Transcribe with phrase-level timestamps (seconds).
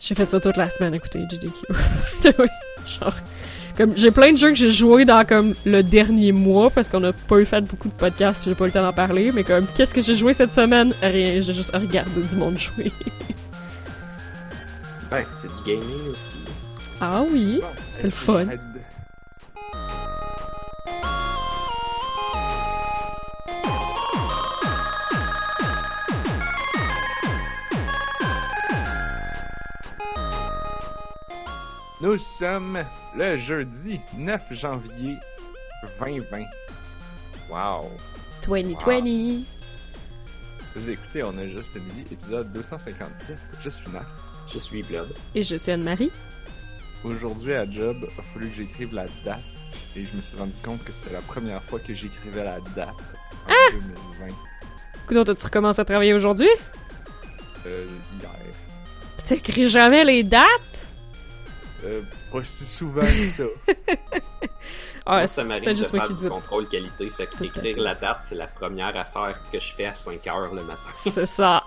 [0.00, 1.52] J'ai fait ça toute la semaine, écoutez, GDQ.
[2.38, 2.46] oui,
[3.00, 3.14] genre...
[3.76, 7.04] Comme, j'ai plein de jeux que j'ai joué dans, comme, le dernier mois, parce qu'on
[7.04, 9.44] a pas eu fait beaucoup de podcasts, j'ai pas eu le temps d'en parler, mais
[9.44, 10.92] comme, qu'est-ce que j'ai joué cette semaine?
[11.02, 12.90] Rien, j'ai juste regardé du monde jouer.
[15.12, 16.36] Ouais, c'est du gaming aussi.
[17.00, 17.60] ah oui,
[17.92, 18.44] c'est le fun.
[32.02, 32.82] Nous sommes
[33.14, 35.16] le jeudi 9 janvier
[36.00, 36.44] 2020.
[37.50, 37.90] Wow!
[38.46, 39.44] 2020.
[40.74, 43.36] Vous écoutez, on a juste mis épisode 257.
[43.60, 44.06] Je suis Nat.
[44.50, 45.14] Je suis Blood.
[45.34, 46.10] Et je suis Anne-Marie.
[47.04, 49.40] Aujourd'hui à Job, il a fallu que j'écrive la date
[49.94, 52.94] et je me suis rendu compte que c'était la première fois que j'écrivais la date
[53.46, 54.34] en 2020.
[55.04, 56.48] Écoute, t'as-tu recommencé à travailler aujourd'hui?
[57.66, 57.84] Euh,
[58.18, 58.30] hier.
[59.26, 60.79] T'écris jamais les dates?
[61.84, 62.02] Euh,
[62.32, 63.44] pas si souvent que ça.
[65.06, 67.10] Ah, moi, ça m'arrive de juste moi faire qui du contrôle qualité.
[67.10, 69.94] Fait que Tout à écrire la date, c'est la première affaire que je fais à
[69.94, 70.90] 5 heures le matin.
[71.10, 71.64] C'est ça.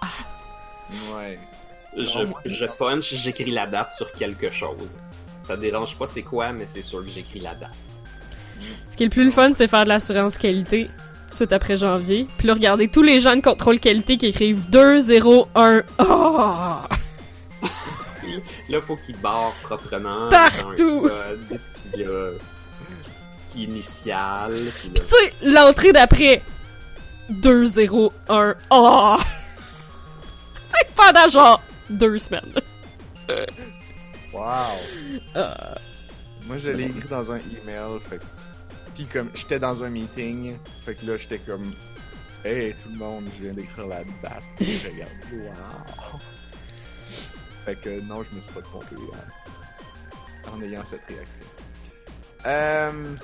[1.11, 1.39] Ouais.
[1.97, 4.97] Je, Non, moi, c'est je punch, j'écris la date sur quelque chose.
[5.41, 7.71] Ça dérange pas c'est quoi, mais c'est sûr que j'écris la date.
[8.87, 11.53] Ce qui est le plus le fun, c'est faire de l'assurance qualité tout de suite
[11.53, 12.27] après janvier.
[12.37, 15.81] Puis là, regarder tous les gens de contrôle qualité qui écrivent 2, 0, 1.
[15.99, 16.93] Oh!
[18.69, 20.29] Là, faut qu'il barre proprement.
[20.29, 21.09] Partout!
[21.93, 22.29] Puis là,
[23.51, 24.53] qui initial.
[24.79, 26.41] Puis là, Tu sais, l'entrée d'après
[27.29, 28.55] 2, 0, 1.
[28.71, 29.17] Oh!
[30.75, 32.53] c'est pendant genre deux semaines.
[34.33, 34.41] Wow!
[35.35, 35.53] Euh,
[36.47, 38.23] Moi, je l'ai écrit dans un email, fait que...
[38.95, 41.73] Puis comme, j'étais dans un meeting, fait que là, j'étais comme...
[42.43, 44.43] Hey, tout le monde, je viens d'écrire la date.
[44.59, 45.11] Et je regarde.
[45.31, 46.19] Wow!
[47.65, 48.95] Fait que non, je me suis pas trompé
[50.47, 51.45] en, en ayant cette réaction.
[52.45, 53.15] Euh...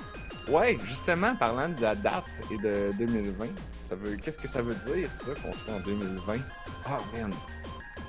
[0.48, 3.46] Ouais, justement, parlant de la date et de 2020,
[3.78, 4.16] ça veut...
[4.16, 6.38] Qu'est-ce que ça veut dire, ça, qu'on soit en 2020?
[6.86, 7.32] Ah, man!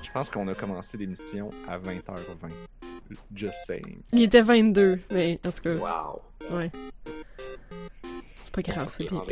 [0.02, 2.50] Je pense qu'on a commencé l'émission à 20h20.
[3.34, 4.02] Just saying.
[4.12, 6.56] il était 22, mais en tout cas, wow.
[6.56, 6.70] ouais.
[8.44, 9.22] C'est pas grave, c'est bien.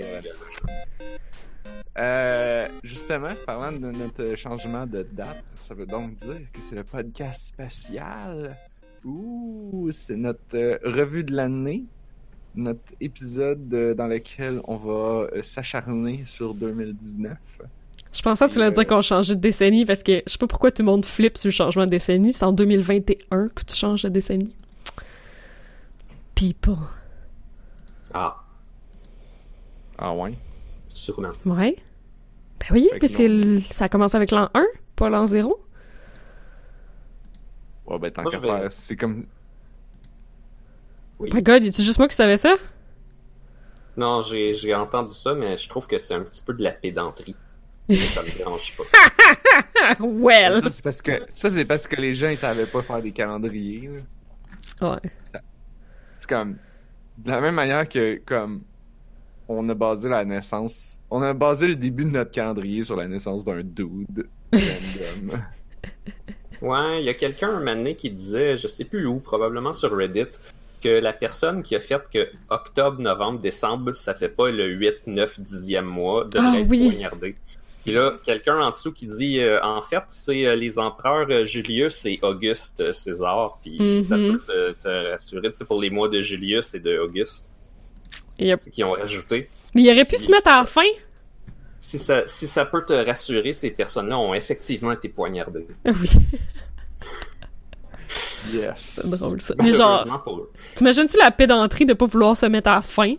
[2.00, 6.84] Euh, justement, parlant de notre changement de date, ça veut donc dire que c'est le
[6.84, 8.56] podcast spécial.
[9.04, 11.84] Ouh, c'est notre euh, revue de l'année,
[12.54, 17.36] notre épisode euh, dans lequel on va euh, s'acharner sur 2019.
[18.12, 20.46] Je pensais que tu allais dire qu'on changeait de décennie parce que je sais pas
[20.46, 22.32] pourquoi tout le monde flippe sur le changement de décennie.
[22.32, 24.54] C'est en 2021 que tu changes de décennie.
[26.34, 26.76] People.
[28.14, 28.36] Ah,
[29.98, 30.34] Ah ouais?
[30.88, 31.32] sûrement.
[31.46, 31.76] Ouais.
[32.60, 34.64] Ben oui, Fait parce que ça commence avec l'an 1,
[34.96, 35.60] pas l'an 0.
[37.86, 39.26] Ouais, ben tant qu'à faire, c'est comme...
[41.18, 41.30] Oui.
[41.32, 42.56] My god, y juste moi qui savais ça?
[43.96, 46.72] Non, j'ai j'ai entendu ça, mais je trouve que c'est un petit peu de la
[46.72, 47.36] pédanterie.
[47.88, 48.84] Mais ça me dérange pas.
[50.00, 50.60] well!
[50.60, 53.10] Ça, c'est parce que, ça, c'est parce que les gens, ils savaient pas faire des
[53.10, 53.90] calendriers.
[54.80, 54.92] là.
[54.92, 55.10] Ouais.
[56.16, 56.56] C'est comme
[57.18, 58.62] de la même manière que comme
[59.52, 63.08] on a basé la naissance, on a basé le début de notre calendrier sur la
[63.08, 65.42] naissance d'un dude random.
[66.62, 69.72] Ouais, il y a quelqu'un un moment donné qui disait, je sais plus où, probablement
[69.72, 70.26] sur Reddit,
[70.82, 75.06] que la personne qui a fait que octobre, novembre, décembre, ça fait pas le 8,
[75.06, 76.86] 9, 10e mois, devrait Ah, être oui.
[76.90, 77.36] poignardé.
[77.82, 81.46] Puis là, quelqu'un en dessous qui dit, euh, en fait, c'est euh, les empereurs euh,
[81.46, 83.58] Julius et Auguste euh, César.
[83.62, 84.32] Puis si ça Mhm.
[84.32, 87.46] peut te, te rassurer, tu sais, pour les mois de Julius et de Auguste,
[88.40, 88.60] Yep.
[88.70, 89.48] qui ont rajouté.
[89.74, 90.82] Mais il aurait pu se mettre à la fin.
[91.78, 95.66] Si ça, si ça peut te rassurer, ces personnes-là ont effectivement été poignardées.
[95.86, 96.08] Oui,
[98.52, 99.00] Yes.
[99.04, 99.54] c'est drôle ça.
[99.58, 100.50] Mais genre, Malheureusement pour eux.
[100.74, 103.14] t'imagines-tu la pédanterie de pas vouloir se mettre à la fin?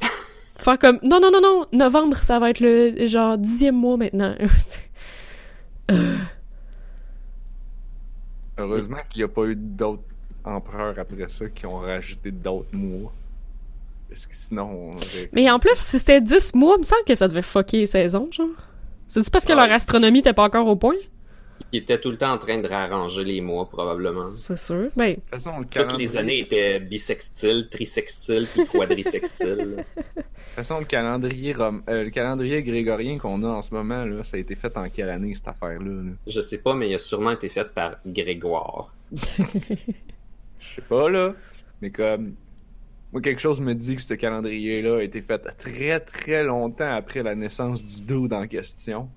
[0.58, 4.34] Faire comme, non, non, non, non, novembre, ça va être le genre dixième mois maintenant.
[5.90, 6.16] Euh,
[8.58, 10.02] Heureusement qu'il n'y a pas eu d'autres
[10.44, 13.12] empereurs après ça qui ont rajouté d'autres mois.
[14.10, 15.30] Parce que sinon, on aurait...
[15.32, 17.86] Mais en plus, si c'était 10 mois, il me semble que ça devait fucker les
[17.86, 18.48] saisons, genre.
[19.08, 19.60] C'est-tu parce que Ouais.
[19.66, 20.96] leur astronomie était pas encore au point?
[21.72, 24.30] Ils étaient tout le temps en train de réarranger les mois, probablement.
[24.34, 24.88] C'est sûr.
[24.96, 26.08] Ben, De toute façon, le Toutes calendrier...
[26.08, 29.84] les années étaient bisextiles, trisextiles, puis quadrisextiles.
[30.16, 34.04] De toute façon, le calendrier, rom- euh, le calendrier grégorien qu'on a en ce moment,
[34.04, 36.02] là, ça a été fait en quelle année, cette affaire-là?
[36.02, 36.10] là?
[36.26, 38.92] Je sais pas, mais il a sûrement été fait par Grégoire.
[40.58, 41.34] Je sais pas, là.
[41.80, 42.34] Mais comme...
[43.12, 47.22] Moi, quelque chose me dit que ce calendrier-là a été fait très, très longtemps après
[47.24, 49.08] la naissance du dude en question.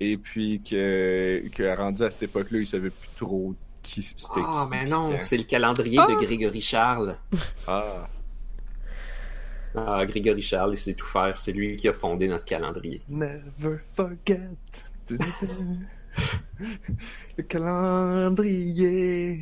[0.00, 4.40] Et puis que, que rendu à cette époque-là, il savait plus trop qui c'était.
[4.44, 6.06] Ah, qui, mais non, c'est le calendrier Ah!
[6.06, 7.16] de Grégory Charles.
[7.66, 8.08] Ah,
[9.74, 11.34] Ah, Grégory Charles, il sait tout faire.
[11.38, 13.00] C'est lui qui a fondé notre calendrier.
[13.08, 14.50] never forget.
[17.38, 19.38] Le calendrier.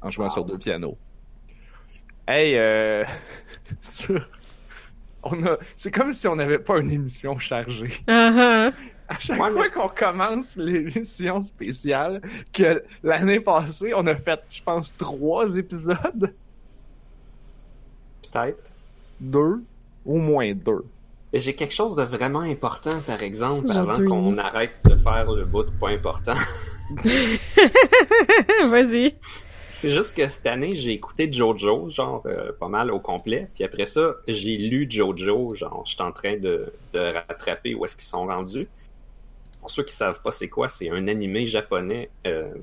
[0.00, 0.32] En jouant Wow.
[0.32, 0.96] sur deux pianos.
[2.26, 3.04] Hey, euh.
[3.80, 4.28] sur-
[5.22, 5.56] On a...
[5.76, 7.90] C'est comme si on n'avait pas une émission chargée.
[8.06, 8.70] Ah.
[9.08, 12.20] À chaque Ouais, fois mais- qu'on commence l'émission spéciale,
[12.52, 16.34] que l'année passée, on a fait, je pense, trois épisodes.
[18.32, 18.72] Peut-être.
[19.20, 19.62] Deux.
[20.06, 20.84] Au moins deux.
[21.32, 25.44] Et J'ai quelque chose de vraiment important, par exemple, avant qu'on arrête de faire le
[25.44, 26.34] bout de pas important.
[28.70, 29.14] Vas-y.
[29.74, 33.48] C'est juste que cette année, j'ai écouté Jojo, genre euh, pas mal au complet.
[33.54, 37.84] Puis après ça, j'ai lu Jojo, genre je suis en train de, de rattraper où
[37.84, 38.68] est-ce qu'ils sont rendus.
[39.60, 42.08] Pour ceux qui savent pas c'est quoi, c'est un animé japonais.
[42.24, 42.54] euh,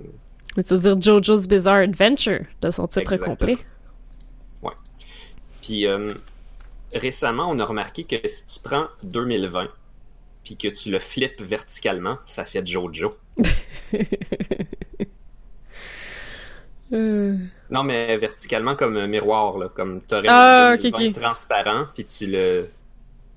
[0.56, 3.36] Mais tu veux dire JoJo's Bizarre Adventure de son titre Exactement.
[3.36, 3.58] complet?
[5.62, 6.14] Puis euh,
[6.94, 9.68] récemment, on a remarqué que si tu prends 2020
[10.44, 13.14] puis que tu le flippes verticalement, ça fait Jojo.
[16.94, 17.38] Euh,
[17.70, 21.14] Non, mais verticalement comme un miroir, là, comme t'aurais Ah, le ok, 2020 ok.
[21.14, 22.70] transparent, puis tu le,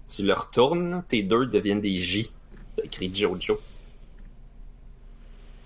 [0.07, 2.35] tu le retournes, tes deux deviennent des J.
[2.83, 3.61] Écrit Jojo.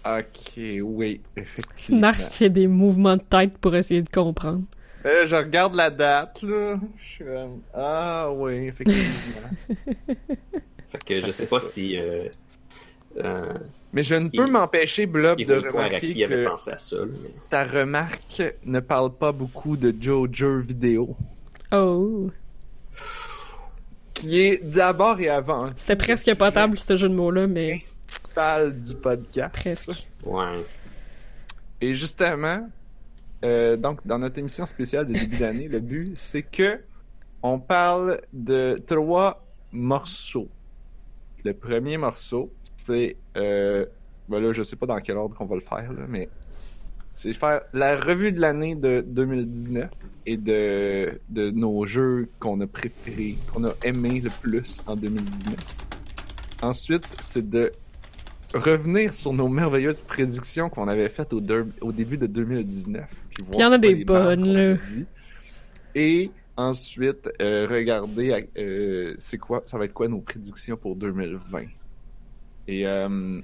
[0.04, 2.00] Ok, oui, effectivement.
[2.00, 4.64] Narc fait des mouvements de tête pour essayer de comprendre.
[5.06, 6.78] Euh, je regarde la date, là.
[6.98, 9.20] Je suis comme, Ah, oui, effectivement.
[10.88, 11.68] Fait que Ça je sais pas ça.
[11.72, 12.28] si euh,
[13.18, 13.54] euh,
[13.92, 16.96] Mais je ne peux m'empêcher, Blob, de remarquer que pensé à ça.
[17.06, 21.16] mais- ta remarque ne parle pas beaucoup de Jojo vidéo.
[21.72, 22.30] Oh.
[24.14, 27.84] Qui est d'abord et avant C'était presque potable, ce jeu de mots-là, mais
[28.34, 29.54] parle du podcast.
[29.54, 30.08] presque.
[30.24, 30.64] Ouais.
[31.80, 32.68] Et justement,
[33.44, 36.80] euh, donc dans notre émission spéciale de début d'année, le but c'est que
[37.42, 40.48] on parle de trois morceaux.
[41.48, 43.86] Le premier morceau, c'est euh,
[44.28, 46.28] ben là je sais pas dans quel ordre qu'on va le faire là, mais
[47.14, 49.88] c'est faire la revue de l'année de 2019
[50.26, 55.56] et de de nos jeux qu'on a préférés, qu'on a aimés le plus en 2019.
[56.60, 57.72] Ensuite, c'est de
[58.52, 63.06] revenir sur nos merveilleuses prédictions qu'on avait faites au, début de 2019.
[63.30, 64.76] Puis voir il y en a des bonnes, là.
[65.94, 71.62] Et ensuite, euh, regarder euh, c'est quoi, ça va être quoi nos prédictions pour 2020.
[72.66, 73.40] Et euh,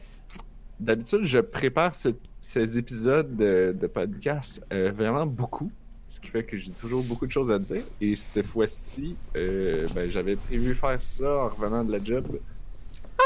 [0.79, 2.09] d'habitude, je prépare ce-
[2.41, 5.71] ces épisodes de, de podcast euh, vraiment beaucoup.
[6.07, 7.83] Ce qui fait que j'ai toujours beaucoup de choses à dire.
[8.01, 12.27] Et cette fois-ci, euh, ben, j'avais prévu faire ça en revenant de la job.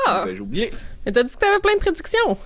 [0.06, 0.22] Ah!
[0.24, 0.72] Ben, j'ai oublié.
[1.04, 2.38] Mais t'as dit que t'avais plein de prédictions!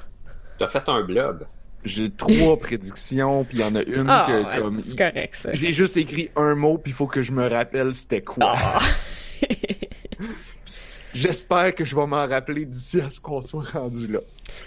[0.56, 1.46] T'as fait un blob.
[1.84, 5.34] J'ai trois prédictions, puis il y en a une Ah, que ouais, comme c'est correct,
[5.34, 5.52] ça.
[5.52, 8.54] j'ai juste écrit un mot, puis il faut que je me rappelle c'était quoi.
[8.56, 8.78] Ah.
[11.14, 14.20] J'espère que je vais m'en rappeler d'ici à ce qu'on soit rendu là.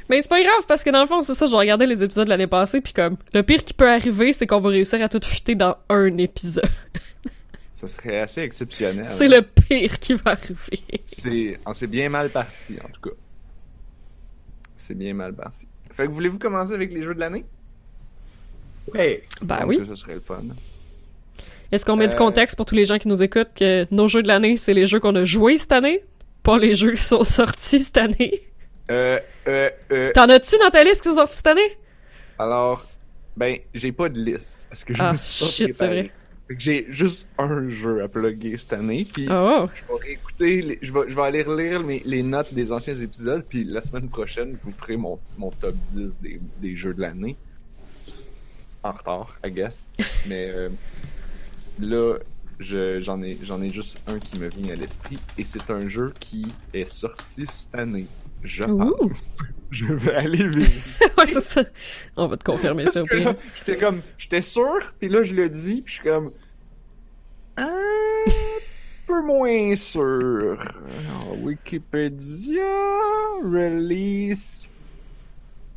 [0.10, 2.26] Mais c'est pas grave, parce que dans le fond, c'est ça, je regardais les épisodes
[2.26, 5.10] de l'année passée, puis comme, le pire qui peut arriver, c'est qu'on va réussir à
[5.10, 6.70] tout chuter dans un épisode.
[7.72, 9.06] Ça serait assez exceptionnel.
[9.08, 11.04] C'est le pire qui va arriver.
[11.06, 13.16] C'est on s'est bien mal parti en tout cas.
[14.78, 15.68] C'est bien mal parti.
[15.96, 17.46] Fait que voulez-vous commencer avec les jeux de l'année?
[18.94, 19.24] Ouais.
[19.42, 19.80] Ben Donc, oui.
[19.88, 20.42] Ça serait le fun.
[21.72, 24.08] Est-ce qu'on met du Euh, contexte pour tous les gens qui nous écoutent que nos
[24.08, 26.04] jeux de l'année, c'est les jeux qu'on a joués cette année,
[26.44, 28.44] pas les jeux qui sont sortis cette année?
[28.92, 31.78] Euh, euh, euh, T'en as-tu dans ta liste qui sont sortis cette année?
[32.38, 32.86] alors,
[33.38, 34.68] ben, j'ai pas de liste.
[34.70, 36.12] Parce que je Ah, me suis pas shit, c'est vrai.
[36.48, 40.62] Fait que j'ai juste un jeu à plugger cette année, puis Oh, je vais réécouter,
[40.62, 43.82] les- je, vais, je vais aller relire mes- les notes des anciens épisodes, puis la
[43.82, 47.36] semaine prochaine, je vous ferai mon, mon top 10 des, des jeux de l'année.
[48.84, 49.86] En retard, I guess.
[50.28, 50.70] Mais euh,
[51.80, 52.18] là,
[52.60, 55.88] je- j'en ai, j'en ai juste un qui me vient à l'esprit, et c'est un
[55.88, 58.06] jeu qui est sorti cette année.
[58.46, 59.32] Je pense.
[59.72, 61.08] Je vais aller vérifier.
[61.18, 61.64] ouais, c'est ça.
[62.16, 63.36] On va te confirmer ça au pire.
[63.56, 66.32] J'étais comme, j'étais sûr, puis là je le dis, puis je suis comme,
[67.58, 68.32] un
[69.08, 70.58] peu moins sûr.
[70.60, 72.64] Alors, Wikipédia
[73.44, 74.70] release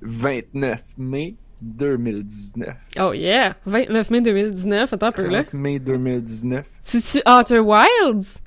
[0.02, 2.76] 29 mai 2019.
[3.00, 3.56] Oh yeah!
[3.66, 5.44] 29 mai 2019, attends un peu là.
[5.44, 6.68] 30 mai 2019.
[6.84, 8.40] C'est-tu Outer Wilds?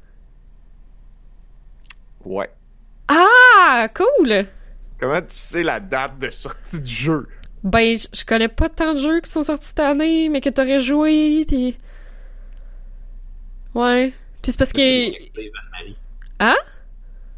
[2.23, 2.49] Ouais.
[3.13, 4.45] Ah, cool!
[4.97, 7.27] Comment tu sais la date de sortie du jeu?
[7.63, 10.49] Ben, je je connais pas tant de jeux qui sont sortis cette année, mais que
[10.49, 11.77] t'aurais joué, pis...
[13.75, 14.13] Ouais.
[14.41, 14.79] Pis c'est parce que...
[14.79, 15.97] Anne-Marie.
[16.39, 16.55] Hein?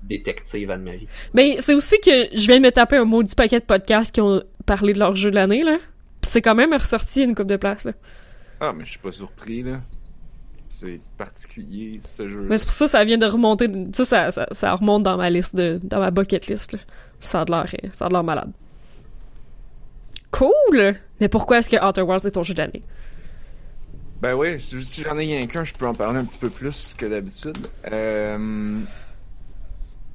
[0.03, 1.07] détective à de ma vie.
[1.33, 4.21] Mais c'est aussi que je viens de me taper un maudit paquet de podcasts qui
[4.21, 5.77] ont parlé de leur jeu de l'année, là.
[6.21, 7.93] Pis c'est quand même ressorti une coupe de place, là.
[8.59, 9.81] Ah, mais je suis pas surpris, là.
[10.75, 12.47] C'est particulier, ce jeu.
[12.49, 13.69] Mais c'est pour ça que ça vient de remonter.
[13.93, 16.79] Ça, ça, ça, ça remonte dans ma liste, de, dans ma bucket list, là.
[17.19, 18.51] Ça a de l'air, euh, ça a de l'air malade.
[20.31, 20.95] Cool!
[21.21, 22.81] Mais pourquoi est-ce que Outer Worlds est ton jeu de l'année?
[24.19, 26.95] Ben oui, si, j'en ai rien qu'un, je peux en parler un petit peu plus
[26.97, 27.67] que d'habitude.
[27.91, 28.81] Euh...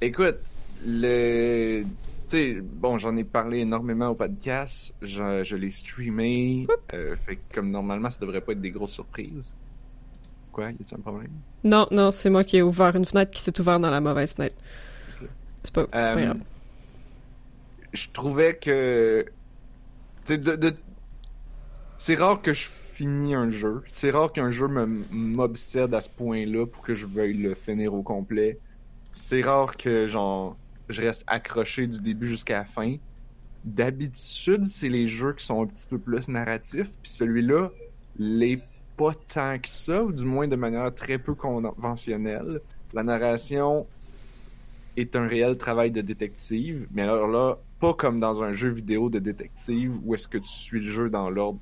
[0.00, 0.40] Écoute,
[0.84, 1.84] le.
[1.84, 1.88] Tu
[2.26, 4.92] sais, bon, j'en ai parlé énormément au podcast.
[5.02, 6.66] Je, je l'ai streamé.
[6.94, 9.56] Euh, fait que comme normalement, ça devrait pas être des grosses surprises.
[10.58, 10.72] Quoi?
[10.72, 11.30] Y a-tu un problème?
[11.62, 14.34] Non, non, c'est moi qui ai ouvert une fenêtre qui s'est ouverte dans la mauvaise
[14.34, 14.56] fenêtre.
[15.62, 16.40] C'est pas, Euh, grave.
[17.92, 19.24] je trouvais que
[20.26, 20.76] de, de-
[21.96, 26.10] c'est rare que je finis un jeu c'est rare qu'un jeu me m'obsède à ce
[26.10, 28.58] point-là pour que je veuille le finir au complet
[29.12, 30.56] c'est rare que genre
[30.88, 32.96] je reste accroché du début jusqu'à la fin
[33.64, 37.70] d'habitude c'est les jeux qui sont un petit peu plus narratifs puis celui-là
[38.18, 38.62] l'est
[38.98, 42.60] pas tant que ça ou du moins de manière très peu conventionnelle
[42.92, 43.86] la narration
[44.96, 49.08] est un réel travail de détective, mais alors là, pas comme dans un jeu vidéo
[49.08, 51.60] de détective où est-ce que tu suis le jeu dans l'ordre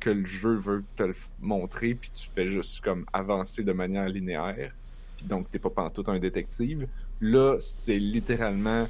[0.00, 4.08] que le jeu veut te le montrer, puis tu fais juste comme avancer de manière
[4.08, 4.74] linéaire,
[5.16, 6.88] puis donc t'es pas pantoute un détective.
[7.20, 8.88] Là, c'est littéralement,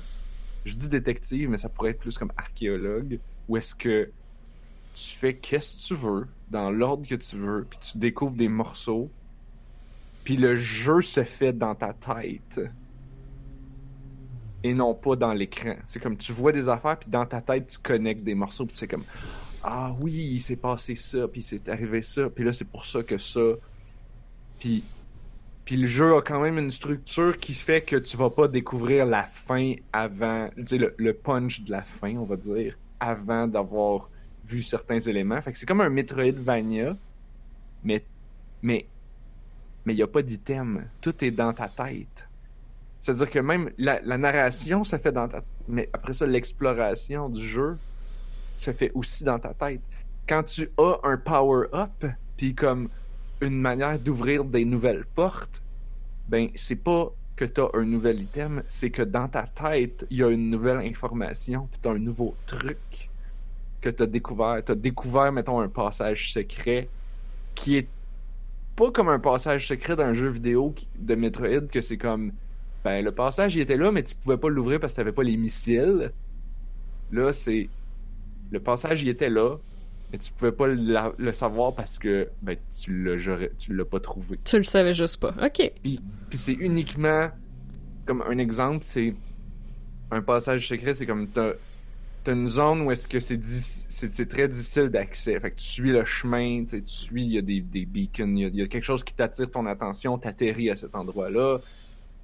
[0.65, 3.19] je dis détective, mais ça pourrait être plus comme archéologue,
[3.49, 4.11] où est-ce que
[4.97, 8.49] tu fais qu'est-ce que tu veux, dans l'ordre que tu veux, puis tu découvres des
[8.49, 9.11] morceaux,
[10.25, 12.61] puis le jeu se fait dans ta tête
[14.65, 15.77] et non pas dans l'écran.
[15.87, 18.75] C'est comme tu vois des affaires, puis dans ta tête, tu connectes des morceaux, puis
[18.75, 19.05] sais comme
[19.63, 23.03] Ah oui, il s'est passé ça, puis c'est arrivé ça, puis là, c'est pour ça
[23.03, 23.53] que ça.
[24.59, 24.83] Puis,
[25.65, 29.05] puis le jeu a quand même une structure qui fait que tu vas pas découvrir
[29.05, 34.09] la fin avant, le punch de la fin, on va dire, avant d'avoir
[34.47, 35.41] vu certains éléments.
[35.55, 36.97] C'est comme un Metroidvania,
[37.85, 38.05] mais
[38.63, 38.87] mais
[39.85, 40.85] mais il y a pas d'item.
[41.01, 42.29] Tout est dans ta tête.
[43.01, 47.77] C'est-à-dire que même la, narration se fait dans ta mais après ça, l'exploration du jeu
[48.55, 49.81] se fait aussi dans ta tête.
[50.29, 52.05] Quand tu as un power-up,
[52.37, 52.89] puis comme
[53.41, 55.63] une manière d'ouvrir des nouvelles portes,
[56.29, 60.19] ben c'est pas que tu as un nouvel item, c'est que dans ta tête, il
[60.19, 63.11] y a une nouvelle information, puis tu as un nouveau truc
[63.91, 64.63] que tu as découvert.
[64.65, 66.89] Tu as découvert, mettons, un passage secret
[67.55, 67.89] qui est
[68.75, 72.33] pas comme un passage secret d'un jeu vidéo de Metroid, que c'est comme
[72.85, 75.23] ben, le passage, il était là, mais tu pouvais pas l'ouvrir parce que t'avais pas
[75.25, 76.13] les missiles.
[77.13, 77.69] Là, c'est.
[78.53, 79.57] Le passage, il était là,
[80.13, 83.85] mais tu pouvais pas la- le savoir parce que ben, tu l'as j'aurais- tu l'as
[83.85, 84.39] pas trouvé.
[84.45, 85.35] Tu le savais juste pas.
[85.43, 85.73] Ok.
[85.83, 87.29] Puis, puis c'est uniquement.
[88.05, 89.15] Comme un exemple, c'est.
[90.13, 91.27] Un passage secret, c'est comme.
[92.29, 93.41] Une zone où est-ce que c'est
[93.89, 95.39] c'est très difficile d'accès.
[95.39, 98.55] Fait que tu suis le chemin, tu suis, il y a des, des beacons, il
[98.55, 101.61] y a, quelque chose qui t'attire ton attention, t'atterris à cet endroit-là,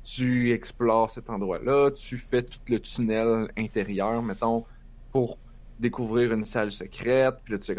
[0.03, 4.65] tu explores cet endroit-là, tu fais tout le tunnel intérieur, mettons,
[5.13, 5.39] pour
[5.79, 7.37] découvrir une salle secrète.
[7.45, 7.73] Puis là, tu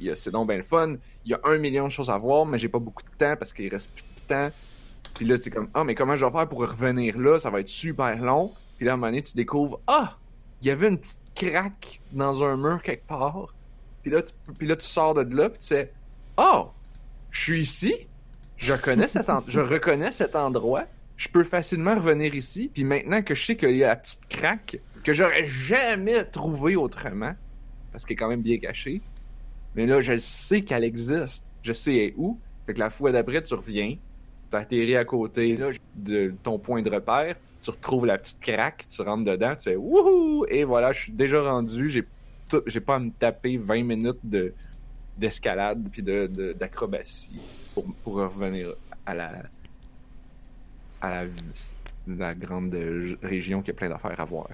[0.00, 0.96] il y a- c'est donc bien le fun.
[1.24, 3.36] Il y a un million de choses à voir, mais j'ai pas beaucoup de temps
[3.36, 4.50] parce qu'il reste plus de temps.
[5.14, 7.38] Puis là, c'est comme, ah, mais comment je vais faire pour revenir là?
[7.38, 8.52] Ça va être super long.
[8.76, 10.16] Puis là, à un moment donné, tu découvres, ah,
[10.60, 13.54] il y avait une petite craque dans un mur quelque part.
[14.02, 15.92] Puis là, tu, puis là, tu sors de là, puis tu fais,
[16.36, 16.70] oh,
[17.30, 17.94] je suis ici.
[18.56, 20.84] Je connais cet je reconnais cet endroit.
[21.16, 22.70] Je peux facilement revenir ici.
[22.72, 26.76] Puis maintenant que je sais qu'il y a la petite craque que j'aurais jamais trouvée
[26.76, 27.34] autrement,
[27.92, 29.00] parce qu'elle est quand même bien cachée,
[29.74, 31.46] mais là, je sais qu'elle existe.
[31.62, 32.38] Je sais elle est où.
[32.66, 33.96] Fait que la fois d'après, tu reviens,
[34.50, 38.86] tu atterris à côté là, de ton point de repère, tu retrouves la petite craque,
[38.88, 40.44] tu rentres dedans, tu fais wouhou!
[40.48, 41.88] Et voilà, je suis déjà rendu.
[41.88, 42.04] J'ai
[42.48, 44.52] tout- j'ai pas à me taper 20 minutes de
[45.16, 47.40] d'escalade puis de, de- d'acrobatie
[47.74, 48.72] pour, pour revenir
[49.04, 49.32] à la
[51.00, 51.24] à la,
[52.06, 52.76] la grande
[53.22, 54.48] région qui a plein d'affaires à voir.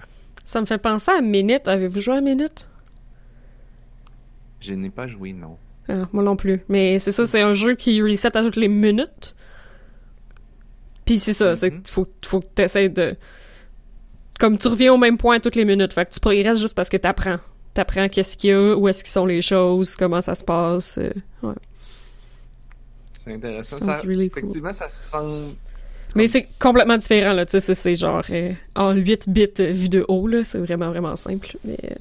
[0.45, 1.67] Ça me fait penser à Minute.
[1.67, 2.67] Avez-vous joué à Minute?
[4.59, 5.57] Je n'ai pas joué, non.
[5.87, 6.61] Ah, moi non plus.
[6.69, 9.35] Mais c'est ça, c'est un jeu qui reset à toutes les minutes.
[11.05, 11.81] Puis c'est ça, c'est Mhm.
[11.83, 13.15] qu'il faut, faut que t'essayes de...
[14.39, 16.89] Comme tu reviens au même point toutes les minutes, fait que tu progresses juste parce
[16.89, 17.37] que t'apprends.
[17.73, 20.97] T'apprends qu'est-ce qu'il y a, où est-ce qu'ils sont les choses, comment ça se passe.
[20.97, 21.11] euh,
[21.43, 21.53] ouais.
[23.23, 23.77] C'est intéressant.
[23.79, 24.39] Ça, really cool.
[24.43, 25.53] effectivement, ça semble.
[26.15, 29.89] Mais c'est complètement différent, là, tu sais, c'est- genre euh, en 8 bits euh, vu
[29.89, 31.57] de haut, là, c'est vraiment, vraiment simple.
[31.63, 31.95] Mais euh,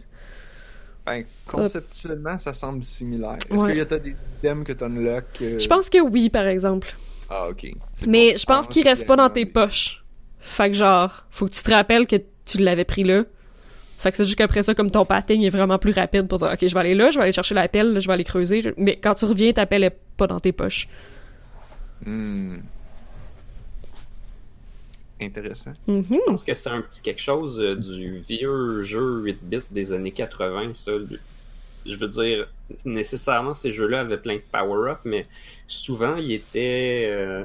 [1.07, 3.37] Ben, conceptuellement, ça semble similaire.
[3.51, 3.71] Est-ce Ouais.
[3.71, 6.95] qu'il y a des thèmes que tu unlock euh, je pense que oui, par exemple.
[7.31, 7.69] Ah, ok.
[8.07, 10.05] Mais je pense qu'il reste pas dans tes poches.
[10.41, 13.25] Fait que genre, faut que tu te rappelles que tu l'avais pris là.
[13.99, 16.51] Fait que c'est juste qu'après ça, comme ton patin est vraiment plus rapide pour dire,
[16.53, 18.25] ok, je vais aller là, je vais aller chercher la pelle, là, je vais aller
[18.25, 18.75] creuser.
[18.77, 20.89] Mais quand tu reviens, ta pelle est pas dans tes poches.
[22.05, 22.57] Hmm.
[25.21, 25.73] Intéressant.
[25.87, 26.05] Mhm.
[26.11, 29.93] Je pense que c'est un petit quelque chose euh, du vieux jeu 8 bits des
[29.93, 30.93] années 80, ça.
[31.87, 32.49] Je veux dire,
[32.85, 35.27] nécessairement, ces jeux-là avaient plein de power-up, mais
[35.69, 37.45] souvent, ils étaient euh,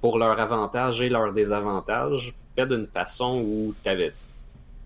[0.00, 4.12] pour leur avantage et leur désavantage, fait d'une façon où t'avais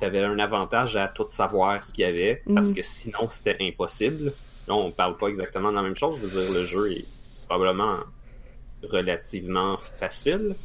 [0.01, 2.75] avais un avantage à tout savoir ce qu'il y avait, parce Mhm.
[2.75, 4.35] que sinon, c'était impossible.
[4.69, 6.17] Là, on parle pas exactement de la même chose.
[6.21, 7.07] Je veux dire, le jeu est
[7.49, 8.01] probablement
[8.83, 10.57] relativement facile.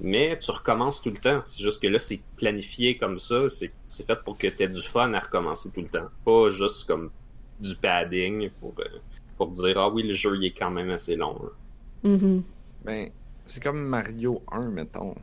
[0.00, 1.42] Mais tu recommences tout le temps.
[1.44, 3.48] C'est juste que là, c'est planifié comme ça.
[3.48, 3.70] C'est
[4.06, 6.08] fait pour que tu aies du fun à recommencer tout le temps.
[6.24, 7.10] Pas juste comme
[7.60, 8.84] du padding pour, euh,
[9.36, 11.38] pour dire Ah oui, le jeu il est quand même assez long.
[11.42, 12.10] là.
[12.10, 12.42] Mhm.
[12.84, 13.10] Ben,
[13.46, 15.14] c'est comme Mario 1, mettons.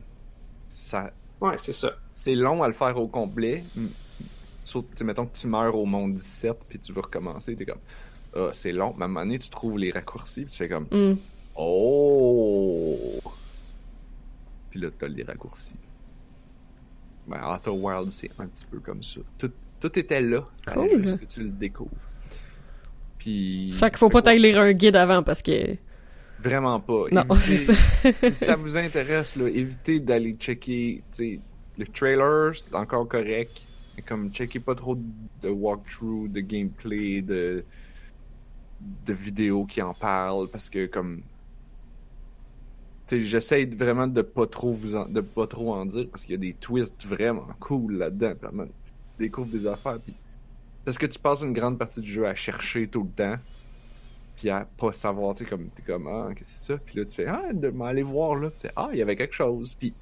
[0.68, 1.92] Ça, Ouais, c'est ça.
[2.14, 3.64] c'est long à le faire au complet.
[4.64, 7.64] Sauf, tu sais, mettons que tu meurs au monde 17 puis tu veux recommencer, t'es
[7.64, 7.78] comme,
[8.36, 8.92] ah, c'est long.
[8.96, 11.16] Mais à un moment donné, tu trouves les raccourcis puis tu fais comme, Mm.
[11.56, 13.20] oh!
[14.70, 15.74] Puis là, t'as les raccourcis.
[17.26, 19.20] Ben, Outer Wild, c'est un petit peu comme ça.
[19.38, 20.44] Tout, tout était là.
[20.72, 21.02] Cool.
[21.02, 21.90] juste que tu le découvres.
[23.18, 23.72] Puis.
[23.74, 25.76] Fait qu'il faut pas t'aller lire un guide avant parce que.
[26.40, 27.04] Vraiment pas.
[27.10, 27.72] Non, c'est ça.
[28.22, 33.66] si ça vous intéresse, là, évitez d'aller checker le trailer, c'est encore correct.
[33.96, 34.96] Mais comme checkez pas trop
[35.42, 37.64] de walkthrough, de gameplay, de
[38.80, 41.22] de vidéos qui en parlent parce que comme
[43.10, 46.34] j'essaie vraiment de pas trop vous en, de pas trop en dire parce qu'il y
[46.34, 48.34] a des twists vraiment cool là-dedans.
[49.18, 50.14] Découvres des affaires puis
[50.84, 53.38] parce que tu passes une grande partie du jeu à chercher tout le temps
[54.38, 56.78] puis à pas savoir, tu sais, comme, t'es comme, ah, qu'est-ce que c'est ça?
[56.78, 59.16] Puis là, tu fais, ah, de m'aller voir, là, tu sais, ah, il y avait
[59.16, 59.74] quelque chose.
[59.74, 59.94] Puis,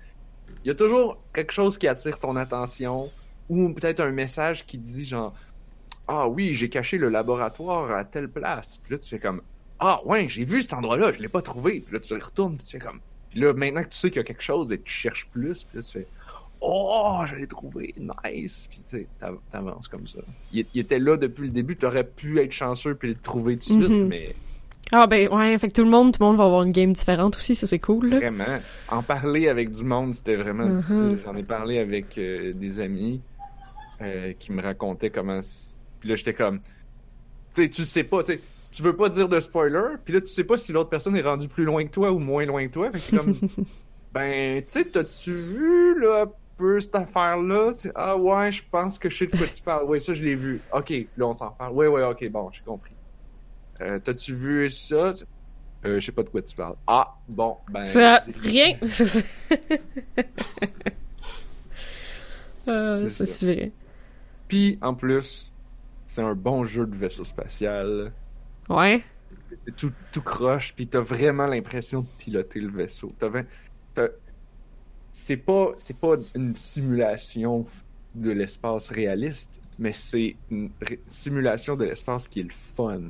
[0.62, 3.10] il y a toujours quelque chose qui attire ton attention,
[3.48, 5.32] ou peut-être un message qui dit, genre,
[6.06, 8.76] ah oui, j'ai caché le laboratoire à telle place.
[8.76, 9.40] Puis là, tu fais comme,
[9.78, 11.80] ah, ouais, j'ai vu cet endroit-là, je l'ai pas trouvé.
[11.80, 14.18] Puis là, tu retournes, puis tu fais comme, puis là, maintenant que tu sais qu'il
[14.18, 16.06] y a quelque chose, ben, tu cherches plus, puis là, tu fais,
[16.60, 18.66] oh, je l'ai trouvé, nice.
[18.70, 19.06] Puis, tu
[19.50, 20.18] t'avances comme ça.
[20.52, 23.76] Il, il était là depuis le début, t'aurais pu être chanceux puis le trouver tout
[23.76, 24.08] de suite, Mhm.
[24.08, 24.34] mais.
[24.92, 26.92] Ah ben ouais, fait que tout le monde, tout le monde va avoir une game
[26.92, 28.16] différente aussi, ça c'est cool là.
[28.18, 28.44] Vraiment.
[28.88, 30.76] En parler avec du monde, c'était vraiment Mhm.
[30.76, 31.18] difficile.
[31.24, 33.20] J'en ai parlé avec euh, des amis
[34.00, 35.40] euh, qui me racontaient comment.
[36.00, 36.60] Puis là, j'étais comme.
[37.54, 38.40] Tu sais, tu sais pas, tu sais,
[38.70, 41.22] tu veux pas dire de spoiler, puis là, tu sais pas si l'autre personne est
[41.22, 42.90] rendue plus loin que toi ou moins loin que toi.
[42.92, 43.34] Fait que comme.
[44.14, 47.72] ben, tu sais, t'as-tu vu, là, peu cette affaire-là?
[47.94, 49.84] Ah ouais, je pense que je sais de quoi tu parles.
[49.84, 50.60] Ouais, ça, je l'ai vu.
[50.72, 51.72] Ok, là, on s'en parle.
[51.74, 52.94] Ouais, ouais, ok, bon, j'ai compris.
[53.80, 55.12] Euh, T'as-tu vu ça?
[55.84, 56.76] Euh, je sais pas de quoi tu parles.
[56.86, 57.84] Ah, bon, ben.
[57.86, 58.76] Ça, c'est- rien.
[58.86, 59.20] C'est ça.
[62.66, 63.32] Ah, C'est c'est ça.
[63.32, 63.72] si vrai.
[64.48, 65.52] Puis, en plus,
[66.06, 68.12] c'est un bon jeu de vaisseau spatial.
[68.68, 69.02] Ouais.
[69.56, 73.12] C'est tout, tout croche, puis t'as vraiment l'impression de piloter le vaisseau.
[73.18, 74.08] T'as-
[75.18, 77.64] C'est pas, c'est pas une simulation
[78.14, 80.68] de l'espace réaliste, mais c'est une
[81.06, 83.00] simulation de l'espace qui est le fun.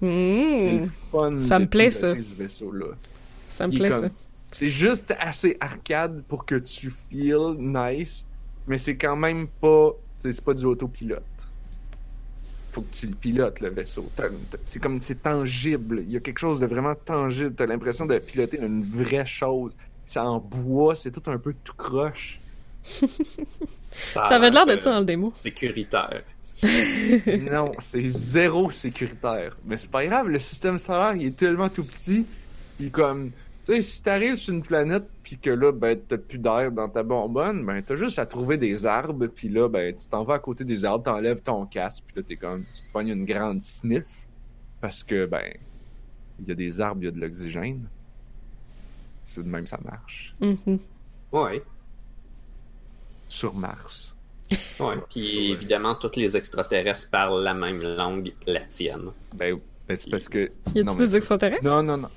[0.00, 2.14] C'est le fun Ça me plaît, ça.
[2.14, 2.94] ce.
[3.48, 4.10] Ça me plaît comme- ça.
[4.52, 8.24] C'est juste assez arcade pour que tu feel nice,
[8.68, 9.90] mais c'est quand même pas.
[10.18, 11.22] C'est pas du autopilote.
[12.70, 14.08] Faut que tu le pilotes, le vaisseau.
[14.62, 15.00] C'est comme.
[15.02, 16.04] C'est tangible.
[16.06, 17.52] Il y a quelque chose de vraiment tangible.
[17.56, 19.72] T'as l'impression de piloter une vraie chose.
[20.08, 22.40] C'est en bois, c'est tout un peu tout croche.
[23.90, 25.30] Ça avait l'air de ça dans le démo.
[25.34, 26.22] Sécuritaire.
[26.62, 29.56] non, c'est zéro sécuritaire.
[29.64, 32.26] Mais c'est pas grave, le système solaire, il est tellement tout petit.
[32.76, 36.38] Puis comme, tu sais, si t'arrives sur une planète, puis que là, ben, t'as plus
[36.38, 40.06] d'air dans ta bonbonne, ben, t'as juste à trouver des arbres, puis là, ben, tu
[40.06, 42.92] t'en vas à côté des arbres, t'enlèves ton casque, puis là, t'es comme, tu te
[42.92, 44.06] pognes une grande sniff,
[44.80, 45.52] parce que, ben,
[46.40, 47.88] il y a des arbres, il y a de l'oxygène.
[49.28, 50.34] C'est de même, ça marche.
[50.40, 50.78] Mhm.
[51.32, 51.62] Ouais.
[53.28, 54.16] Sur Mars.
[54.80, 54.96] Ouais.
[55.10, 59.10] Puis évidemment, tous les extraterrestres parlent la même langue, la tienne.
[59.36, 61.62] Ben, ben, c'est parce que Y mais des extraterrestres?
[61.62, 62.08] Non, non, non.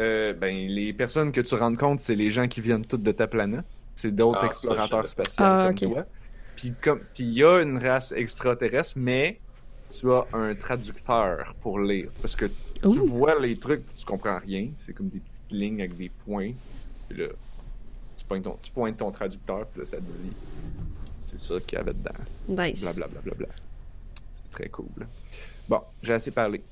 [0.00, 3.12] Euh, ben, les personnes que tu rends compte, c'est les gens qui viennent toutes de
[3.12, 3.66] ta planète.
[3.94, 5.92] C'est d'autres Ah, explorateurs spatiaux Ah, comme ok.
[5.94, 6.06] toi.
[6.56, 9.40] Puis comme, puis il y a une race extraterrestre, mais
[9.90, 14.68] tu as un traducteur pour lire, parce que tu vois les trucs, tu comprends rien.
[14.76, 16.52] C'est comme des petites lignes avec des points.
[17.08, 17.28] Puis là,
[18.16, 20.32] tu pointes ton, tu pointes ton traducteur, puis là, ça te dit,
[21.20, 22.10] c'est ça qu'il y avait dedans.
[22.48, 22.80] Nice.
[22.80, 23.20] Blablabla.
[23.20, 23.48] Bla, bla, bla.
[24.32, 25.06] C'est très cool.
[25.68, 26.62] Bon, j'ai assez parlé.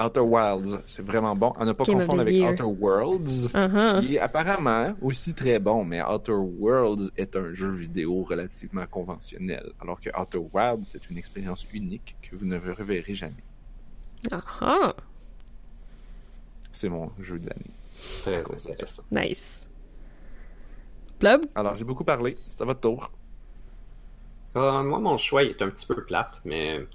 [0.00, 1.50] Outer Wilds, c'est vraiment bon.
[1.52, 2.52] À ne pas Game confondre avec Year.
[2.52, 4.00] Outer Worlds, Uh-huh.
[4.00, 9.72] qui est apparemment aussi très bon, mais Outer Worlds est un jeu vidéo relativement conventionnel,
[9.80, 13.42] alors que Outer Wilds, c'est une expérience unique que vous ne reverrez jamais.
[14.60, 14.94] Ah,
[16.72, 17.70] C'est mon jeu de l'année.
[18.22, 19.02] Très intéressant.
[19.10, 19.64] nice.
[21.18, 21.40] Blob?
[21.56, 22.36] Alors, j'ai beaucoup parlé.
[22.48, 23.10] C'est à votre tour.
[24.56, 26.86] Euh, moi, mon choix il est un petit peu plate, mais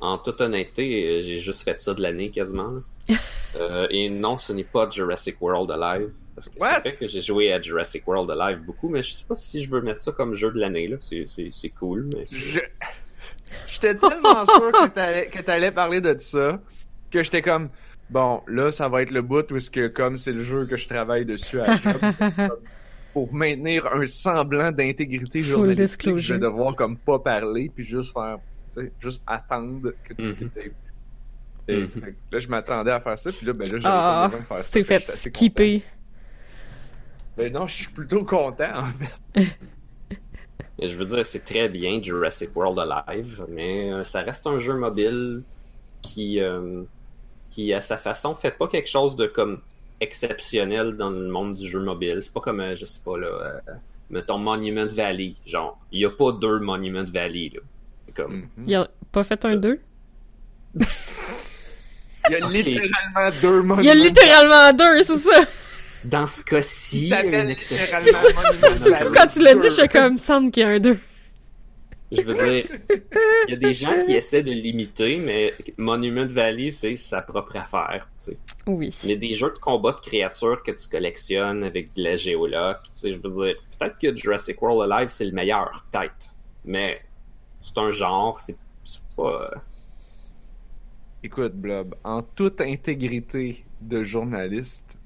[0.00, 2.80] en toute honnêteté, euh, j'ai juste fait ça de l'année quasiment.
[3.58, 6.10] Euh, et non, ce n'est pas Jurassic World Alive.
[6.34, 9.24] Parce que c'est vrai que j'ai joué à Jurassic World Alive beaucoup, mais je sais
[9.26, 10.88] pas si je veux mettre ça comme jeu de l'année.
[10.88, 10.98] là.
[11.00, 12.60] C'est- C'est c'est cool, mais c'est- Je...
[13.66, 16.60] J'étais tellement sûr que t'allais, que t'allais parler de ça
[17.10, 17.70] que j'étais comme
[18.10, 20.76] bon là ça va être le bout où est-ce que comme c'est le jeu que
[20.76, 22.50] je travaille dessus à la job, c'est comme,
[23.14, 28.38] pour maintenir un semblant d'intégrité journalistique je vais devoir comme pas parler puis juste faire
[28.80, 30.50] sais, juste attendre que Mhm.
[30.56, 30.72] est
[31.68, 32.14] et, Mhm.
[32.30, 34.46] là je m'attendais à faire ça puis là ben là j'avais Ah, pas besoin de
[34.46, 35.82] faire ça tu t'es fait skipper.
[37.36, 39.48] ben non je suis plutôt content en fait
[40.82, 44.74] je veux dire, c'est très bien Jurassic World Alive, mais euh, ça reste un jeu
[44.74, 45.42] mobile
[46.02, 46.82] qui, euh,
[47.50, 49.60] qui à sa façon, fait pas quelque chose de comme
[50.00, 52.18] exceptionnel dans le monde du jeu mobile.
[52.20, 53.58] C'est pas comme, euh, je sais pas, là, euh,
[54.10, 55.34] mettons Monument Valley.
[55.46, 57.60] Genre, il y a pas deux Monument Valley, là.
[58.16, 58.48] Comme.
[58.66, 59.80] Il a pas fait un 2?
[62.28, 63.48] il y a littéralement deux
[63.80, 63.94] Il y a monuments.
[63.94, 65.40] littéralement deux, c'est ça!
[66.04, 67.98] dans ce cas-ci, Il s'appelle une exception.
[68.04, 70.66] Mais ça, ça, ça, c'est Monument quand tu l'as dit, j'étais comme, semble qu'il y
[70.66, 70.98] a un 2.
[72.12, 72.64] Je veux dire,
[73.48, 77.56] il y a des gens qui essaient de l'imiter, mais Monument Valley, c'est sa propre
[77.56, 78.38] affaire, tu sais.
[78.68, 78.94] Oui.
[79.04, 82.90] Mais des jeux de combat de créatures que tu collectionnes avec de la géologue, tu
[82.92, 86.32] sais, je veux dire, peut-être que Jurassic World Alive c'est le meilleur, peut-être.
[86.64, 87.00] Mais
[87.66, 88.56] c'est un genre, c'est
[89.16, 89.50] pas.
[91.22, 94.98] Écoute, Blob, en toute intégrité de journaliste,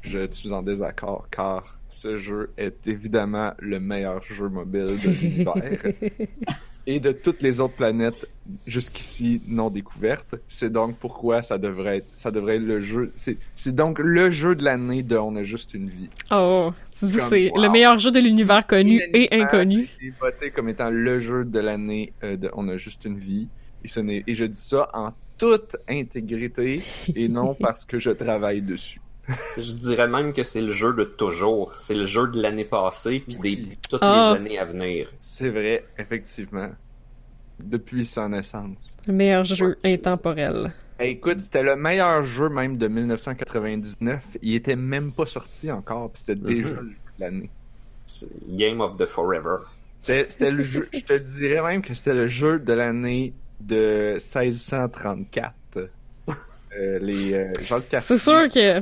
[0.00, 5.92] je suis en désaccord car ce jeu est évidemment le meilleur jeu mobile de l'univers
[6.86, 8.28] et de toutes les autres planètes
[8.66, 10.34] jusqu'ici non découvertes.
[10.48, 13.12] C'est donc pourquoi ça devrait être, ça devrait être le jeu.
[13.14, 13.38] C'est,
[13.74, 16.08] donc le jeu de l'année de On a juste une vie.
[16.30, 17.62] Oh, tu dis Comme, c'est wow.
[17.62, 19.82] le meilleur jeu de l'univers connu et inconnu.
[19.82, 23.48] été voté comme étant le jeu de l'année euh, de On a juste une vie.
[23.84, 26.82] Et, ce et je dis ça en toute intégrité
[27.14, 29.00] et non parce que je travaille dessus.
[29.56, 31.72] Je dirais même que c'est le jeu de toujours.
[31.76, 33.56] C'est le jeu de l'année passée, puis Oui.
[33.68, 34.32] des toutes Ah.
[34.34, 35.08] les années à venir.
[35.20, 36.70] C'est vrai, effectivement.
[37.62, 38.96] Depuis sa naissance.
[39.06, 40.72] Le meilleur jeu Ouais, intemporel.
[40.98, 44.36] Hey, écoute, c'était le meilleur jeu même de 1999.
[44.42, 46.74] Il était même pas sorti encore, puis c'était déjà Mhm.
[46.74, 47.50] le jeu de l'année.
[48.06, 49.58] C'est Game of the Forever.
[50.02, 55.54] C'était le jeu, je te dirais même que c'était le jeu de l'année de 1634.
[56.78, 58.00] Euh, les euh, Cartier.
[58.00, 58.80] C'est sûr que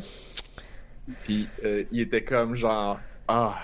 [1.25, 3.59] Puis euh, il était comme genre ah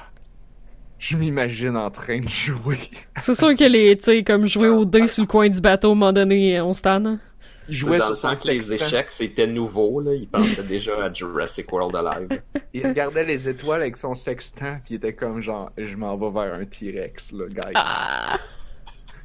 [0.98, 2.78] je m'imagine en train de jouer.
[3.20, 5.88] c'est sûr que les tu sais comme jouer au dé sur le coin du bateau
[5.88, 7.20] à un moment donné on se tanne.
[7.68, 10.14] Il C'est jouait dans sur le sens que les échecs, c'était nouveau, là.
[10.14, 12.40] Il pensait déjà à Jurassic World Alive.
[12.72, 16.30] Il regardait les étoiles avec son sextant puis il était comme genre je m'en vais
[16.30, 17.72] vers un T-Rex là guys.
[17.74, 18.38] Ah!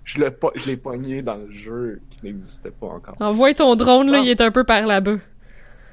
[0.04, 3.16] Je l'ai po- je l'ai pogné dans le jeu qui n'existait pas encore.
[3.20, 4.24] Envoie ton drone là, Ah.
[4.24, 5.18] il est un peu par là-bas.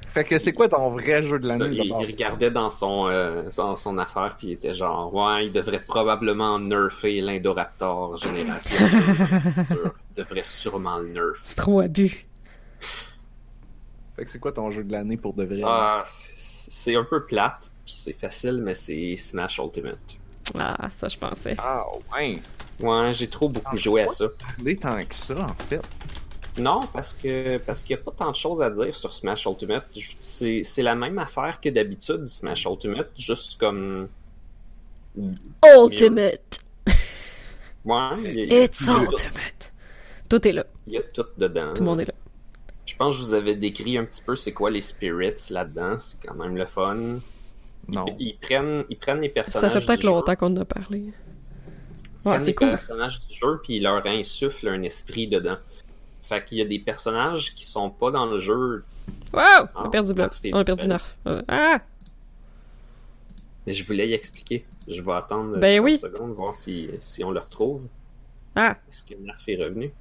[0.09, 3.47] Fait que c'est quoi ton vrai jeu de l'année il, il regardait dans son, euh,
[3.51, 8.75] son, son affaire, puis il était genre, ouais, il devrait probablement nerfer l'Indoraptor génération.
[9.61, 11.39] Il devrait sûrement le nerf.
[11.43, 12.25] C'est trop abus.
[14.15, 15.61] Fait que c'est quoi ton jeu de l'année pour de vrai?
[15.63, 16.33] Ah, c'est
[16.71, 20.17] c'est un peu plate, puis c'est facile, mais c'est Smash Ultimate.
[20.57, 21.55] Ah, ça je pensais.
[21.57, 21.83] Ah
[22.15, 22.39] ouais!
[22.79, 24.25] Ouais, j'ai trop beaucoup Ah, joué à ça.
[24.29, 25.81] Parler tant que ça en fait.
[26.57, 29.45] Non, parce que parce qu'il n'y a pas tant de choses à dire sur Smash
[29.45, 29.85] Ultimate.
[30.19, 34.07] C'est c'est la même affaire que d'habitude, Smash Ultimate, juste comme.
[35.63, 36.59] Ultimate.
[37.85, 39.73] Ouais, il y a, It's il y a tout- ultimate.
[40.29, 40.65] Tout est là.
[40.87, 41.73] il y a tout dedans.
[41.73, 42.13] Tout le monde est là.
[42.85, 45.97] Je pense que je vous avais décrit un petit peu c'est quoi les spirits là-dedans.
[45.97, 47.19] C'est quand même le fun.
[47.87, 48.05] Non.
[48.19, 49.73] Ils prennent, ils prennent les Ça personnages.
[49.73, 51.05] fait peut-être longtemps qu'on en a parlé.
[52.25, 52.69] Ouais, c'est les cool.
[52.69, 55.57] personnages du jeu puis ils leur insufflent un esprit dedans.
[56.21, 58.83] Fait qu'il y a des personnages qui sont pas dans le jeu.
[59.33, 59.67] Wow!
[59.75, 60.31] On a perdu Bluff.
[60.33, 60.87] Ah, c'est On a perdu.
[61.27, 61.79] Euh, Ah!
[63.65, 64.65] Mais je voulais y expliquer.
[64.87, 65.97] Je vais attendre Ben 30 oui.
[65.97, 67.87] secondes, voir si, si on le retrouve.
[68.55, 68.77] Ah!
[68.89, 69.91] Est-ce que Nerf est revenu?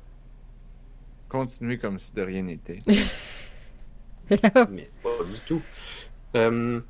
[1.29, 2.81] Continuez comme si de rien n'était.
[4.71, 5.63] Mais pas du tout.
[6.37, 6.81] Euh,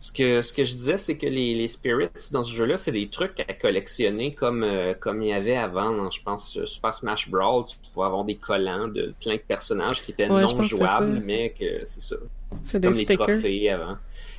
[0.00, 2.90] Ce que, ce que je disais, c'est que les, les spirits dans ce jeu-là, c'est
[2.90, 6.64] des trucs à collectionner comme, euh, comme il y avait avant, dans, je pense, euh,
[6.64, 7.66] Super Smash Brawl.
[7.66, 11.20] Tu pouvais avoir des collants de plein de personnages qui étaient Ouais, non que jouables,
[11.22, 12.16] mais que c'est ça.
[12.64, 13.98] C'est comme les trophées avant.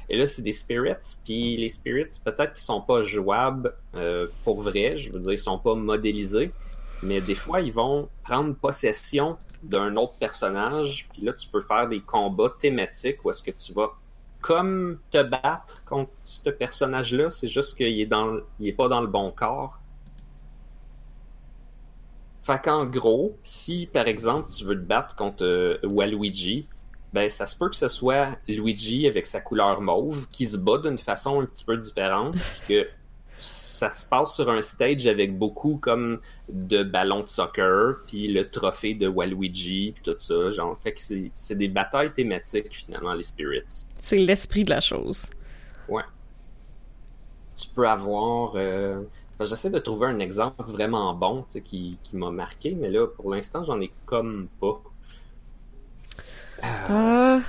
[0.10, 0.95] Et là, c'est des spirits.
[1.24, 4.97] Puis les spirits, peut-être qu'ils sont pas jouables euh, pour vrai.
[4.97, 6.52] Je veux dire, ils sont pas modélisés.
[7.04, 11.08] Mais des fois, ils vont prendre possession d'un autre personnage.
[11.13, 13.91] Puis là, tu peux faire des combats thématiques où est-ce que tu vas
[14.41, 17.30] comme te battre contre ce personnage-là.
[17.30, 19.80] C'est juste qu'il est, dans, il est pas dans le bon corps.
[22.43, 26.67] Fait qu'en gros, si par exemple tu veux te battre contre euh, Waluigi,
[27.13, 30.80] ben ça se peut que ce soit Luigi avec sa couleur mauve qui se bat
[30.80, 32.36] d'une façon un petit peu différente,
[32.67, 32.88] que
[33.41, 38.49] ça se passe sur un stage avec beaucoup comme de ballons de soccer, puis le
[38.49, 41.01] trophée de Waluigi, puis tout ça, genre fait que
[41.34, 43.86] c'est des batailles thématiques finalement les spirits.
[43.99, 45.30] C'est l'esprit de la chose.
[47.58, 48.54] tu peux avoir.
[48.56, 49.04] euh,
[49.39, 53.63] J'essaie de trouver un exemple vraiment bon qui, qui m'a marqué, mais là, pour l'instant,
[53.63, 54.82] j'en ai comme pas.
[56.63, 57.41] Euh, Ah,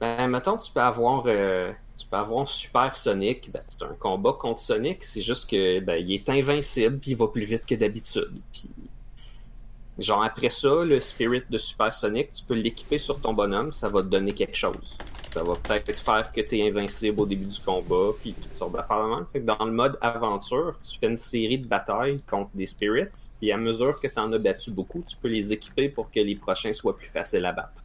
[0.00, 1.24] ben, mettons, tu peux avoir.
[1.96, 3.50] Tu peux avoir Super Sonic.
[3.52, 7.16] Ben, c'est un combat contre Sonic, c'est juste que ben, il est invincible, puis il
[7.16, 8.32] va plus vite que d'habitude.
[9.98, 13.88] Genre, après ça, le Spirit de Super Sonic, tu peux l'équiper sur ton bonhomme, ça
[13.88, 14.98] va te donner quelque chose.
[15.26, 18.72] Ça va peut-être faire que tu es invincible au début du combat, puis toutes sortes
[18.72, 19.44] d'affaires même.
[19.44, 23.56] Dans le mode aventure, tu fais une série de batailles contre des spirits, puis à
[23.56, 26.74] mesure que tu en as battu beaucoup, tu peux les équiper pour que les prochains
[26.74, 27.82] soient plus faciles à battre.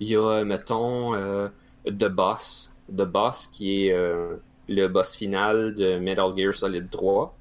[0.00, 1.48] Il y a, mettons, euh,
[1.86, 2.72] The Boss.
[2.88, 4.36] The Boss qui est euh,
[4.68, 7.34] le boss final de Metal Gear Solid 3.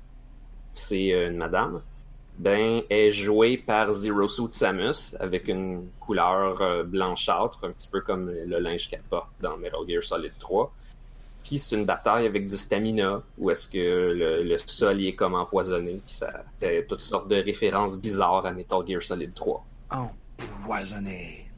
[0.73, 1.81] C'est euh, une madame
[2.37, 8.01] ben, est jouée par Zero Suit Samus avec une couleur euh, blanchâtre, un petit peu
[8.01, 10.73] comme le linge qu'elle porte dans Metal Gear Solid 3.
[11.43, 15.15] Puis c'est une bataille avec du stamina, où est-ce que le, le sol il est
[15.15, 19.65] comme empoisonné, puis ça fait toutes sortes de références bizarres à Metal Gear Solid 3.
[19.91, 21.50] Empoisonné.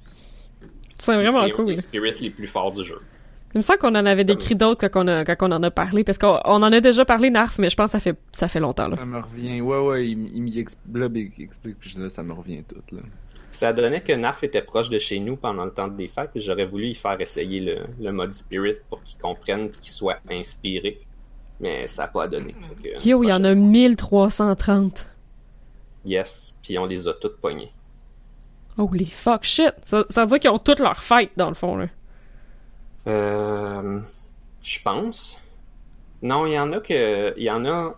[1.05, 1.65] C'est vraiment cool.
[1.67, 2.99] des spirits les plus forts du jeu.
[3.55, 5.69] Il me semble qu'on en avait décrit d'autres quand on, a, quand on en a
[5.69, 8.17] parlé, parce qu'on on en a déjà parlé, Narf, mais je pense que ça fait,
[8.31, 8.87] ça fait longtemps.
[8.87, 8.95] Là.
[8.97, 9.61] Ça me revient.
[9.61, 12.81] Ouais, ouais, il, il m'y expl- là, il explique, puis là, ça me revient tout,
[12.95, 13.01] là.
[13.51, 16.39] Ça donnait que Narf était proche de chez nous pendant le temps des fêtes, et
[16.39, 20.17] j'aurais voulu y faire essayer le, le mode Spirit pour qu'il comprenne et qu'il soit
[20.31, 20.99] inspiré.
[21.59, 22.55] Mais ça n'a pas donné.
[22.81, 25.07] Que, Yo, il y en a prochaine- 1330.
[26.05, 27.71] Yes, puis on les a toutes pognées.
[28.77, 29.73] Holy fuck shit.
[29.85, 31.87] Ça, ça veut dire qu'ils ont toutes leurs fêtes, dans le fond, là.
[33.07, 33.99] Euh,
[34.61, 35.41] je pense.
[36.21, 37.95] Non, il y en a que, il y en a,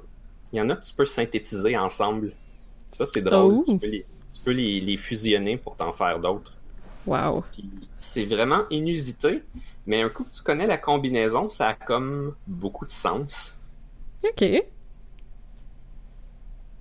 [0.52, 2.34] il y en a que tu peux synthétiser ensemble.
[2.90, 3.56] Ça c'est drôle.
[3.58, 3.64] Oh.
[3.66, 6.54] Tu peux, les, tu peux les, les fusionner pour t'en faire d'autres.
[7.06, 7.44] Wow.
[7.52, 9.44] Puis c'est vraiment inusité,
[9.86, 13.56] mais un coup que tu connais la combinaison, ça a comme beaucoup de sens.
[14.24, 14.40] Ok.
[14.40, 14.72] C'est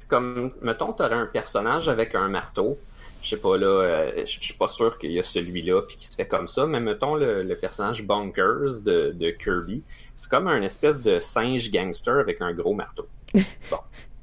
[0.09, 2.79] comme, mettons, t'aurais un personnage avec un marteau.
[3.25, 6.07] Je sais pas, là, euh, je suis pas sûr qu'il y a celui-là puis qui
[6.07, 9.83] se fait comme ça, mais mettons le, le personnage Bonkers de, de Kirby.
[10.15, 13.09] C'est comme un espèce de singe gangster avec un gros marteau.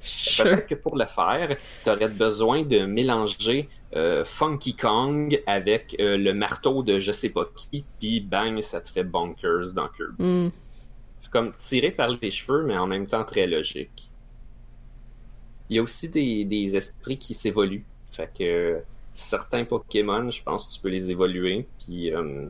[0.04, 0.46] Sure.
[0.46, 6.34] Peut-être que pour le faire, t'aurais besoin de mélanger euh, Funky Kong avec euh, le
[6.34, 10.24] marteau de je sais pas qui, puis bang, ça te fait Bonkers dans Kirby.
[10.24, 10.50] Hmm.
[11.20, 14.10] C'est comme tiré par les cheveux, mais en même temps très logique.
[15.70, 17.86] Il y a aussi des, des esprits qui s'évoluent.
[18.12, 18.82] Fait que
[19.14, 21.68] certains Pokémon, je pense que tu peux les évoluer.
[21.80, 22.48] Puis euh,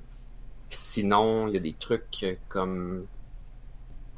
[0.70, 3.06] sinon, il y a des trucs comme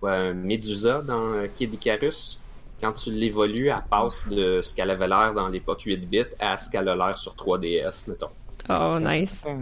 [0.02, 2.40] ouais, Medusa dans euh, Kid Icarus.
[2.82, 6.58] Quand tu l'évolues, elle passe de ce qu'elle avait l'air dans l'époque 8 bits à
[6.58, 8.30] ce qu'elle a l'air sur 3DS, mettons.
[8.70, 9.46] Oh, nice.
[9.48, 9.54] Il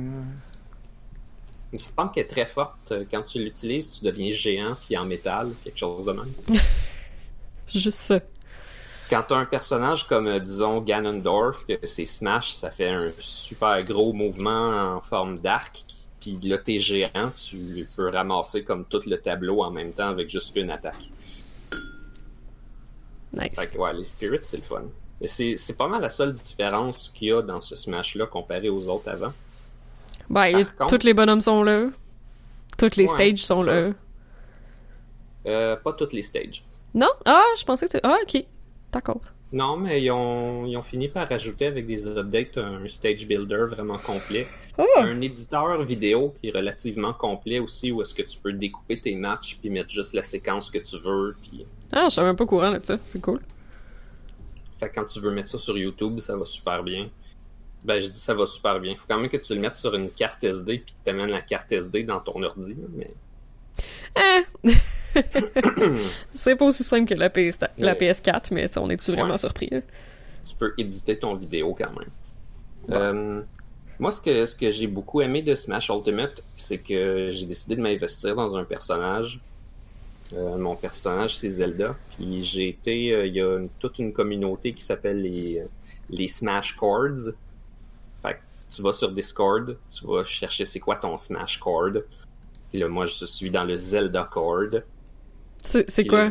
[1.73, 2.93] me semble qu'elle est très forte.
[3.11, 6.33] Quand tu l'utilises, tu deviens géant puis en métal, quelque chose de même.
[7.73, 8.19] Juste ça.
[9.11, 13.83] Quand t'as un personnage comme, euh, disons, Ganondorf, que c'est Smash, ça fait un super
[13.83, 15.83] gros mouvement en forme d'arc,
[16.21, 20.29] puis là, t'es géant, tu peux ramasser comme tout le tableau en même temps avec
[20.29, 21.09] juste une attaque.
[23.37, 23.69] Fait Nice.
[23.71, 24.83] que, ouais, les spirits, c'est le fun.
[25.19, 28.87] Mais c'est pas mal la seule différence qu'il y a dans ce Smash-là comparé aux
[28.89, 29.33] autres avant.
[30.29, 31.87] Ben, contre- tous les bonhommes sont là.
[32.77, 33.71] Toutes les Ouais, stages sont ça.
[33.71, 33.89] là.
[35.47, 36.63] Euh, pas toutes les stages.
[36.93, 37.09] Non?
[37.25, 37.99] Ah, je pensais que tu...
[38.03, 38.43] Ah, ok.
[38.91, 39.21] D'accord.
[39.53, 43.65] Non, mais ils ont, ils ont fini par rajouter avec des updates un stage builder
[43.69, 44.47] vraiment complet.
[44.77, 44.83] Ah!
[44.97, 49.13] un éditeur vidéo qui est relativement complet aussi, où est-ce que tu peux découper tes
[49.15, 51.35] matchs puis mettre juste la séquence que tu veux.
[51.41, 52.97] Puis, Ah, je suis même pas au courant de ça.
[53.05, 53.41] C'est cool.
[54.79, 57.09] fait que quand tu veux mettre ça sur YouTube, ça va super bien.
[57.83, 58.95] Ben, je dis ça va super bien.
[58.95, 61.31] Faut quand même que tu le mettes sur une carte SD puis que tu amènes
[61.31, 62.77] la carte SD dans ton ordi.
[62.95, 63.11] Mais...
[64.65, 64.71] Eh!
[66.35, 67.97] c'est pas aussi simple que la, PS la Ouais.
[68.11, 69.37] PS4, mais on est-tu vraiment Ouais.
[69.37, 69.69] surpris?
[69.71, 69.81] hein?
[70.43, 72.09] tu peux éditer ton vidéo quand même.
[72.89, 73.41] Euh,
[73.99, 77.75] moi, ce que, ce que j'ai beaucoup aimé de Smash Ultimate, c'est que j'ai décidé
[77.75, 79.39] de m'investir dans un personnage.
[80.33, 81.95] Euh, mon personnage, c'est Zelda.
[82.17, 83.13] Puis j'ai été.
[83.13, 85.61] euh, Il y a une- toute une communauté qui s'appelle les,
[86.09, 87.33] les Smash Chords.
[88.23, 88.39] Fait que
[88.75, 91.91] tu vas sur Discord, tu vas chercher c'est quoi ton Smash Chord.
[92.71, 94.79] Puis là, moi, je suis dans le Zelda Chord.
[95.61, 96.29] C'est quoi?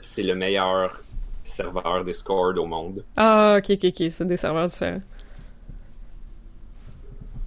[0.00, 1.00] C'est le meilleur
[1.42, 3.04] serveur Discord au monde.
[3.16, 5.02] Ah, ok, ok, ok, c'est des serveurs différents.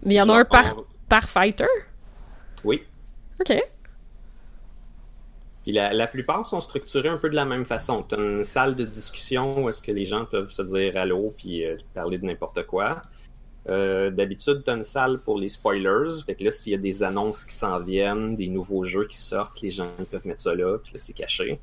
[0.05, 1.65] Il y en a un par fighter?
[2.63, 2.83] Oui.
[3.39, 3.53] Ok.
[5.63, 8.03] Puis la, la plupart sont structurés un peu de la même façon.
[8.03, 11.33] Tu as une salle de discussion où est-ce que les gens peuvent se dire allô
[11.37, 13.01] puis euh, parler de n'importe quoi.
[13.69, 16.09] Euh, D'habitude, tu as une salle pour les spoilers.
[16.25, 19.17] Fait que là, s'il y a des annonces qui s'en viennent, des nouveaux jeux qui
[19.17, 21.59] sortent, les gens peuvent mettre ça là, puis là, c'est caché.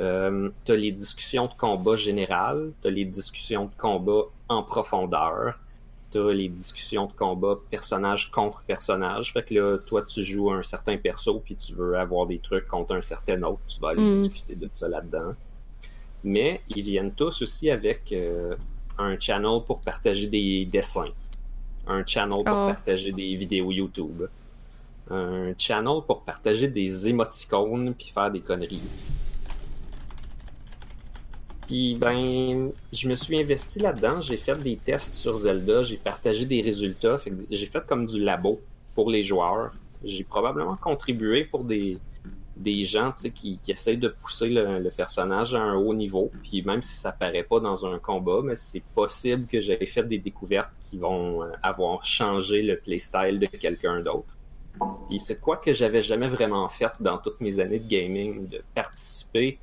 [0.00, 4.62] Euh, tu as les discussions de combat générales, tu as les discussions de combat en
[4.62, 5.58] profondeur,
[6.12, 9.32] tu as les discussions de combat personnage contre personnage.
[9.32, 12.66] Fait que là, toi, tu joues un certain perso, puis tu veux avoir des trucs
[12.68, 14.10] contre un certain autre, tu vas aller Mm.
[14.12, 15.34] discuter de ça là-dedans.
[16.22, 18.54] Mais ils viennent tous aussi avec euh,
[18.98, 21.10] un channel pour partager des dessins,
[21.86, 22.66] un channel pour Oh.
[22.68, 24.24] partager des vidéos YouTube,
[25.10, 28.80] un channel pour partager des émoticônes puis faire des conneries.
[31.66, 36.44] Puis ben, je me suis investi là-dedans, j'ai fait des tests sur Zelda, j'ai partagé
[36.44, 37.18] des résultats,
[37.50, 38.60] j'ai fait comme du labo
[38.94, 39.72] pour les joueurs.
[40.04, 41.98] J'ai probablement contribué pour des,
[42.56, 46.30] des gens qui, essayent de pousser le, personnage à un haut niveau.
[46.42, 50.04] Puis même si ça paraît pas dans un combat, mais c'est possible que j'ai fait
[50.04, 54.36] des découvertes qui vont euh, avoir changé le playstyle de quelqu'un d'autre.
[55.08, 58.62] Puis c'est quoi que j'avais jamais vraiment fait dans toutes mes années de gaming, de
[58.74, 59.58] participer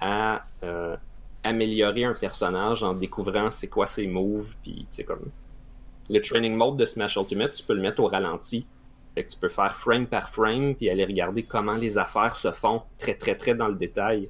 [0.00, 0.96] à euh,
[1.42, 5.30] améliorer un personnage en découvrant c'est quoi ses moves, puis comme
[6.10, 8.66] le training mode de Smash Ultimate, tu peux le mettre au ralenti.
[9.14, 12.50] Fait que tu peux faire frame par frame, puis aller regarder comment les affaires se
[12.50, 14.28] font très très très dans le détail.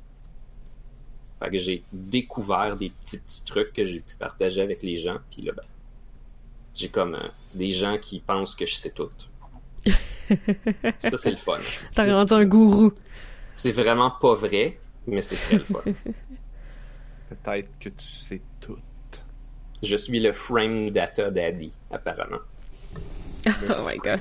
[1.41, 5.19] Fait que j'ai découvert des petits petits trucs que j'ai pu partager avec les gens,
[5.31, 5.65] puis là ben
[6.75, 9.11] j'ai comme euh, des gens qui pensent que je sais tout.
[10.99, 11.59] Ça c'est le fun.
[11.95, 12.93] T'as rendu un gourou.
[13.55, 15.83] C'est vraiment pas vrai, mais c'est très le fun.
[17.29, 18.79] Peut-être que tu sais tout.
[19.83, 22.39] Je suis le frame data daddy, apparemment.
[23.47, 24.21] Oh my god.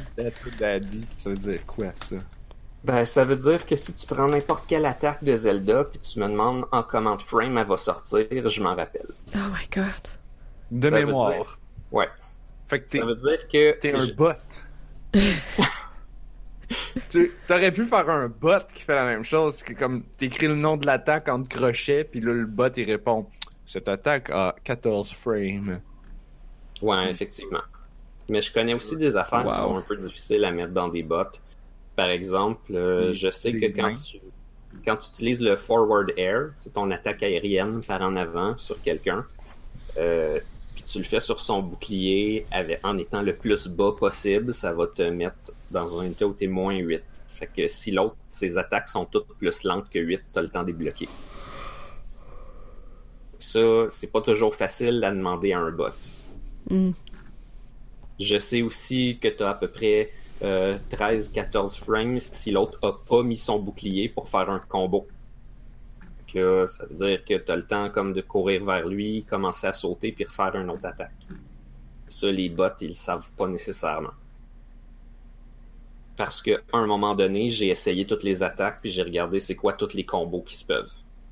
[0.59, 2.15] Daddy, ça veut dire quoi ça?
[2.83, 6.19] Ben, ça veut dire que si tu prends n'importe quelle attaque de Zelda, puis tu
[6.19, 9.05] me demandes en comment de frame elle va sortir, je m'en rappelle.
[9.35, 9.85] Oh my god.
[10.71, 11.31] De Ça mémoire.
[11.31, 11.59] dire-
[11.91, 12.09] Ouais.
[12.67, 13.77] Fait que t'es Ça veut dire que.
[13.79, 14.33] t'es un je- bot.
[17.09, 20.55] tu t'aurais pu faire un bot qui fait la même chose, que comme t'écris le
[20.55, 23.27] nom de l'attaque en crochet, puis là le bot il répond
[23.65, 25.79] cette attaque a 14 frames.
[26.81, 27.61] Ouais, effectivement.
[28.31, 29.51] Mais je connais aussi des affaires Wow.
[29.51, 31.23] qui sont un peu difficiles à mettre dans des bots.
[31.95, 34.19] Par exemple, euh, Des- je sais que quand tu,
[34.85, 39.25] quand tu utilises le forward air, c'est ton attaque aérienne par en avant sur quelqu'un,
[39.97, 40.39] euh,
[40.73, 44.71] puis tu le fais sur son bouclier avec, en étant le plus bas possible, ça
[44.71, 47.03] va te mettre dans un état où t'es moins 8.
[47.27, 50.61] Fait que si l'autre, ses attaques sont toutes plus lentes que 8, t'as le temps
[50.61, 51.09] de les bloquer.
[53.39, 55.87] Ça, c'est pas toujours facile à demander à un bot.
[56.69, 56.91] Hmm.
[58.21, 60.11] Je sais aussi que tu as à peu près
[60.43, 65.07] euh, 13-14 frames si l'autre a pas mis son bouclier pour faire un combo.
[66.31, 69.23] Que là, ça veut dire que tu as le temps comme de courir vers lui,
[69.23, 71.11] commencer à sauter puis refaire une autre attaque.
[72.07, 74.13] Ça, les bots, ils le savent pas nécessairement.
[76.15, 79.55] Parce que à un moment donné, j'ai essayé toutes les attaques puis j'ai regardé c'est
[79.55, 80.91] quoi tous les combos qui se peuvent.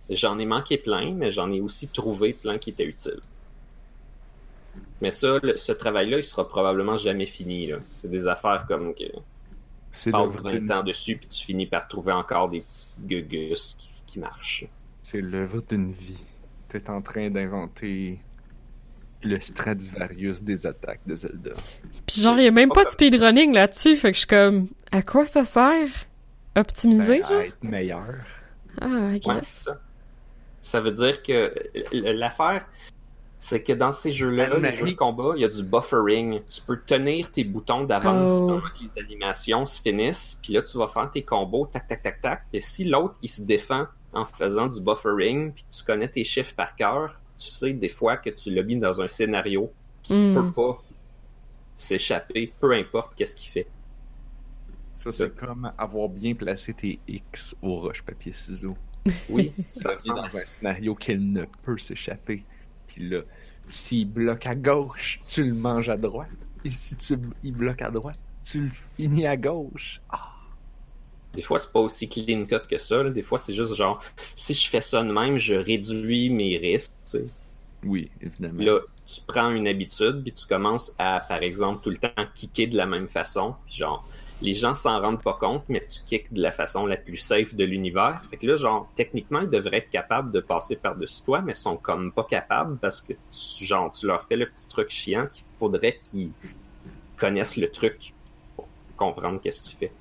[0.10, 3.21] J'en ai manqué plein, mais j'en ai aussi trouvé plein qui étaient utiles.
[5.02, 7.68] Mais ça, le- ce travail-là, il sera probablement jamais fini.
[7.68, 7.78] là.
[7.94, 9.12] C'est des affaires comme que tu
[9.92, 12.88] C'est passes l'œuvre 20 d'une- ans dessus, puis tu finis par trouver encore des petits
[13.00, 14.66] gugus qui, qui marchent.
[15.02, 16.24] C'est l'œuvre d'une vie.
[16.68, 18.20] T'es en train d'inventer
[19.24, 21.52] le Stradivarius des attaques de Zelda.
[22.06, 24.28] Puis genre, y a C'est même pas pas de speedrunning là-dessus, fait que je suis
[24.28, 25.90] comme, à quoi ça sert?
[26.56, 27.38] Optimiser, Ben, genre?
[27.40, 28.15] à être meilleur.
[28.82, 29.48] Ah, I guess.
[29.65, 29.82] ça.
[30.62, 31.54] Ça veut dire que
[31.92, 32.65] l'affaire,
[33.42, 36.42] c'est que dans ces jeux-là, les Anne-Marie- jeux de combat, il y a du buffering.
[36.44, 38.48] Tu peux tenir tes boutons d'avance Oh.
[38.48, 42.04] pendant que les animations se finissent, puis là, tu vas faire tes combos, tac, tac,
[42.04, 42.42] tac, tac.
[42.54, 46.54] Et si l'autre, il se défend en faisant du buffering, puis tu connais tes chiffres
[46.54, 49.71] par cœur, tu sais des fois que tu l'as mis dans un scénario
[50.04, 50.33] qui Mm.
[50.33, 50.81] peut pas
[51.77, 53.67] s'échapper, peu importe qu'est-ce qu'il fait.
[54.94, 58.75] Ça, c'est comme avoir bien placé tes X au roche-papier-ciseaux.
[59.29, 62.44] Oui, Ça ça dans un scénario qu'il ne peut s'échapper.
[62.90, 63.21] Puis là,
[63.69, 66.29] s'il bloque à gauche, tu le manges à droite.
[66.65, 70.02] Et si tu, il bloque à droite, tu le finis à gauche.
[70.10, 70.33] Ah,
[71.33, 73.04] Des fois, c'est pas aussi clean cut que ça.
[73.04, 73.12] là.
[73.12, 74.02] Des fois, c'est juste genre,
[74.35, 76.92] si je fais ça de même, je réduis mes risques.
[77.83, 78.63] oui, évidemment.
[78.63, 82.67] Là, tu prends une habitude, puis tu commences à, par exemple, tout le temps kicker
[82.67, 83.56] de la même façon.
[83.65, 84.08] Puis Genre,
[84.42, 87.56] les gens s'en rendent pas compte, mais tu kicks de la façon la plus safe
[87.56, 88.21] de l'univers.
[88.29, 91.58] Fait que là, genre, techniquement, ils devraient être capables de passer par-dessus toi, mais ils
[91.58, 95.27] sont comme pas capables parce que, tu, genre, tu leur fais le petit truc chiant
[95.27, 96.31] qu'il faudrait qu'ils
[97.17, 98.13] connaissent le truc
[98.56, 99.92] pour comprendre qu'est-ce que tu fais.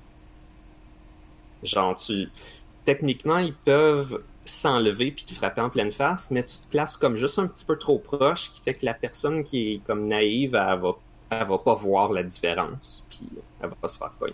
[1.63, 2.29] Genre, tu...
[2.85, 7.17] Techniquement, ils peuvent s'enlever puis te frapper en pleine face, mais tu te places comme
[7.17, 10.55] juste un petit peu trop proche, qui fait que la personne qui est comme naïve,
[10.55, 10.95] elle va,
[11.29, 13.27] elle va pas voir la différence, puis
[13.61, 14.33] elle va pas se faire pogner.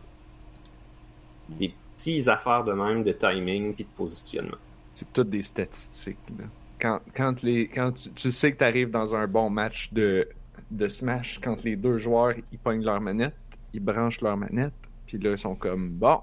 [1.49, 4.57] Des petites affaires de même de timing puis de positionnement.
[4.93, 6.17] C'est toutes des statistiques.
[6.37, 6.45] Là.
[6.79, 10.27] Quand, quand, tu sais que tu arrives dans un bon match de,
[10.71, 13.35] de Smash, quand les deux joueurs ils pognent leur manette,
[13.73, 14.73] ils branchent leur manette,
[15.05, 16.19] puis là ils sont comme bon,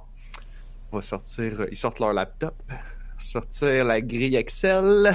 [0.91, 2.55] on va sortir, ils sortent leur laptop,
[3.18, 5.12] sortir la grille Excel.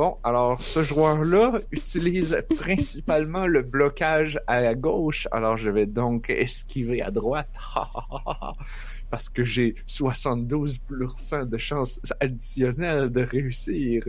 [0.00, 5.84] Bon, alors ce joueur-là utilise le- principalement le blocage à la gauche, alors je vais
[5.84, 7.54] donc esquiver à droite.
[9.10, 14.04] Parce que j'ai 72% de chances additionnelles de réussir.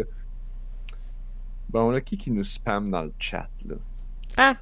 [1.69, 3.75] Bon, là, qui qui nous spam dans le chat, là?
[4.37, 4.55] Ah!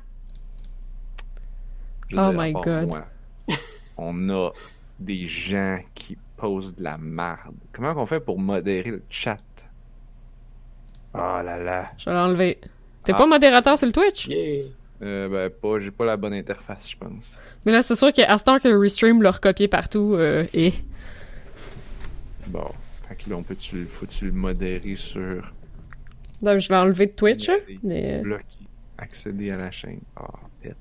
[2.11, 2.87] Oh my God.
[2.87, 3.05] moi,
[3.97, 4.51] on a
[4.99, 7.55] des gens qui posent de la merde.
[7.71, 9.37] Comment qu'on fait pour modérer le chat?
[11.13, 11.91] Oh là là.
[11.97, 12.59] Je vais l'enlever.
[13.03, 13.17] T'es Ah.
[13.17, 14.27] pas modérateur sur le Twitch?
[14.27, 14.65] Yeah!
[15.01, 17.39] Euh, ben, pas, j'ai pas la bonne interface, je pense.
[17.65, 20.73] Mais là, c'est sûr qu'à ce temps que Restream l'a recopié partout, euh, et...
[22.47, 22.67] Bon.
[23.07, 25.51] Fait que là, on peut-tu, faut-tu le modérer sur
[26.41, 28.19] Donc, je vais enlever de Twitch, hein, mais...
[28.19, 30.01] bloquer, accéder à la chaîne?
[30.15, 30.27] Ah,
[30.61, 30.75] pète.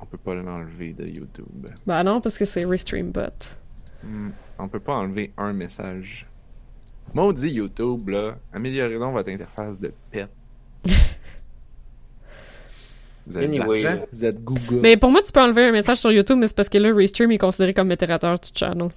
[0.00, 1.68] On peut pas l'enlever de YouTube.
[1.86, 3.56] Bah non, parce que c'est Restream Bot.
[4.02, 6.26] Hmm, On peut pas enlever un message.
[7.14, 8.36] Maudit YouTube, là.
[8.52, 10.30] Améliorez donc votre interface de pète.
[13.26, 13.82] Vous avez Anyway.
[13.82, 14.04] l'argent?
[14.12, 14.80] Vous êtes Google.
[14.80, 16.92] Mais pour moi, tu peux enlever un message sur YouTube, mais c'est parce que là,
[16.94, 18.88] Restream est considéré comme modérateur du channel.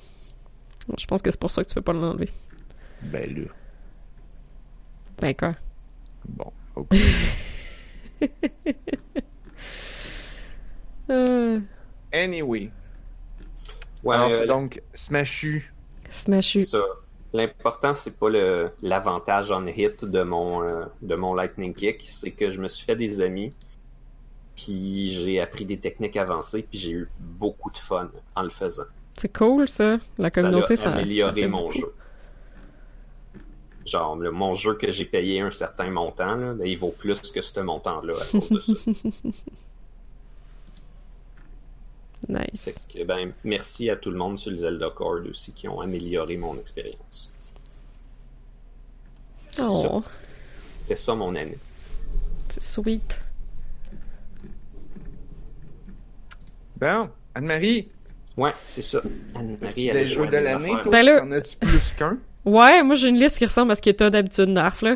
[0.88, 2.30] Donc, Je pense que c'est pour ça que tu peux pas l'enlever.
[3.04, 3.44] Ben là.
[5.20, 5.56] Ben quoi?
[6.28, 6.96] Bon, ok.
[11.10, 11.60] Euh,
[12.14, 12.70] anyway.
[14.04, 15.72] Ouais, Alors, euh, c'est donc Smashu.
[16.10, 16.62] Smashu.
[16.64, 16.84] C'est ça.
[17.34, 22.32] L'important, c'est pas le l'avantage en hit de mon, euh, de mon Lightning Kick, c'est
[22.32, 23.50] que je me suis fait des amis,
[24.56, 28.84] puis j'ai appris des techniques avancées, puis j'ai eu beaucoup de fun en le faisant.
[29.16, 29.98] C'est cool, ça.
[30.18, 31.74] La communauté, ça a ça amélioré mon beaucoup.
[31.74, 31.94] jeu.
[33.86, 37.20] Genre, le, mon jeu que j'ai payé un certain montant, là, ben, il vaut plus
[37.32, 38.74] que ce montant-là à cause de ça.
[42.30, 42.86] Nice.
[42.94, 46.38] Que, ben, merci à tout le monde sur le Zelda Cord aussi qui ont amélioré
[46.38, 47.30] mon expérience.
[49.52, 49.68] C'est ça.
[49.70, 50.04] Oh,
[50.80, 51.58] C'était ça mon année.
[52.50, 53.20] c'est sweet.
[56.80, 57.90] Bon, Anne-Marie,
[58.36, 59.00] Ouais, c'est ça.
[59.36, 60.92] Anne-Marie, elle a jeux de l'année, toi?
[60.92, 62.18] Ben là- En as-tu plus qu'un?
[62.46, 64.96] Ouais, moi j'ai une liste qui ressemble à ce que t'as d'habitude, Narf, là.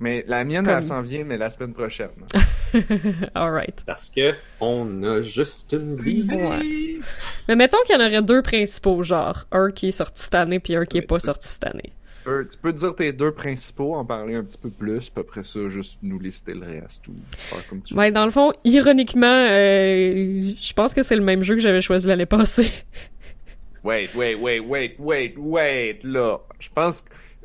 [0.00, 2.10] Mais la mienne, Comme- elle s'en vient, mais la semaine prochaine.
[3.34, 3.82] Alright.
[3.86, 6.26] Parce que on a juste une vie.
[6.30, 7.00] Ouais.
[7.48, 10.60] Mais mettons qu'il y en aurait deux principaux, genre un qui est sorti cette année
[10.60, 11.92] puis un qui est Ouais, pas tu sorti cette année.
[12.24, 15.20] Tu peux- tu peux dire tes deux principaux, en parler un petit peu plus, puis
[15.20, 18.52] après ça, juste nous lister le reste ou faire comme tu Ouais, dans le fond,
[18.64, 22.70] ironiquement, euh, je pense que c'est le même jeu que j'avais choisi l'année passée.
[23.84, 26.38] Wait, wait, wait, wait, wait, wait, là.
[26.58, 27.04] Je pense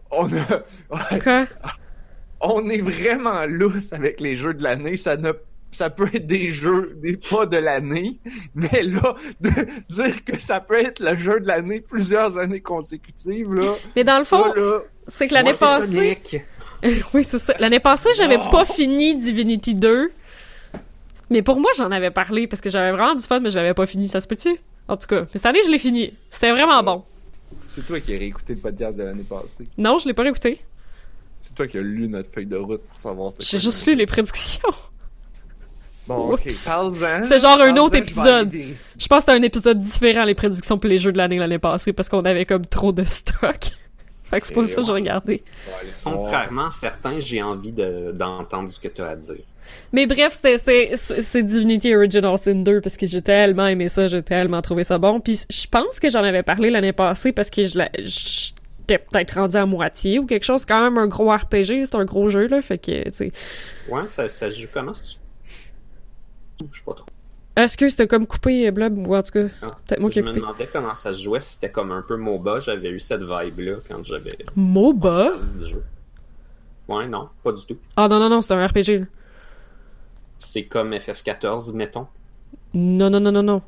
[0.09, 0.63] qu'on a...
[1.19, 1.47] Quoi?
[2.41, 4.97] on est vraiment lousse avec les jeux de l'année.
[4.97, 5.31] Ça ne,
[5.71, 8.19] ça peut être des jeux, des pas de l'année,
[8.55, 9.49] mais là, de
[9.89, 13.75] dire que ça peut être le jeu de l'année plusieurs années consécutives, là.
[13.95, 16.17] Mais dans le fond, là, c'est que l'année passée...
[16.21, 16.45] Sonic.
[17.13, 17.53] oui, c'est ça.
[17.59, 20.11] L'année passée, j'avais pas fini Divinity 2.
[21.29, 23.85] Mais pour moi, j'en avais parlé parce que j'avais vraiment du fun, mais j'avais pas
[23.85, 24.07] fini.
[24.07, 24.57] Ça se peut-tu?
[24.87, 26.13] En tout cas, mais cette année, je l'ai fini.
[26.29, 27.03] C'était vraiment bon.
[27.67, 29.65] c'est toi qui as réécouté le podcast de l'année passée.
[29.77, 30.61] Non, je l'ai pas réécouté.
[31.41, 33.95] C'est toi qui as lu notre feuille de route pour savoir c'était J'ai juste lu
[33.95, 34.69] les prédictions.
[36.07, 37.21] Bon, ok, parle-en.
[37.23, 38.51] C'est genre un autre je épisode.
[38.51, 41.59] Je pense que c'était un épisode différent, les prédictions pour les jeux de l'année l'année
[41.59, 43.57] passée, parce qu'on avait comme trop de stock.
[44.29, 45.43] Fait que c'est pour Et ça que j'ai regardé.
[46.03, 49.35] Contrairement à certains, j'ai envie de- d'entendre ce que tu as à dire.
[49.93, 54.07] Mais bref, c'était c'était- c'est Divinity Original Sin 2 parce que j'ai tellement aimé ça,
[54.07, 55.19] j'ai tellement trouvé ça bon.
[55.19, 57.89] Puis je pense que j'en avais parlé l'année passée parce que je la-
[58.89, 60.61] j'étais peut-être rendu à moitié ou quelque chose.
[60.61, 63.31] C'est quand même un gros RPG, c'est un gros jeu là, fait que tu sais.
[63.89, 64.93] Ouais, ça, ça se joue comment.
[64.93, 67.05] Je sais pas trop.
[67.55, 70.25] Est-ce que c'était comme coupé Blob ou en tout cas Ah, peut-être moi qui je
[70.25, 73.21] me demandais comment ça se jouait, si c'était comme un peu MOBA, j'avais eu cette
[73.23, 75.31] vibe-là quand j'avais MOBA?
[76.87, 77.77] Ouais, non, pas du tout.
[77.97, 78.99] Ah non non non, c'est un RPG.
[78.99, 79.05] là.
[80.37, 82.07] C'est comme FF14, mettons.
[82.73, 83.61] Non non non non non.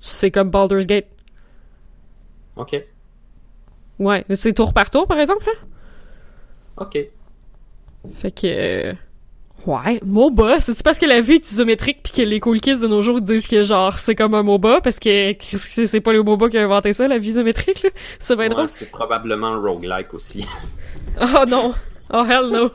[0.00, 1.06] C'est comme Baldur's Gate.
[2.56, 2.84] Ok,
[3.98, 5.52] Ouais, mais c'est tour par tour par exemple là.
[6.84, 6.98] ok.
[8.16, 8.46] Fait que.
[8.46, 8.92] euh,
[9.66, 12.86] Ouais, MOBA, c'est-tu parce que la vue est isométrique pis que les cool kids de
[12.86, 16.50] nos jours disent que genre c'est comme un MOBA parce que c'est pas le MOBA
[16.50, 17.90] qui a inventé ça, la vue isométrique là?
[18.20, 18.68] C'est bien Ouais, drôle.
[18.68, 20.46] c'est probablement un roguelike aussi.
[21.20, 21.74] Oh non!
[22.12, 22.70] Oh hell no!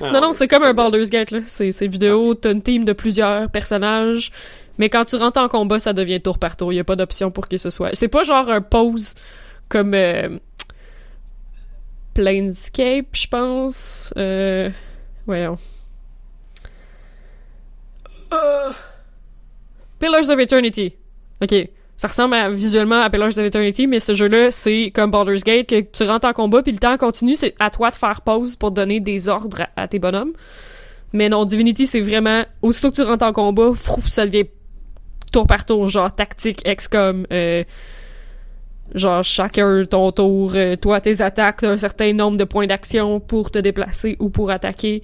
[0.00, 1.38] non, non, c'est comme un Baldur's Gate là.
[1.44, 4.32] C'est c'est vidéo, t'as une team de plusieurs personnages.
[4.78, 6.72] Mais quand tu rentres en combat, ça devient tour par tour.
[6.72, 7.90] Y a pas d'option pour que ce soit.
[7.92, 9.14] C'est pas genre un pause
[9.68, 10.38] comme euh,
[12.14, 14.12] Planescape, je pense.
[14.16, 14.70] Euh,
[15.26, 15.58] voyons.
[18.32, 18.70] Euh,
[19.98, 20.94] Pillars of Eternity.
[21.42, 21.54] Ok.
[21.96, 25.80] Ça ressemble visuellement à Pillars of Eternity, mais ce jeu-là, c'est comme Baldur's Gate, que
[25.80, 28.70] tu rentres en combat, puis le temps continue, c'est à toi de faire pause pour
[28.70, 30.32] donner des ordres à, tes bonhommes.
[31.14, 34.44] Mais non, Divinity, c'est vraiment, aussitôt que tu rentres en combat, frou, ça devient
[35.32, 37.64] tour par tour, genre tactique, XCOM, euh,
[38.94, 43.50] genre chacun ton tour, euh, toi tes attaques, un certain nombre de points d'action pour
[43.50, 45.02] te déplacer ou pour attaquer.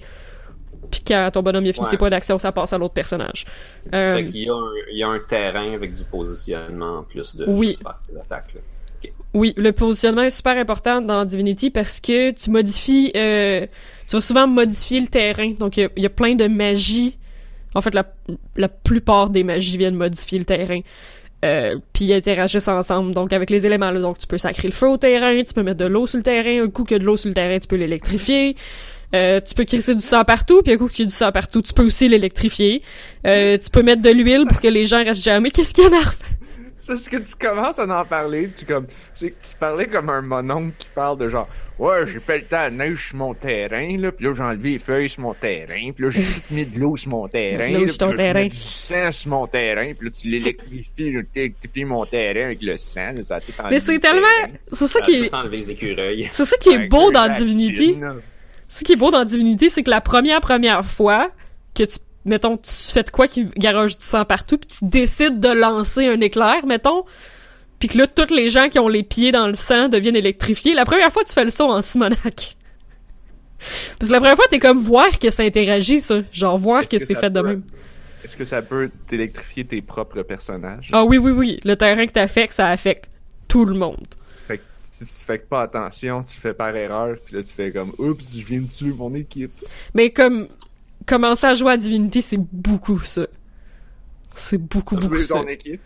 [0.91, 1.91] Puis quand ton bonhomme il a fini Ouais.
[1.91, 3.45] ses points d'action, ça passe à l'autre personnage.
[3.93, 7.03] Euh, Fait qu'il y a, un, il y a un terrain avec du positionnement en
[7.03, 7.69] plus de Oui.
[7.69, 8.53] juste faire tes attaques.
[8.55, 8.61] Là.
[9.33, 13.65] Oui, le positionnement est super important dans Divinity parce que tu modifies, euh,
[14.07, 15.51] tu vas souvent modifier le terrain.
[15.59, 17.17] Donc il y a- il y, a plein de magies.
[17.75, 18.05] En fait, la,
[18.55, 20.79] la plupart des magies viennent modifier le terrain.
[21.43, 23.91] Euh, puis ils interagissent ensemble, donc avec les éléments.
[23.91, 23.99] Là.
[23.99, 26.23] Donc tu peux sacrer le feu au terrain, tu peux mettre de l'eau sur le
[26.23, 26.63] terrain.
[26.63, 28.55] Un coup qu'il y a de l'eau sur le terrain, tu peux l'électrifier.
[29.13, 31.31] Euh, tu peux crisser du sang partout, puis un coup qu'il y a du sang
[31.31, 32.81] partout, tu peux aussi l'électrifier.
[33.27, 35.51] Euh, tu peux mettre de l'huile pour que les gens restent jamais.
[35.51, 36.03] Qu'est-ce qu'il y en a?
[36.83, 40.73] C'est parce que tu commences à en parler, tu comme, tu parlais comme un mononcle
[40.77, 41.47] qui parle de genre,
[41.79, 44.71] ouais, j'ai pas le temps de neige sur mon terrain, là, pis là, j'ai enlevé
[44.71, 47.71] les feuilles sur mon terrain, pis là, j'ai tout mis de l'eau sur mon terrain,
[47.71, 50.91] De l'eau là, sur ton là, du sang sur mon terrain, pis là, tu l'électrifies,
[50.93, 53.99] tu électrifies mon terrain avec le sang, là, ça a tout enlevé Mais c'est le
[54.01, 54.27] tellement,
[54.73, 57.95] c'est ça qui est, c'est ça qui est beau dans Divinity.
[58.67, 61.31] Ce qui est beau dans Divinity, c'est que la première première fois
[61.75, 65.39] que tu mettons tu fais de quoi qui garage du sang partout puis tu décides
[65.39, 67.03] de lancer un éclair mettons
[67.79, 70.73] puis que là tous les gens qui ont les pieds dans le sang deviennent électrifiés.
[70.73, 72.17] La première fois tu fais le saut en Simonac.
[73.99, 76.19] Parce que la première fois t'es comme voir que ça interagit ça.
[76.31, 77.63] Genre voir que, que c'est fait de même.
[78.23, 80.89] Est-ce que ça peut t'électrifier tes propres personnages?
[80.93, 81.59] ah oui oui oui.
[81.65, 83.09] Le terrain que t'affectes ça affecte
[83.49, 84.07] tout le monde.
[84.47, 87.53] Fait que si tu fais pas attention, tu le fais par erreur, puis là, tu
[87.53, 89.51] fais comme, oups, je viens de tuer mon équipe.
[89.93, 90.47] mais comme
[91.05, 93.27] commencer à jouer à Divinity c'est beaucoup ça
[94.35, 95.79] c'est beaucoup beaucoup ça ton équipe.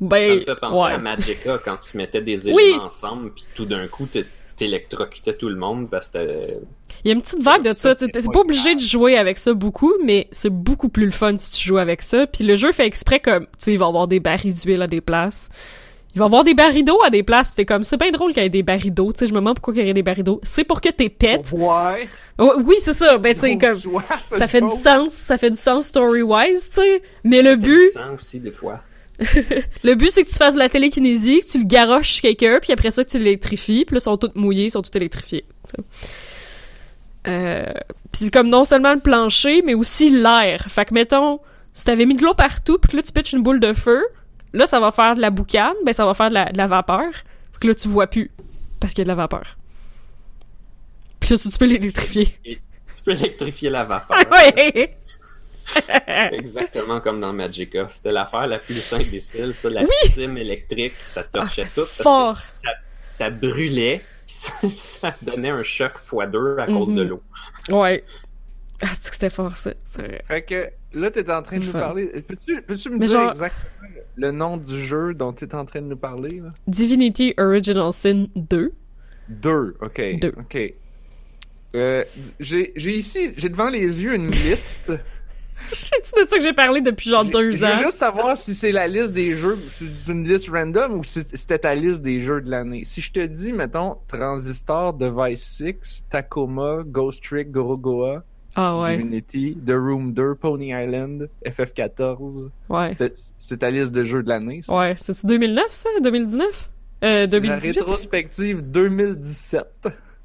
[0.00, 2.74] Ça ben me fait penser ouais à Magica quand tu mettais des éléments Oui.
[2.80, 4.24] ensemble, puis tout d'un coup, t'é-
[4.56, 6.58] t'électrocutais tout le monde parce que t'avais-
[7.04, 7.94] Il y a une petite vague de ça.
[7.94, 11.10] Ça, T'es pas pas obligé de jouer avec ça beaucoup, mais c'est beaucoup plus le
[11.10, 12.26] fun si tu joues avec ça.
[12.26, 14.80] Puis le jeu fait exprès comme, tu sais, il va y avoir des barils d'huile
[14.80, 15.50] à des places.
[16.14, 17.50] Il va y avoir des barils d'eau à des places.
[17.50, 19.12] Pis t'es comme, c'est bien drôle qu'il y ait des barils d'eau.
[19.12, 20.40] Tu sais, je me demande pourquoi il y aurait des barils d'eau.
[20.42, 21.54] C'est pour que t'es Pour pètes.
[22.38, 23.16] Oh, oui, c'est ça.
[23.18, 25.12] Ben, tu sais, Ils ont comme, soif, ça fait du sens.
[25.12, 27.02] Ça fait du sens story-wise, tu sais.
[27.22, 28.80] Mais le Fait du but, sang aussi, des fois.
[29.84, 32.58] le but, c'est que tu fasses de la télékinésie, que tu le garoches chez quelqu'un,
[32.60, 34.96] puis après ça, que tu l'électrifies, puis là, ils sont tous mouillés, ils sont tous
[34.96, 35.44] électrifiés.
[35.68, 35.84] tu sais.
[37.28, 37.72] Euh,
[38.10, 40.66] puis c'est comme non seulement le plancher, mais aussi l'air.
[40.70, 41.38] Fait que, mettons,
[41.74, 44.02] si t'avais mis de l'eau partout, puis que là, tu pitches une boule de feu,
[44.52, 46.66] là, ça va faire de la boucane, ben ça va faire de la, de la
[46.66, 47.10] vapeur.
[47.52, 48.30] Puis que là, tu vois plus,
[48.80, 49.56] parce qu'il y a de la vapeur.
[51.20, 52.36] Puis là, tu tu peux l'électrifier.
[52.44, 54.18] Tu peux électrifier la vapeur.
[54.32, 54.96] ouais!
[56.32, 57.86] Exactement comme dans Magica.
[57.88, 60.10] C'était l'affaire la plus imbécile, ça, la Oui!
[60.10, 61.80] cime électrique, ça torchait Ah, tout.
[61.82, 62.38] parce que Fort!
[62.52, 62.70] Ça,
[63.10, 66.96] ça brûlait, puis ça, ça donnait un choc x2 à cause Mhm.
[66.96, 67.22] de l'eau.
[67.68, 68.02] Ouais.
[68.82, 69.72] Ah, c'est que c'était fort, ça.
[69.92, 70.22] C'est vrai.
[70.26, 71.80] Fait que là, t'es en train de nous fun.
[71.80, 72.08] parler.
[72.26, 73.70] Peux-tu peux me Mais dire genre- exactement
[74.16, 76.40] le nom du jeu dont t'es en train de nous parler?
[76.40, 76.52] Là?
[76.66, 78.72] Divinity Original Sin 2.
[79.28, 80.02] Deux, ok.
[80.20, 80.32] Deux.
[80.38, 80.74] Ok.
[81.76, 82.04] Euh,
[82.40, 84.92] j'ai ici, j'ai devant les yeux une liste
[85.68, 87.68] Je sais-tu de ça que j'ai parlé depuis genre deux Je ans?
[87.76, 91.22] veux juste savoir si c'est la liste des jeux, c'est une liste random ou si
[91.22, 92.82] c'était ta liste des jeux de l'année.
[92.84, 95.44] Si je te dis, mettons, Transistor, Device
[95.82, 98.24] 6, Tacoma, Ghost Trick, Gorogoa,
[98.56, 102.90] Ah ouais, Divinity, The Room 2, Pony Island, FF14, ouais.
[103.38, 104.74] c'est- ta liste de jeux de l'année, ça?
[104.76, 105.88] Ouais, c'est-tu 2009 ça?
[106.02, 106.68] 2019?
[107.02, 107.78] Euh, La 2018?
[107.78, 109.66] rétrospective 2017.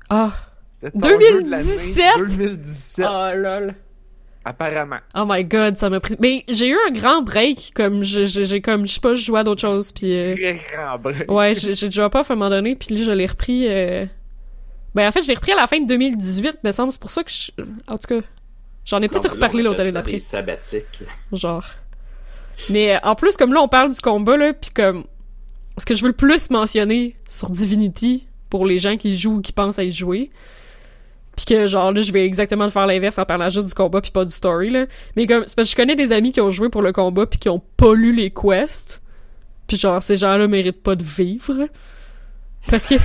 [0.10, 0.34] Ah.
[0.72, 2.06] C'est ton jeu de l'année 2017?
[2.38, 3.76] 2017, Oh lol.
[4.44, 5.00] apparemment.
[5.16, 6.16] Oh my god, ça m'a pris.
[6.20, 9.44] Mais j'ai eu un grand break, comme j'ai comme je sais pas, je jouais à
[9.44, 10.36] d'autres choses, puis euh,
[10.74, 11.32] grand break.
[11.32, 13.68] ouais, j'ai j'ai déjà pas à un moment donné, puis là je l'ai repris.
[13.68, 14.06] Euh...
[14.96, 16.92] Ben en fait, je l'ai repris à la fin de 2018, me semble.
[16.94, 17.52] C'est pour ça que je...
[17.88, 18.26] en tout cas,
[18.86, 21.04] j'en ai peut-être reparlé l'autre année d'après, des sabbatiques.
[21.34, 21.66] genre.
[22.70, 25.04] Mais euh, en plus, comme là on parle du combat là, puis comme
[25.78, 29.38] ce que je veux le plus mentionner sur Divinity pour les gens qui y jouent
[29.38, 30.32] ou qui pensent à y jouer.
[31.36, 34.12] Puis que genre là je vais exactement faire l'inverse en parlant juste du combat puis
[34.12, 34.86] pas du story là.
[35.18, 37.26] Mais comme c'est parce que je connais des amis qui ont joué pour le combat
[37.26, 39.02] puis qui ont pas lu les quests.
[39.68, 41.68] Puis genre ces gens-là méritent pas de vivre.
[42.70, 42.96] Parce que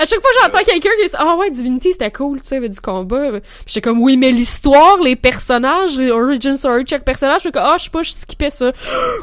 [0.00, 2.70] à chaque fois j'entends quelqu'un qui dit "Ah ouais, Divinity c'était cool, tu sais, avec
[2.72, 7.36] du combat." Puis j'étais comme "Oui, mais l'histoire, les personnages, les origin story chaque personnage,
[7.36, 8.72] je suis comme "Ah, je sais pas, je skippais ça."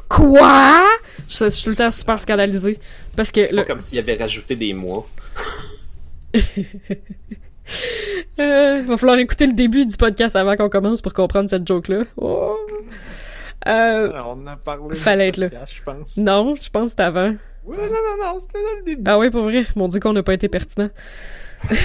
[0.09, 0.81] Quoi?
[1.29, 2.79] Je, je suis tout le temps super scandalisée
[3.15, 5.07] parce que le, pas comme s'il avait rajouté des mois.
[8.39, 12.01] Euh, va falloir écouter le début du podcast avant qu'on commence pour comprendre cette joke-là.
[12.17, 12.57] Oh.
[13.67, 14.95] Euh, On en a parlé.
[14.95, 15.49] Fallait être là.
[15.49, 16.17] podcast, Je pense.
[16.17, 17.35] non, je pense que c'était avant.
[17.65, 19.03] Ouais, non, non, non, c'était dans le début.
[19.05, 19.65] Ah oui, pour vrai.
[19.75, 20.89] Mon dieu qu'on n'a pas été pertinent.
[21.71, 21.75] Euh,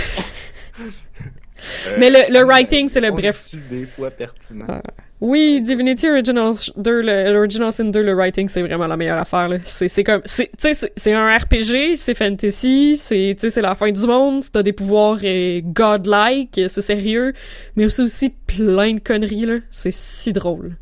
[1.98, 3.54] Mais le, le writing, c'est le on bref.
[3.68, 4.66] des fois pertinent?
[4.68, 4.82] Ah.
[5.20, 9.50] Oui, Divinity Original 2, le, l'Original Sin 2, le writing, c'est vraiment la meilleure affaire.
[9.64, 14.00] C'est, comme, c'est, tu sais, c'est, c'est un RPG, c'est fantasy, c'est, la fin du
[14.06, 17.32] monde, t'as des pouvoirs euh, godlike, c'est sérieux,
[17.74, 19.56] mais c'est aussi plein de conneries, là.
[19.70, 20.76] C'est si drôle.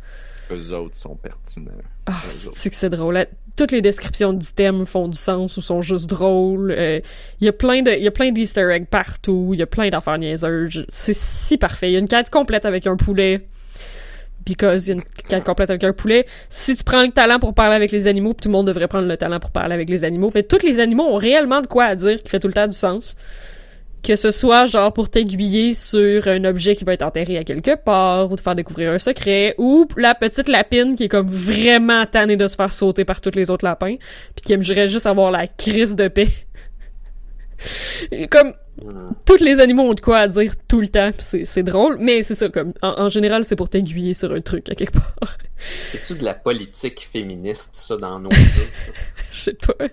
[0.51, 1.73] Eux autres sont pertinents.
[2.07, 3.15] Ah, c'est que c'est drôle.
[3.15, 3.27] Là,
[3.57, 6.71] Toutes les descriptions d'items font du sens ou sont juste drôles.
[6.71, 7.01] Euh,
[7.41, 9.51] Il y a plein de, y a plein d'easter eggs partout.
[9.55, 10.87] Il y a plein d'affaires niaiseuses.
[10.89, 11.91] C'est si parfait.
[11.91, 13.47] Il y a une quête complète avec un poulet.
[14.45, 16.25] Because il y a une quête complète avec un poulet.
[16.49, 19.09] Si tu prends le talent pour parler avec les animaux, tout le monde devrait prendre
[19.09, 20.31] le talent pour parler avec les animaux.
[20.33, 22.69] Mais tous les animaux ont réellement de quoi à dire qui fait tout le temps
[22.69, 23.17] du sens.
[24.07, 27.75] Que ce soit genre pour t'aiguiller sur un objet qui va être enterré à quelque
[27.75, 32.07] part, ou te faire découvrir un secret, ou la petite lapine qui est comme vraiment
[32.07, 33.97] tannée de se faire sauter par tous les autres lapins,
[34.37, 36.29] puis qui aimerait juste avoir la crise de paix.
[38.31, 38.55] Comme
[39.25, 42.37] tous les animaux ont de quoi à dire tout le temps, c'est drôle, mais c'est
[42.37, 45.37] ça comme en, en général c'est pour t'aiguiller sur un truc à quelque part.
[45.89, 48.69] C'est-tu de la politique féministe, ça, dans nos jeux?
[49.33, 49.87] Je sais pas.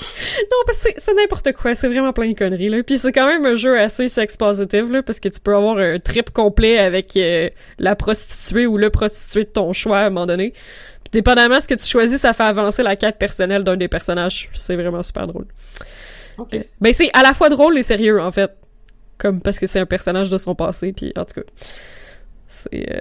[0.00, 2.82] Non, parce que c'est- n'importe quoi, c'est vraiment plein de conneries, là.
[2.84, 5.98] Puis c'est quand même un jeu assez sex-positive, là, parce que tu peux avoir un
[5.98, 10.26] trip complet avec euh, la prostituée ou le prostitué de ton choix à un moment
[10.26, 10.52] donné.
[10.52, 13.88] Puis dépendamment de ce que tu choisis, ça fait avancer la quête personnelle d'un des
[13.88, 14.48] personnages.
[14.54, 15.46] C'est vraiment super drôle.
[16.36, 16.54] Ok.
[16.54, 18.52] Euh, ben c'est à la fois drôle et sérieux, en fait.
[19.16, 21.46] Comme parce que c'est un personnage de son passé, puis en tout cas.
[22.46, 22.92] C'est...
[22.92, 23.00] euh,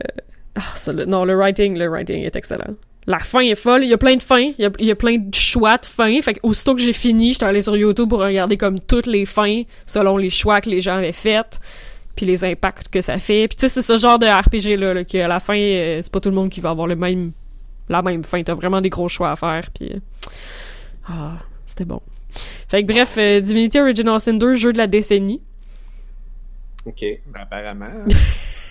[0.56, 1.06] Ah, le...
[1.06, 2.74] Non, le writing, le writing est excellent.
[3.08, 3.84] La fin est folle.
[3.84, 4.52] Il y a plein de fins.
[4.58, 6.22] Il y a, il y a plein de choix de fins.
[6.22, 9.26] Fait que aussitôt que j'ai fini, j'étais allé sur YouTube pour regarder comme toutes les
[9.26, 11.60] fins selon les choix que les gens avaient faits
[12.18, 13.48] puis les impacts que ça fait.
[13.48, 16.12] Puis tu sais, c'est ce genre de RPG là, là qu'à la fin, euh, c'est
[16.12, 17.32] pas tout le monde qui va avoir le même
[17.88, 18.44] la même fin.
[18.44, 19.70] T'as vraiment des gros choix à faire.
[19.74, 20.00] Puis euh,
[21.08, 22.02] ah, c'était bon.
[22.68, 25.42] Fait que bref, euh, Divinity Original Sin 2, jeu de la décennie.
[26.86, 27.06] Ok.
[27.28, 27.86] Ben, apparemment.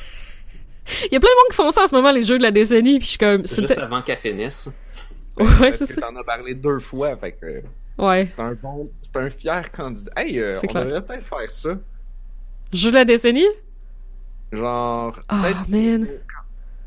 [1.11, 2.43] Il y a plein de monde qui font ça en ce moment, les jeux de
[2.43, 3.47] la décennie, puis je suis comme...
[3.47, 4.69] Juste avant qu'elle finisse.
[5.39, 6.01] Ouais, c'est ça.
[6.01, 7.63] t'en as parlé deux fois, fait que
[7.99, 8.25] Ouais.
[8.25, 10.11] c'est un bon, c'est un fier candidat.
[10.17, 10.85] Hey, euh, on clair.
[10.87, 11.71] devrait peut-être faire ça.
[12.73, 13.45] Jeu de la décennie?
[14.53, 16.09] Genre, Ah, peut-être man.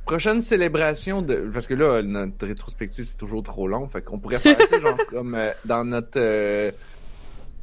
[0.06, 4.40] prochaine célébration de, parce que là, notre rétrospective c'est toujours trop long, fait qu'on pourrait
[4.40, 6.72] faire ça genre comme euh, dans notre, euh,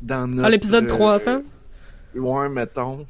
[0.02, 0.46] dans notre.
[0.46, 1.42] Ah, l'épisode euh, 300?
[2.14, 3.06] Ouais, mettons.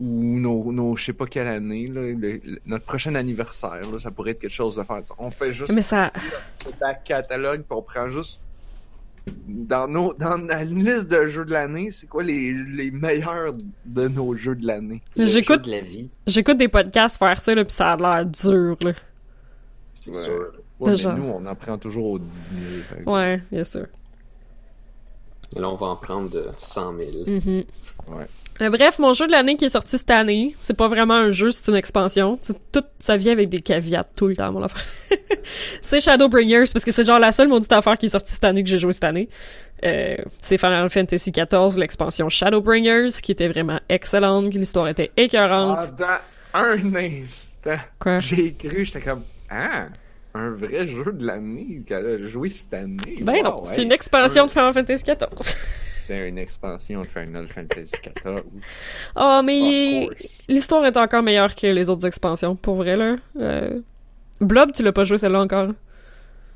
[0.00, 3.98] Ou nos, nos je sais pas quelle année, là, le- le- notre prochain anniversaire, là,
[4.00, 5.00] ça pourrait être quelque chose de faire.
[5.18, 6.10] On fait juste Mais ça...
[6.64, 8.40] le back catalogue, puis on prend juste
[9.46, 13.52] dans nos dans la liste de jeux de l'année, c'est quoi les, les meilleurs
[13.84, 15.02] de nos jeux de l'année?
[15.16, 18.76] J'écoute- de la vie, J'écoute des podcasts faire ça, là, pis ça a l'air dur,
[18.80, 18.92] là.
[20.00, 20.16] c'est Ouais.
[20.16, 20.52] sûr.
[20.80, 21.14] Ouais, mais Genre.
[21.18, 22.82] nous, on en prend toujours aux 10 000.
[22.88, 23.86] fait que- Ouais, bien sûr.
[25.54, 27.10] Et là, on va en prendre de 100 000.
[27.26, 27.64] Mhm.
[28.08, 28.26] Ouais.
[28.68, 31.50] Bref, mon jeu de l'année qui est sorti cette année, c'est pas vraiment un jeu,
[31.50, 32.38] c'est une expansion.
[32.42, 34.84] C'est tout, ça vient avec des caveats tout le temps, mon affaire.
[35.82, 38.62] c'est Shadowbringers, parce que c'est genre la seule maudite affaire qui est sortie cette année
[38.62, 39.28] que j'ai joué cette année.
[39.84, 45.78] Euh, c'est Final Fantasy XIV, l'expansion Shadowbringers, qui était vraiment excellente, que l'histoire était écœurante.
[45.80, 46.20] Ah,
[46.52, 48.18] dans- un instant, Quoi?
[48.18, 49.86] j'ai cru, j'étais comme, ah,
[50.34, 53.18] un vrai jeu de l'année qu'elle a joué cette année?
[53.22, 55.56] Ben non, c'est une expansion Un- de Final Fantasy XIV.
[56.10, 58.42] C'était une expansion de Final Fantasy XIV.
[59.16, 60.44] oh, mais Of course.
[60.48, 63.16] l'histoire est encore meilleure que les autres expansions, pour vrai, là.
[63.38, 63.80] Euh...
[64.40, 65.70] Blob, tu l'as pas joué celle-là encore?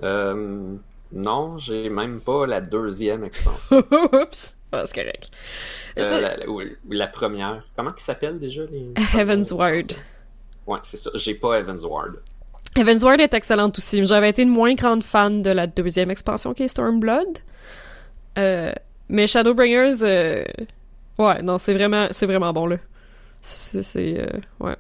[0.03, 0.77] Euh,
[1.13, 3.77] non, j'ai même pas la deuxième expansion.
[4.13, 4.57] Oups!
[4.73, 5.31] Ah, c'est correct.
[5.99, 7.63] Euh, la, ou la première.
[7.77, 8.93] Comment ils s'appellent déjà les.
[9.17, 9.93] Heaven's Ward.
[10.67, 11.11] Ouais, c'est ça.
[11.15, 12.17] J'ai pas Heaven's Ward.
[12.75, 14.05] Heaven's Ward est excellente aussi.
[14.05, 17.39] J'avais été une moins grande fan de la deuxième expansion qui est Stormblood.
[18.37, 18.73] Euh,
[19.09, 20.45] mais Shadowbringers, euh,
[21.19, 22.77] ouais, non, c'est vraiment, c'est vraiment bon là.
[23.41, 24.27] C'est, euh,
[24.61, 24.77] ouais.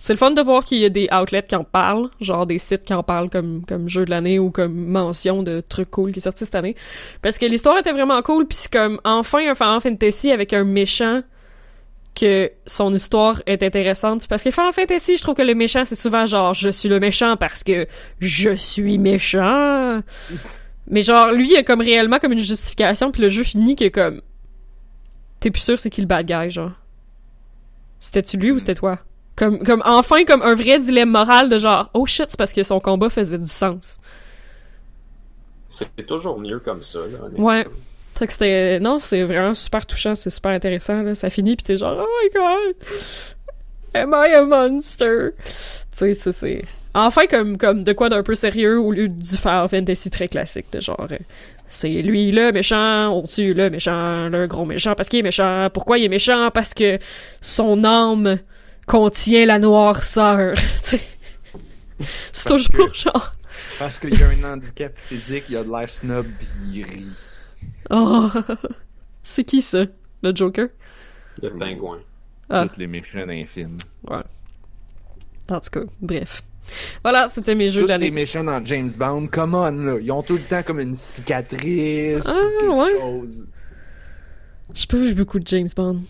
[0.00, 2.58] C'est le fun de voir qu'il y a des outlets qui en parlent, genre des
[2.58, 6.12] sites qui en parlent comme, comme jeu de l'année ou comme mention de trucs cool
[6.12, 6.76] qui est sorti cette année.
[7.20, 10.64] Parce que l'histoire était vraiment cool, puis c'est comme enfin un Final Fantasy avec un
[10.64, 11.22] méchant
[12.14, 14.26] que son histoire est intéressante.
[14.28, 17.00] Parce que Final Fantasy, je trouve que le méchant, c'est souvent genre, je suis le
[17.00, 17.86] méchant parce que
[18.20, 20.02] je suis méchant.
[20.90, 23.88] Mais genre, lui, il a comme réellement comme une justification, puis le jeu finit que
[23.88, 24.22] comme...
[25.40, 26.72] T'es plus sûr c'est qui le bad guy, genre.
[28.00, 28.98] C'était-tu lui ou c'était toi?
[29.36, 32.62] Comme, comme, enfin, comme un vrai dilemme moral de genre, oh shit, c'est parce que
[32.62, 34.00] son combat faisait du sens.
[35.68, 37.28] C'est toujours mieux comme ça, là.
[37.36, 37.66] Ouais.
[38.14, 38.80] C'est que c'était...
[38.80, 41.14] Non, c'est vraiment super touchant, c'est super intéressant, là.
[41.14, 42.74] Ça finit, pis t'es genre, oh my god!
[43.94, 45.30] Am I a monster?
[45.44, 45.50] Tu
[45.92, 46.32] sais, c'est...
[46.32, 46.64] c'est...
[46.94, 50.66] Enfin, comme, comme de quoi d'un peu sérieux au lieu du Final Fantasy très classique,
[50.72, 51.06] de genre...
[51.10, 51.16] euh,
[51.66, 55.68] c'est lui le méchant, on tue le méchant, le gros méchant parce qu'il est méchant.
[55.72, 56.50] Pourquoi il est méchant?
[56.50, 56.98] Parce que
[57.42, 58.38] son âme
[58.86, 60.54] contient la noirceur.
[60.82, 61.00] Tu sais.
[62.32, 63.34] c'est Parce toujours que- genre...
[63.78, 67.16] Parce qu'il y a un handicap physique, il a de l'air snob, pis il rit.
[67.90, 68.30] Oh!
[69.22, 69.84] c'est qui ça?
[70.22, 70.68] Le Joker?
[71.42, 71.98] Le pingouin.
[72.50, 72.66] Ah.
[72.68, 73.76] Tous les méchants d'un film.
[74.08, 74.22] Ouais.
[75.50, 76.42] En tout cas, bref.
[77.02, 79.98] Voilà, c'était mes jeux Tous de les méchants dans James Bond, come on, là.
[80.00, 83.00] Ils ont tout le temps comme une cicatrice Ah, ou quelque ouais.
[83.00, 83.46] chose.
[84.74, 86.02] J'ai pas vu beaucoup de James Bond.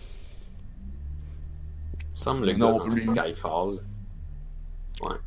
[1.93, 3.07] Il me semble le gars Non dans plus.
[3.07, 3.78] Skyfall.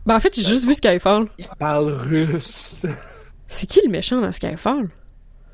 [0.06, 1.28] Ben, en fait, j'ai juste vu Skyfall.
[1.38, 2.86] Il parle russe.
[3.48, 4.90] C'est qui le méchant dans Skyfall?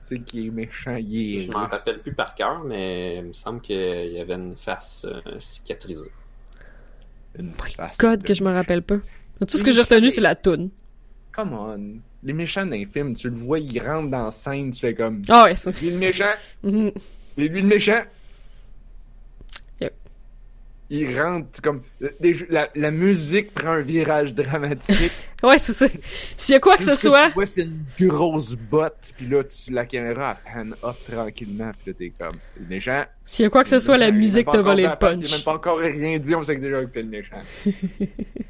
[0.08, 3.34] C'est qui est méchant, il est Je m'en rappelle plus par cœur, mais il me
[3.34, 3.76] semble qu'il
[4.14, 6.10] y avait une face euh, cicatrisée.
[7.38, 8.95] Une face God, de que je me rappelle pas.
[9.45, 10.70] Tout ce que j'ai retenu, c'est la toune.
[11.36, 11.99] Come on.
[12.24, 15.22] Les méchants d'un film, tu le vois, ils rentrent dans la scène, tu fais comme.
[15.28, 15.74] Ah ouais, c'est...
[15.74, 16.32] C'est lui le méchant,
[16.64, 16.91] Mhm.
[17.36, 18.01] c'est lui le méchant.
[20.90, 21.82] Il rentre comme.
[22.22, 25.12] des jeux- la, la musique prend un virage dramatique.
[25.44, 25.86] Ouais, c'est ça.
[26.36, 27.30] S'il y a quoi que ce soit...
[27.30, 31.92] vois, c'est une grosse botte, puis là, tu, la caméra, elle pan up tranquillement, puis
[31.92, 32.38] là, t'es comme.
[32.50, 33.04] C'est le méchant.
[33.24, 35.30] S'il y a quoi que ce soit, la musique t'a volé le punch.
[35.32, 37.42] même pas encore rien dit, on sait que déjà que c'est le méchant.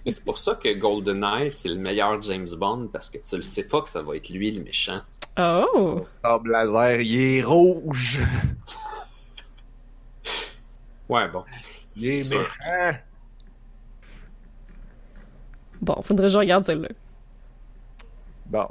[0.06, 3.42] Et c'est pour ça que GoldenEye, c'est le meilleur James Bond, parce que tu le
[3.42, 5.02] sais pas que ça va être lui le méchant.
[5.38, 6.06] Oh!
[6.24, 8.22] Son laser, il est rouge.
[11.10, 11.44] Ouais, bon.
[11.98, 12.39] Il est C'est sûr.
[12.39, 12.98] méchant.
[15.82, 16.89] Bon, faudrait que je regarde celle-là.
[18.48, 18.68] Bon.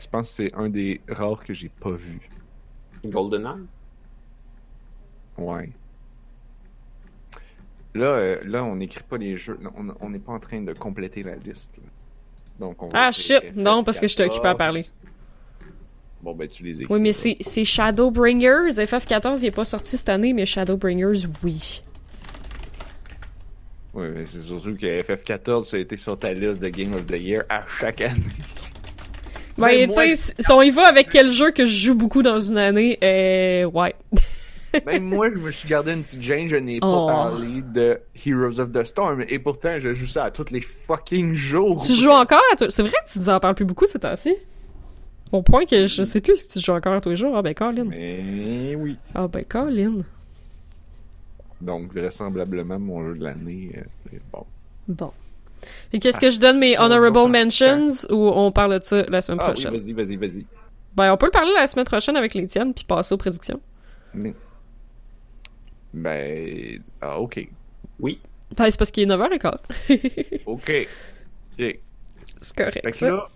[0.00, 2.20] Je pense que c'est un des rares que j'ai pas vu.
[3.04, 3.64] GoldenEye?
[5.38, 5.70] Ouais.
[7.94, 9.58] Là, euh, là, on n'écrit pas les jeux.
[9.62, 11.76] Non, on- n'est pas en train de compléter la liste.
[11.78, 11.84] là.
[12.58, 13.56] Donc, on va Ah écrire shit!
[13.56, 14.58] Non, parce que j'étais occupé à 14.
[14.58, 14.86] parler.
[16.22, 16.92] Bon, ben, tu les écris.
[16.92, 18.70] Oui, mais c'est, c'est Shadowbringers.
[18.78, 21.83] FF14, il est pas sorti cette année, mais Shadowbringers, oui.
[23.94, 27.06] Oui, mais c'est surtout que FF14, ça a été sur ta liste de Game of
[27.06, 28.20] the Year à chaque année.
[29.56, 32.22] Ben, Mais tu sais, si on y va avec quel jeu que je joue beaucoup
[32.22, 33.94] dans une année, euh, ouais.
[34.86, 37.06] Même moi, je me suis gardé une petite gêne, je n'ai pas Oh.
[37.06, 41.34] parlé de Heroes of the Storm, et pourtant, je joue ça à tous les fucking
[41.34, 41.80] jours.
[41.86, 42.66] Tu joues encore à toi?
[42.68, 44.34] C'est vrai que tu nous en parles plus beaucoup ces temps-ci?
[45.30, 47.36] Au point que je sais plus si tu joues encore à tous les jours.
[47.36, 47.84] Ah ben, Colin.
[47.84, 48.96] Mais oui.
[49.14, 49.98] Ah ben, Colin.
[51.60, 54.44] Donc, vraisemblablement, mon jeu de l'année, euh, c'est bon.
[54.88, 55.12] Bon.
[55.92, 59.22] Et qu'est-ce que je donne mes va honorable mentions ou on parle de ça la
[59.22, 59.72] semaine Ah oui, prochaine?
[59.72, 60.46] vas-y, vas-y, vas-y.
[60.94, 63.60] ben, on peut le parler la semaine prochaine avec les tiennes puis passer aux prédictions.
[64.12, 64.34] Mais...
[65.94, 66.82] Ben...
[67.00, 67.48] Ah, ok.
[67.98, 68.20] Oui.
[68.56, 69.58] Ben, c'est parce qu'il est 9h15.
[70.46, 70.88] Ok.
[71.58, 71.78] Ok.
[72.40, 73.08] c'est correct, ça.
[73.10, 73.30] là,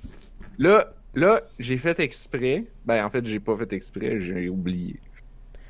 [0.58, 2.64] là, là, j'ai fait exprès.
[2.84, 5.00] Ben, en fait, j'ai pas fait exprès, j'ai oublié.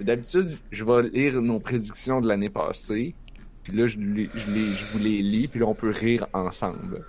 [0.01, 3.15] D'habitude, je vais lire nos prédictions de l'année passée.
[3.63, 6.27] Puis là, je, les- je, les, je vous les lis, puis là, on peut rire
[6.33, 7.05] ensemble.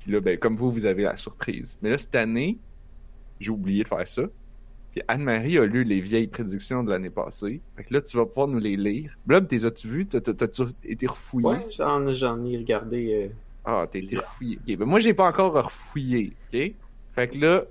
[0.00, 1.78] Puis là, ben, comme vous, vous avez la surprise.
[1.82, 2.58] Mais là, cette année,
[3.40, 4.22] j'ai oublié de faire ça.
[4.92, 7.60] Puis Anne-Marie a lu les vieilles prédictions de l'année passée.
[7.76, 9.14] Fait que là, tu vas pouvoir nous les lire.
[9.26, 10.06] Blob, t'es as-tu vu?
[10.06, 11.46] T'as- t'as- T'as-tu été refouillé?
[11.48, 13.28] Ouais, j'en, ai regardé.
[13.30, 14.58] euh, Ah, t'as été refouillé.
[14.66, 16.72] Ok, ben moi, j'ai pas encore refouillé, ok?
[17.14, 17.64] Fait que là,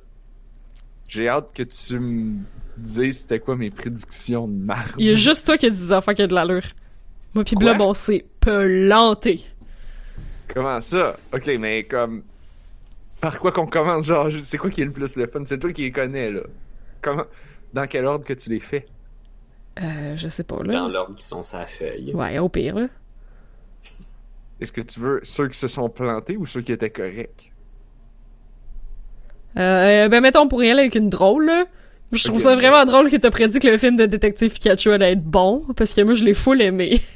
[1.08, 2.34] j'ai hâte que tu me
[2.78, 4.92] dises c'était quoi mes prédictions de marde.
[4.98, 6.66] Il y a juste toi qui as des affaires qui a de l'allure.
[7.34, 7.56] Moi pis?
[7.56, 9.46] Blob, on s'est planté.
[10.54, 11.18] Comment ça?
[11.34, 12.24] Ok, mais comme...
[13.20, 14.06] Par quoi qu'on commence?
[14.06, 15.44] Genre, c'est quoi qui est le plus le fun?
[15.46, 16.42] C'est toi qui les connais, là.
[17.02, 17.26] Comment...
[17.74, 18.86] Dans quel ordre que tu les fais?
[19.82, 20.88] Euh, je sais pas, dans là.
[20.88, 22.14] l'ordre qui sont sa feuille.
[22.14, 22.88] Ouais, au pire, là.
[24.62, 27.52] Est-ce que tu veux ceux qui se sont plantés ou ceux qui étaient corrects?
[29.58, 31.66] Euh, ben mettons pour y aller avec une drôle, là.
[32.12, 35.14] Je trouve ça vraiment drôle que t'as prédit que le film de Détective Pikachu allait
[35.14, 37.02] être bon, parce que moi je l'ai full aimé.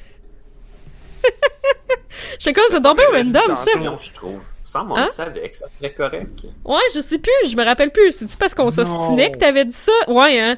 [2.40, 3.72] Je sais quoi, c'est tombé random, ça.
[4.00, 4.40] je trouve.
[4.64, 5.06] Ça, on Hein?
[5.08, 6.46] le savait que ça serait correct.
[6.64, 8.12] Ouais, je sais plus, je me rappelle plus.
[8.12, 9.92] C'est-tu parce qu'on s'ostinait que t'avais dit ça?
[10.08, 10.58] Ouais, hein.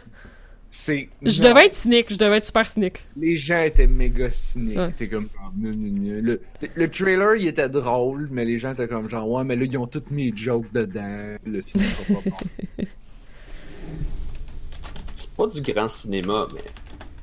[0.74, 1.09] C'est...
[1.22, 1.49] Je non.
[1.49, 3.03] devais être cynique, je devais être super cynique.
[3.17, 4.78] Les gens étaient méga cyniques.
[4.78, 4.89] Ouais.
[4.89, 5.28] Étaient comme...
[5.59, 6.22] gna, gna.
[6.22, 6.41] Le,
[6.76, 9.78] le trailer, il était drôle, mais les gens étaient comme genre, ouais, mais là, ils
[9.78, 11.36] ont toutes mes jokes dedans.
[11.45, 12.38] Le film sera pas bon.
[15.17, 16.61] C'est pas du grand cinéma, mais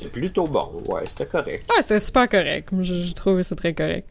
[0.01, 0.82] c'est plutôt bon.
[0.86, 1.66] Ouais, c'était correct.
[1.68, 2.68] Ouais, c'était super correct.
[2.80, 4.09] Je, je trouvais ça très correct.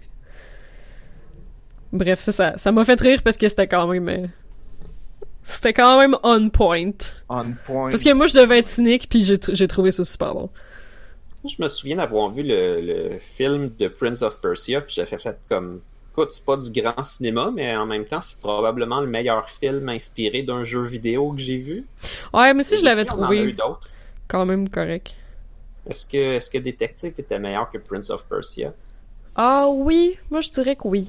[1.94, 2.58] Bref, c'est ça.
[2.58, 4.30] Ça m'a fait rire parce que c'était quand même...
[5.50, 6.91] C'était quand même on point.
[7.30, 7.89] On point.
[7.89, 10.50] Parce que moi, je devais être cynique, puis j'ai tr- j'ai trouvé ça super bon.
[11.48, 15.38] Je me souviens d'avoir vu le, le film de Prince of Persia, puis j'avais fait
[15.48, 15.80] comme.
[16.12, 19.88] Écoute, c'est pas du grand cinéma, mais en même temps, c'est probablement le meilleur film
[19.88, 21.86] inspiré d'un jeu vidéo que j'ai vu.
[22.34, 23.88] Ouais, mais si je l'avais on en a eu trouvé d'autres.
[24.28, 25.16] quand même correct.
[25.89, 28.74] Est-ce que, est-ce que Détective était meilleur que Prince of Persia?
[29.36, 31.08] Ah oui, moi je dirais que oui.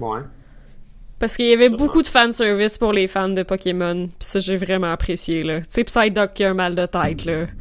[0.00, 0.20] Ouais.
[1.18, 1.78] Parce qu'il y avait Sûrement.
[1.86, 5.60] beaucoup de fanservice pour les fans de Pokémon, pis ça j'ai vraiment apprécié, là.
[5.60, 7.46] Tu sais, Psyduck qui a un mal de tête, là.
[7.46, 7.54] Tu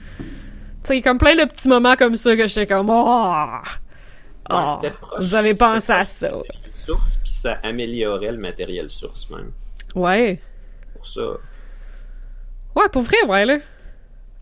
[0.83, 3.45] sais, comme plein de petits moments comme ça que j'étais comme «Oh!
[4.49, 5.19] Oh, proche.
[5.25, 6.31] Vous avez pensé à ça.
[6.85, 9.51] source, puis ça améliorait le matériel source même.»
[9.95, 10.39] Ouais.
[10.93, 11.21] Pour ça.
[12.75, 13.57] Ouais, pour vrai, ouais, là.
[13.57, 13.63] Tu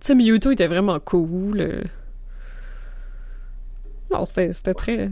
[0.01, 1.61] sais, Mewtwo était vraiment cool.
[1.61, 1.83] euh.
[4.11, 5.09] Non, c'était c'était très...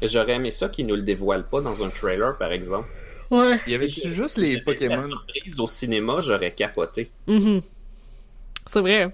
[0.00, 2.88] Et J'aurais aimé ça qu'ils nous le dévoilent pas dans un trailer, par exemple.
[3.30, 3.58] Ouais.
[3.66, 4.98] Il y avait Si juste les La Pokémon.
[4.98, 7.10] surprise au cinéma, j'aurais capoté.
[7.26, 7.60] Mhm.
[8.66, 9.10] C'est vrai.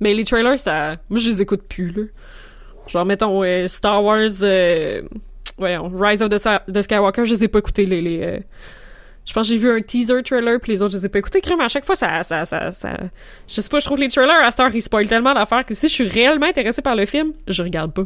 [0.00, 0.96] Mais les trailers, ça.
[1.08, 2.02] Moi, je les écoute plus, là.
[2.86, 4.18] Genre, mettons, euh, Star Wars.
[4.42, 5.02] Euh...
[5.58, 8.00] Ouais, Rise of the, Sa- the Skywalker, je les ai pas écoutés, les.
[8.00, 8.38] les euh,
[9.26, 11.18] Je pense que j'ai vu un teaser trailer, puis les autres, je les ai pas
[11.18, 11.40] écoutés.
[11.40, 12.96] Crème, à chaque fois, ça, ça, ça, ça.
[13.46, 15.74] Je sais pas, je trouve que les trailers à Star, ils spoilent tellement d'affaires que
[15.74, 18.04] si je suis réellement intéressé par le film, je regarde pas.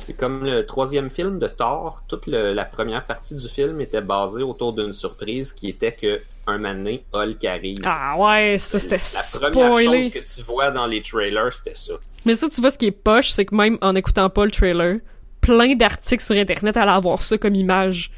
[0.00, 2.02] C'est comme le troisième film de Thor.
[2.08, 6.20] Toute le- la première partie du film était basée autour d'une surprise qui était que
[6.46, 7.78] un donné, Hulk arrive.
[7.84, 10.02] Ah ouais, ça, c'était La première spoilé.
[10.02, 11.92] chose que tu vois dans les trailers, c'était ça.
[12.24, 14.50] Mais ça, tu vois, ce qui est poche, c'est que même en écoutant pas le
[14.50, 14.96] trailer,
[15.40, 18.10] plein d'articles sur Internet allaient avoir ça comme image.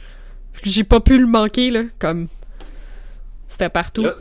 [0.63, 2.29] J'ai pas pu le manquer, là, comme...
[3.47, 4.03] C'était partout.
[4.03, 4.15] Là,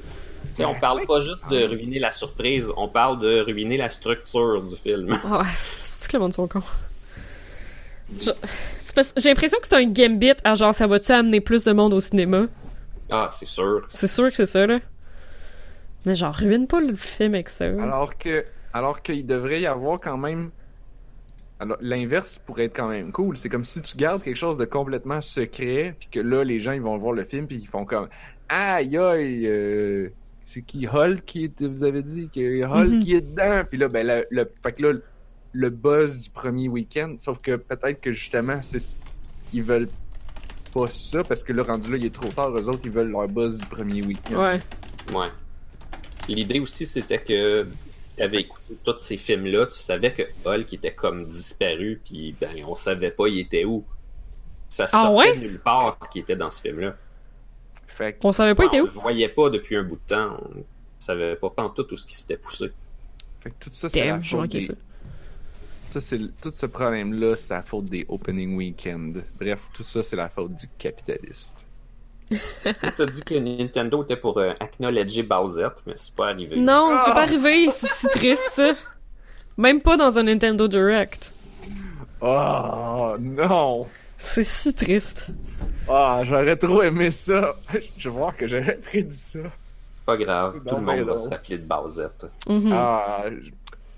[0.68, 4.76] on parle pas juste de ruiner la surprise, on parle de ruiner la structure du
[4.76, 5.18] film.
[5.26, 5.46] Ah ouais,
[5.86, 6.64] c'est que le monde sont cons?
[8.20, 12.00] J'ai l'impression que c'est un gambit à genre, ça va-tu amener plus de monde au
[12.00, 12.48] cinéma?
[13.10, 13.86] Ah, c'est sûr.
[13.88, 14.80] C'est sûr que c'est ça, là.
[16.06, 17.66] Mais genre, ruine pas le film avec ça.
[17.66, 18.44] Alors que,
[18.74, 20.50] alors qu'il devrait y avoir quand même.
[21.60, 23.38] Alors, l'inverse pourrait être quand même cool.
[23.38, 26.72] C'est comme si tu gardes quelque chose de complètement secret, puis que là, les gens,
[26.72, 28.08] ils vont voir le film, puis ils font comme
[28.50, 30.10] Aïe, aïe, euh,
[30.44, 33.00] c'est qui Hulk qui est, vous avez dit, que Hulk Mhm.
[33.00, 34.94] qui est dedans, puis là, ben, le, le- fait que là,
[35.54, 38.82] le buzz du premier week-end, sauf que peut-être que justement, c'est,
[39.54, 39.90] ils veulent
[40.74, 43.12] pas ça, parce que là, rendu là, il est trop tard, eux autres, ils veulent
[43.12, 44.42] leur buzz du premier week-end.
[44.42, 44.60] Ouais.
[45.14, 45.28] Ouais.
[46.30, 47.68] L'idée aussi, c'était que
[48.16, 52.64] tu avais écouté tous ces films-là, tu savais que Hulk était comme disparu, puis ben,
[52.66, 53.84] on savait pas il était où.
[54.70, 55.36] Ça Ah sortait ouais?
[55.36, 56.96] de nulle part qui était dans ce film-là.
[57.88, 58.86] Fait que, On savait pas, il était on où?
[58.86, 60.38] le voyait pas depuis un bout de temps.
[60.56, 60.64] On
[61.00, 62.72] savait pas tout tout ce qui s'était poussé.
[63.42, 64.70] fait que tout ça, c'est la faute des-
[65.86, 66.02] ça.
[66.02, 69.14] C'est tout ce problème-là, c'est la faute des opening weekends.
[69.40, 71.66] Bref, tout ça, c'est la faute du capitaliste.
[72.64, 76.56] T'as dit que Nintendo était pour euh, acknowledger Bowsette, mais c'est pas arrivé.
[76.56, 77.14] Non, c'est Ah!
[77.14, 78.74] pas arrivé, c'est si triste, ça.
[79.58, 81.34] Même pas dans un Nintendo Direct.
[82.22, 83.88] Oh non!
[84.18, 85.28] C'est si triste.
[85.90, 87.56] Ah, j'aurais trop aimé ça.
[87.98, 89.40] Je vais voir que j'aurais prédit ça.
[89.98, 91.20] C'est pas grave, C'est tout le monde va drôle.
[91.20, 92.28] se rappeler de Bowsette.
[92.48, 92.72] Mhm.
[92.72, 93.24] Ah,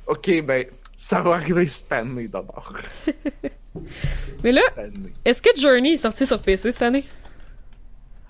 [0.08, 0.66] ok, ben,
[0.96, 2.74] ça va arriver cette année d'abord.
[4.44, 4.62] Mais là,
[5.26, 7.04] est-ce que Journey est sorti sur PC cette année?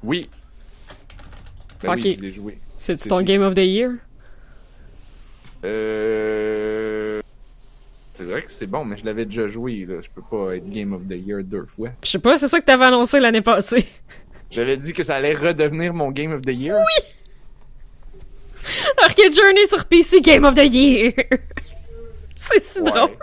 [0.03, 0.29] Oui.
[1.81, 1.99] Ben Ok.
[2.03, 2.59] oui, je l'ai joué.
[2.77, 3.91] C'est-tu C'était- ton Game of the Year?
[5.65, 7.21] Euh...
[8.13, 9.95] C'est vrai que c'est bon, mais je l'avais déjà joué, là.
[10.01, 11.89] Je peux pas être Game of the Year deux fois.
[12.03, 13.87] Je sais pas, c'est ça que t'avais annoncé l'année passée.
[14.51, 16.77] J'avais dit que ça allait redevenir mon Game of the Year.
[16.77, 18.21] Oui!
[19.03, 21.11] Arcade Journey sur PC Game of the Year!
[22.53, 22.91] c'est si Ouais.
[22.91, 23.17] drôle.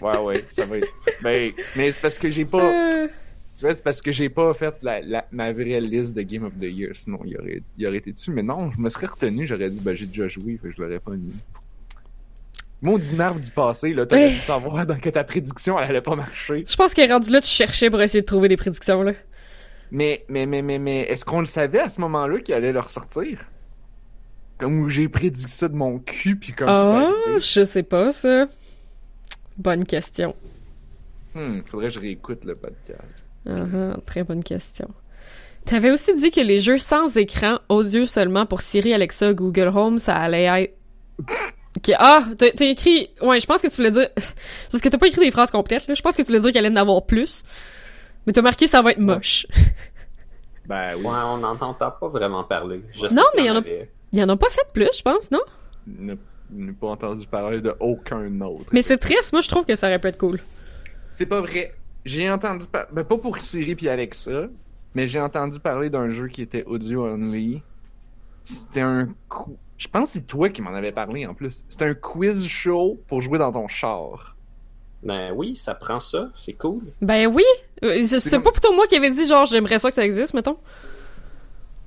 [0.00, 0.88] Ouais, ouais, ça va être.
[1.22, 2.72] Ben, mais c'est parce que j'ai pas.
[2.92, 3.08] Euh,
[3.56, 6.42] Tu vois, c'est parce que j'ai pas fait la, la- ma vraie liste de Game
[6.44, 8.32] of the Year, sinon il aurait, il aurait été dessus.
[8.32, 10.98] Mais non, je me serais retenu, j'aurais dit, ben j'ai déjà joué, fait je l'aurais
[10.98, 11.32] pas mis.
[12.82, 16.16] Maudit nerf du passé, là, t'aurais dû savoir dans que ta prédiction, elle allait pas
[16.16, 16.64] marcher.
[16.68, 19.12] Je pense qu'elle est rendue là, tu cherchais pour essayer de trouver des prédictions, là.
[19.90, 22.80] Mais, mais, mais, mais, mais, est-ce qu'on le savait à ce moment-là qu'il allait le
[22.80, 23.38] ressortir?
[24.58, 26.86] Comme où j'ai prédit ça de mon cul, puis comme Ah, c'est
[27.26, 27.40] arrivé.
[27.40, 28.46] je sais pas, ça.
[29.56, 30.34] Bonne question.
[31.34, 33.24] Hmm, faudrait que je réécoute le podcast.
[33.48, 34.88] Ah, ah, très bonne question.
[35.64, 39.98] T'avais aussi dit que les jeux sans écran, audio seulement pour Siri, Alexa, Google Home,
[39.98, 40.74] ça allait être...
[41.76, 43.10] Ok, Ah, t'as t'as écrit...
[43.20, 44.08] Ouais, je pense que tu voulais dire...
[44.16, 44.24] C'est
[44.70, 45.94] parce que t'as pas écrit des phrases complètes, là.
[45.94, 47.42] Je pense que tu voulais dire qu'il allait en avoir plus.
[48.26, 49.46] Mais t'as marqué ça va être moche.
[50.66, 51.02] Ben oui.
[51.04, 52.80] Ouais, on n'entend pas vraiment parler.
[52.94, 53.90] Je Non, mais il y en a- avait.
[54.14, 55.40] Il y en a pas fait plus, je pense, non?
[55.86, 56.14] Ne-
[56.50, 58.70] n'ai pas entendu parler de aucun autre.
[58.72, 60.38] Mais c'est triste, moi je trouve que ça aurait pu être cool.
[61.12, 61.74] C'est pas vrai.
[62.04, 64.46] J'ai entendu parler, ben pas pour Siri puis Alexa,
[64.94, 67.62] mais j'ai entendu parler d'un jeu qui était audio only.
[68.44, 71.64] C'était un cou- je pense que c'est toi qui m'en avais parlé en plus.
[71.68, 74.36] C'était un quiz show pour jouer dans ton char.
[75.02, 76.82] Ben oui, ça prend ça, c'est cool.
[77.02, 77.42] Ben oui!
[77.82, 80.32] Euh, C'est comme- pas plutôt moi qui avait dit genre j'aimerais ça que ça existe,
[80.34, 80.56] mettons.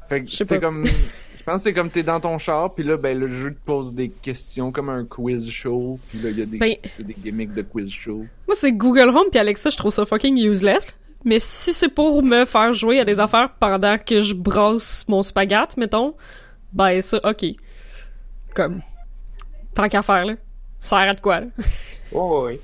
[0.09, 0.67] Fait que Je sais c'était pas.
[0.67, 0.91] comme je
[1.51, 3.93] pense que c'est comme t'es dans ton char puis là ben le jeu te pose
[3.93, 7.15] des questions comme un quiz show puis là il y a des, Ben- c'est des
[7.15, 8.25] gimmicks de quiz show.
[8.47, 10.87] Moi c'est Google Home puis Alexa, je trouve ça fucking useless.
[11.25, 15.23] Mais si c'est pour me faire jouer à des affaires pendant que je brosse mon
[15.23, 16.13] spaghette, mettons,
[16.71, 17.45] ben ça, ok.
[18.53, 18.81] Comme.
[19.73, 20.33] Tant qu'à faire, là.
[20.79, 21.47] Ça sert à de quoi, là?
[22.13, 22.61] Ouais, ouais, ouais.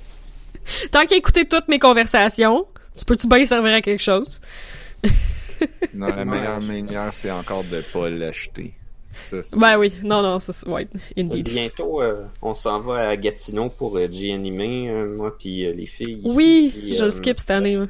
[0.90, 2.64] Tant qu'à écouter toutes mes conversations,
[2.96, 4.40] tu peux-tu bien servir à quelque chose?
[5.94, 8.74] Non, la meilleure je- manière c'est encore de pas l'acheter.
[9.12, 11.48] Ça, Ben oui, non, non, ça, c'est- ouais, indeed.
[11.48, 15.86] Bientôt, euh, on s'en va à Gatineau pour euh, G-Animé, euh, moi puis euh, les
[15.86, 16.20] filles.
[16.24, 16.34] ici.
[16.36, 17.86] Oui, je euh, le skip cette année, moi.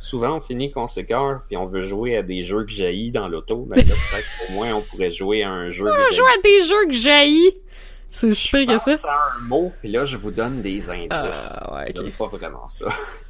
[0.00, 3.28] Souvent, on finit qu'on s'écœure, puis on veut jouer à des jeux que jaillit dans
[3.28, 3.64] l'auto.
[3.68, 6.64] Ben là, peut-être qu'au moins, on pourrait jouer à un jeu Je joue à des
[6.64, 7.54] jeux que j'haïs!
[8.10, 8.90] C'est si pire que ça.
[8.92, 11.56] pense à un mot, puis là, je vous donne des indices.
[11.60, 11.96] Ah, ouais, ok.
[11.96, 12.86] J'aime pas vraiment ça.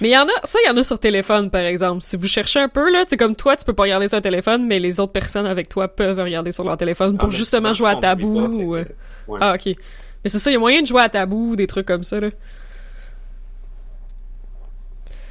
[0.00, 2.02] Mais il y en a, ça, il y en a sur téléphone, par exemple.
[2.02, 4.22] Si vous cherchez un peu, là, sais, comme toi, tu peux pas regarder sur un
[4.22, 7.36] téléphone, mais les autres personnes avec toi peuvent regarder sur leur téléphone pour Ah, mais
[7.36, 8.70] justement jouer à tabou pas, fait ou...
[8.72, 8.84] que, euh,
[9.28, 9.38] ouais.
[9.40, 9.66] Ah, ok.
[9.66, 12.20] Mais c'est ça, il y a moyen de jouer à tabou, des trucs comme ça,
[12.20, 12.30] là.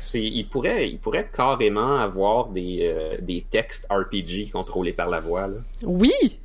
[0.02, 5.20] C'est, il pourrait, il pourrait carrément avoir des, euh, des textes RPG contrôlés par la
[5.20, 5.48] voix.
[5.48, 5.58] Là.
[5.84, 6.40] Oui!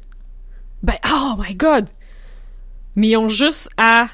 [0.83, 1.89] Ben, oh my god!
[2.95, 4.09] Mais ils ont juste à...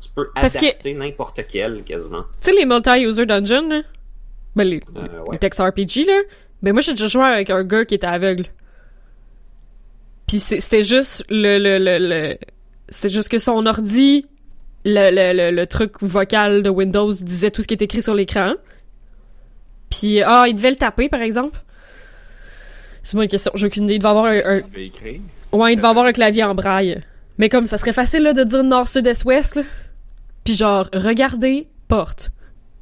[0.00, 2.22] Tu peux Parce que- adapter n'importe quel quasiment.
[2.40, 3.82] Tu sais, les multi-user dungeons, là?
[4.56, 5.38] Ben, les, Euh, les ouais.
[5.38, 6.20] textes RPG, là?
[6.62, 8.46] Ben, moi, j'ai déjà joué avec un gars qui était aveugle.
[10.26, 11.58] Puis c'était juste le...
[11.58, 12.38] le, le, le-
[12.88, 14.26] C'était juste que son ordi,
[14.84, 18.14] le, le, le, le truc vocal de Windows disait tout ce qui est écrit sur
[18.14, 18.54] l'écran.
[19.90, 21.58] Puis, ah, il devait le taper, par exemple.
[23.02, 23.50] C'est moi une question.
[23.54, 23.94] J'ai aucune idée.
[23.94, 24.60] Il devait avoir un-.
[25.52, 27.00] Ouais, il devait avoir un clavier en braille.
[27.38, 29.56] Mais comme ça serait facile là, de dire nord, sud, est, ouest.
[29.56, 29.62] Là.
[30.44, 32.30] Puis genre, regardez, porte.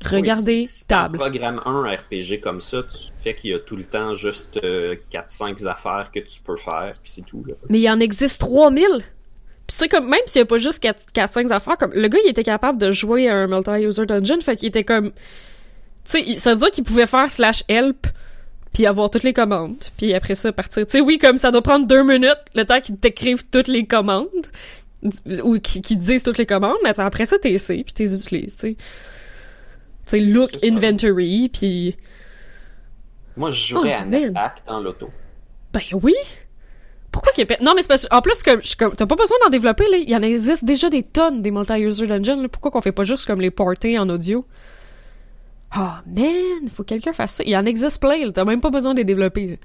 [0.04, 1.18] Regardez, Oui, si, si table.
[1.18, 5.66] programmes un RPG comme ça, tu fais qu'il y a tout le temps juste 4-5
[5.66, 7.42] affaires que tu peux faire, puis c'est tout.
[7.46, 7.54] Là.
[7.68, 8.84] Mais il en existe 3000.
[9.66, 12.18] Puis tu sais, comme, même s'il y a pas juste 4-5 affaires, comme, le gars,
[12.24, 15.14] il était capable de jouer à un multi-user dungeon, fait qu'il était comme, tu
[16.06, 18.06] sais, ça veut dire qu'il pouvait faire slash help,
[18.72, 20.86] puis avoir toutes les commandes, puis après ça, partir.
[20.86, 23.84] Tu sais, oui, comme ça doit prendre deux minutes, le temps qu'il t'écrive toutes les
[23.84, 24.28] commandes,
[25.44, 28.57] ou qu'il qu'il te dise toutes les commandes, mais après ça, t'es puis t'es utilises,
[28.57, 28.74] tu sais.
[28.74, 28.84] Tu
[30.07, 31.96] sais, look inventory, puis
[33.36, 34.07] Moi, je jouerais Oh, à.
[34.07, 35.11] NetHack dans l'auto.
[35.72, 36.14] Ben oui!
[37.12, 39.51] Pourquoi qu'il y a Non, mais c'est parce en plus, comme t'as pas besoin d'en
[39.51, 39.96] développer, là.
[39.99, 42.49] Il y en existe déjà des tonnes des multi-user dungeons, là.
[42.49, 44.46] Pourquoi qu'on fait pas juste comme les porter en audio?
[45.76, 46.68] Oh, man!
[46.72, 47.44] Faut que quelqu'un fasse ça.
[47.44, 48.32] Il en existe plein, là.
[48.32, 49.57] T'as même pas besoin de les développer, là.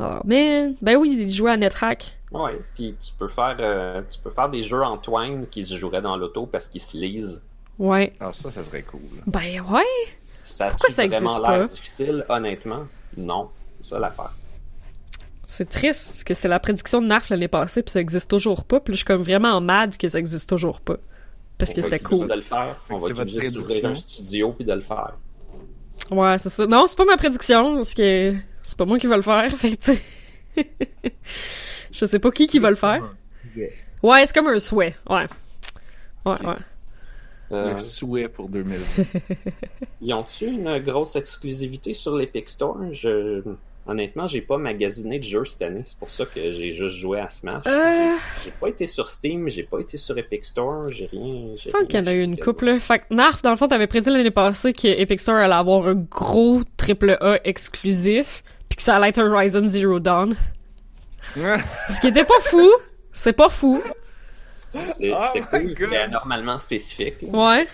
[0.00, 0.76] Oh, man!
[0.80, 2.17] Ben oui, jouer à NetHack.
[2.30, 5.74] Ouais, puis tu peux faire euh, tu peux faire des jeux en twine qui se
[5.76, 7.42] joueraient dans l'auto parce qu'ils se lisent.
[7.78, 8.12] Ouais.
[8.20, 9.00] Ah, ça, ça serait cool.
[9.26, 9.82] Ben ouais!
[10.44, 11.66] Ça Pourquoi a ça vraiment existe l'air pas?
[11.66, 12.86] difficile, honnêtement?
[13.16, 13.48] Non.
[13.80, 14.32] C'est ça l'affaire.
[15.46, 18.64] C'est triste, parce que c'est la prédiction de Narf l'année passée, puis ça existe toujours
[18.64, 18.80] pas.
[18.80, 20.96] Puis là, je suis comme vraiment en mad que ça existe toujours pas.
[21.56, 22.28] Parce que On va c'était cool.
[22.28, 22.76] de le faire.
[22.90, 23.88] On va être obligé prédiction?
[23.90, 25.14] un studio puis de le faire.
[26.10, 26.66] Ouais, c'est ça.
[26.66, 29.76] Non, c'est pas ma prédiction, parce que c'est pas moi qui va le faire, fait
[29.76, 30.02] que tu sais.
[31.92, 33.02] Je sais pas qui qui va le faire.
[34.02, 34.94] Ouais, c'est comme un souhait.
[35.08, 35.26] Ouais.
[36.24, 36.54] Ouais, ouais.
[37.50, 39.04] Euh, Le souhait pour 2020.
[40.02, 42.76] ils ont-tu une grosse exclusivité sur l'Epic Store?
[42.92, 43.42] Je...
[43.86, 45.80] Honnêtement, j'ai pas magasiné de jeux cette année.
[45.86, 47.62] C'est pour ça que j'ai juste joué à Smash.
[47.66, 48.10] Euh.
[48.44, 51.56] J'ai- pas été sur Steam, j'ai pas été sur Epic Store, j'ai rien.
[51.56, 52.66] Semble rien qu'il y en a eu une couple.
[52.66, 52.80] là.
[52.80, 55.88] Fait que Narf, dans le fond, t'avais prédit l'année passée que Epic Store allait avoir
[55.88, 60.36] un gros triple A exclusif, puis que ça allait être Horizon Zero Dawn.
[61.36, 62.68] Ce qui était pas fou.
[63.12, 63.82] C'est pas fou.
[64.72, 67.16] C'est- Oh C'était cool, anormalement spécifique.
[67.22, 67.66] Ouais.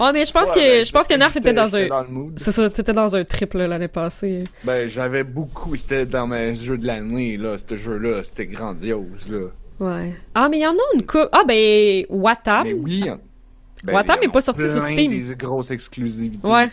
[0.00, 1.88] Ouais, mais je pense Ouais, que ben, je pense que Narf était dans un.
[2.36, 4.44] C'est ça, t'étais dans un triple l'année passée.
[4.62, 5.74] Ben, j'avais beaucoup.
[5.74, 7.56] C'était dans mes jeux de l'année, là.
[7.58, 9.48] Ce jeu-là, c'était grandiose, là.
[9.80, 10.14] Ouais.
[10.36, 11.28] Ah, mais il y en a une couple.
[11.32, 12.64] Ah, ben, Watam.
[12.64, 13.08] Mais oui.
[13.08, 13.18] hein.
[13.82, 15.10] Ben, Watam est pas a sorti sur Steam.
[15.10, 16.46] des grosses exclusivités.
[16.46, 16.66] Ouais.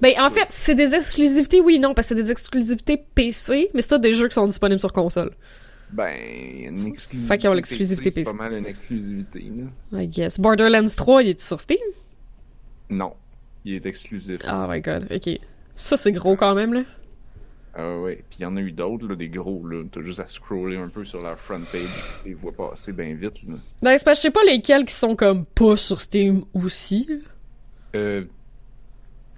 [0.00, 3.82] Ben, en fait, c'est des exclusivités, oui, non, parce que c'est des exclusivités PC, mais
[3.82, 5.32] c'est des jeux qui sont disponibles sur console.
[5.92, 6.16] Ben,
[6.68, 7.28] une exclusivité.
[7.34, 8.30] Fait qu'ils ont l'exclusivité C'est PC.
[8.36, 9.50] pas mal une exclusivité,
[9.92, 10.00] là.
[10.02, 10.38] I guess.
[10.38, 11.78] Borderlands 3, il est sur Steam?
[12.88, 13.12] Non.
[13.64, 14.40] Il est exclusif.
[14.50, 15.38] Oh my god, ok.
[15.76, 16.82] Ça, c'est gros quand même, là.
[17.74, 18.16] Ah ouais.
[18.30, 19.84] Puis il y en a eu d'autres, là, des gros, là.
[19.92, 21.82] T'as juste à scroller un peu sur leur front page.
[22.24, 23.54] Et vois passer bien vite, là.
[23.82, 27.06] Ben, c'est que je sais pas lesquels qui sont comme pas sur Steam aussi.
[27.94, 28.24] Euh.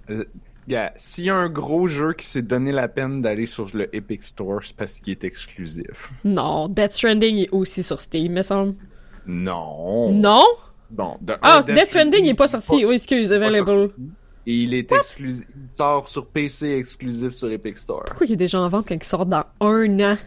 [0.09, 0.23] euh,
[0.67, 3.93] gars, s'il y a un gros jeu qui s'est donné la peine d'aller sur le
[3.95, 6.11] Epic Store, c'est parce qu'il est exclusif.
[6.23, 8.75] Non, Death Stranding est aussi sur Steam, me semble.
[9.25, 10.11] Non.
[10.11, 10.43] Non?
[10.89, 12.85] Bon, de Ah, un, Death Stranding est pas sorti.
[12.85, 13.91] Oui, excuse, pas available.
[14.45, 15.45] Et il est exclusif.
[15.55, 18.03] Il sort sur PC exclusif sur Epic Store.
[18.07, 20.17] Pourquoi il y a des gens en vente quand ils sortent dans un an?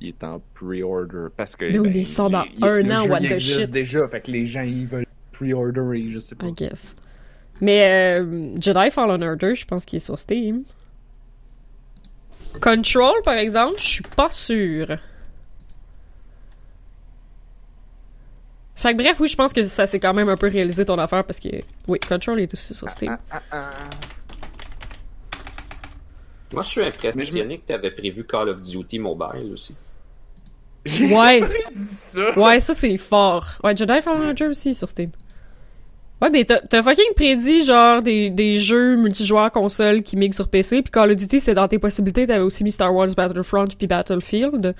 [0.00, 1.64] Il est en pre-order parce que.
[1.80, 3.70] Ben, il sort dans il- un le an, what il the existe shit.
[3.70, 6.46] déjà, fait que les gens ils veulent pre-order, je sais pas.
[6.48, 6.96] I guess.
[7.60, 10.64] Mais euh, Jedi Fallen Order, je pense qu'il est sur Steam.
[12.60, 14.96] Control, par exemple, je suis pas sûre.
[18.76, 20.98] Fait que bref, oui, je pense que ça s'est quand même un peu réalisé ton
[20.98, 21.48] affaire parce que
[21.88, 23.16] oui, Control est aussi sur Steam.
[23.30, 23.70] Ah, ah, ah.
[26.52, 29.74] Moi, je suis impressionné que tu avais prévu Call of Duty Mobile aussi.
[31.00, 31.42] Ouais.
[31.74, 32.38] ça.
[32.38, 33.46] Ouais, ça c'est fort.
[33.62, 35.10] Ouais, Jedi Fallen Order aussi sur Steam.
[36.24, 40.48] Ouais, mais t'as t'as fucking prédit genre des, des jeux multijoueurs console qui migrent sur
[40.48, 43.66] PC, puis Call of Duty c'était dans tes possibilités, t'avais aussi mis Star Wars Battlefront
[43.76, 44.74] puis Battlefield.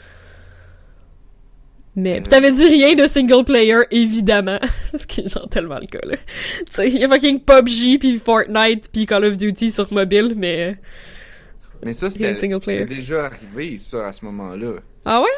[1.97, 2.23] Mais Euh.
[2.23, 4.59] pis t'avais dit rien de single player, évidemment.
[4.99, 6.17] Ce qui est genre tellement le cas, là.
[6.61, 10.77] Tu sais, y a fucking PUBG puis Fortnite puis Call of Duty sur mobile, mais...
[11.85, 14.77] Mais ça, c'était déjà arrivé, ça, à ce moment-là.
[15.05, 15.29] Ah ouais?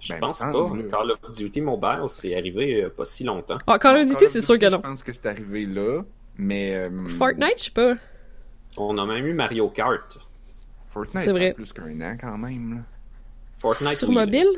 [0.00, 0.52] Je Ben, pense pas.
[0.52, 0.82] là.
[0.90, 3.58] Call of Duty Mobile, c'est arrivé euh, pas si longtemps.
[3.66, 4.78] Ah, Call of Duty, c'est sûr que non.
[4.78, 6.02] Je pense que c'est arrivé là,
[6.36, 6.74] mais.
[6.74, 7.94] euh, Fortnite, je sais pas.
[8.76, 10.18] On a même eu Mario Kart.
[10.88, 11.52] Fortnite, C'est c'est vrai.
[11.52, 12.80] plus qu'un an quand même, là.
[13.58, 14.24] Fortnite, Sur oui, là.
[14.24, 14.48] mobile?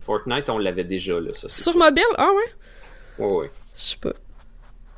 [0.00, 1.78] Fortnite, on l'avait déjà, là, ça, Sur sûr.
[1.78, 2.04] mobile?
[2.18, 3.24] Ah ouais?
[3.26, 3.50] Ouais, ouais.
[3.76, 4.12] Je sais pas.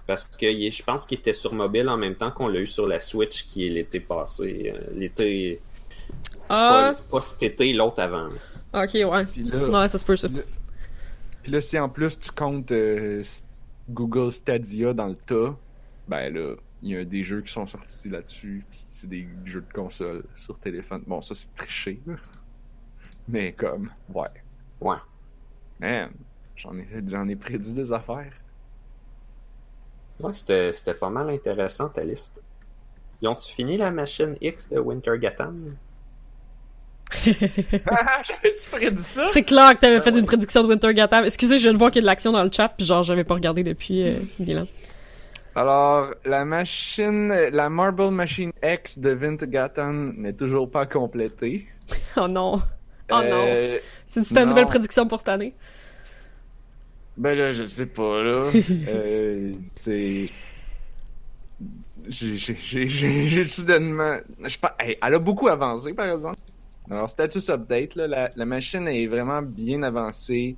[0.07, 2.86] Parce que je pense qu'il était sur mobile en même temps qu'on l'a eu sur
[2.86, 4.72] la Switch qui est l'été passé.
[4.74, 5.61] euh, l'été.
[6.49, 8.28] Ah, Pas, pas cet été, l'autre avant.
[8.72, 9.24] Ok, ouais.
[9.26, 10.28] Puis là, Non, ça se peut, ça.
[11.42, 13.22] puis là, si en plus tu comptes euh,
[13.88, 15.56] Google Stadia dans le tas,
[16.08, 19.62] ben là, il y a des jeux qui sont sortis là-dessus, puis c'est des jeux
[19.62, 21.02] de console sur téléphone.
[21.06, 22.14] Bon, ça c'est triché, là.
[23.28, 24.28] Mais comme, ouais.
[24.80, 24.96] Ouais.
[25.80, 26.10] Man,
[26.56, 28.32] j'en ai, j'en ai prédit des affaires.
[30.20, 32.42] Ouais, c'était, c'était pas mal intéressant ta liste.
[33.20, 34.78] Ils ont-tu fini la machine X de
[37.24, 38.22] Wintergatan?
[38.24, 39.24] J'avais-tu prédit ça?
[39.26, 40.18] C'est clair que t'avais Ah fait ouais.
[40.18, 41.24] une prédiction de Winter Gatham.
[41.24, 43.02] Excusez, je viens de voir qu'il y a de l'action dans le chat, puis genre,
[43.02, 44.68] j'avais pas regardé depuis euh, mille ans.
[45.54, 51.66] Alors, la machine, la Marble Machine X de Vintegaton n'est toujours pas complétée.
[52.16, 52.62] Oh non.
[53.11, 53.44] Oh non.
[53.46, 55.54] Euh, C'est-tu ta nouvelle prédiction pour cette année?
[57.16, 58.50] Ben là, je sais pas, là.
[58.88, 60.26] euh, c'est...
[62.09, 64.18] J'ai, soudainement...
[64.47, 64.76] Je pas...
[64.78, 66.39] Hey, elle a beaucoup avancé, par exemple.
[66.90, 70.56] Alors, status update, là, la, la machine est vraiment bien avancée.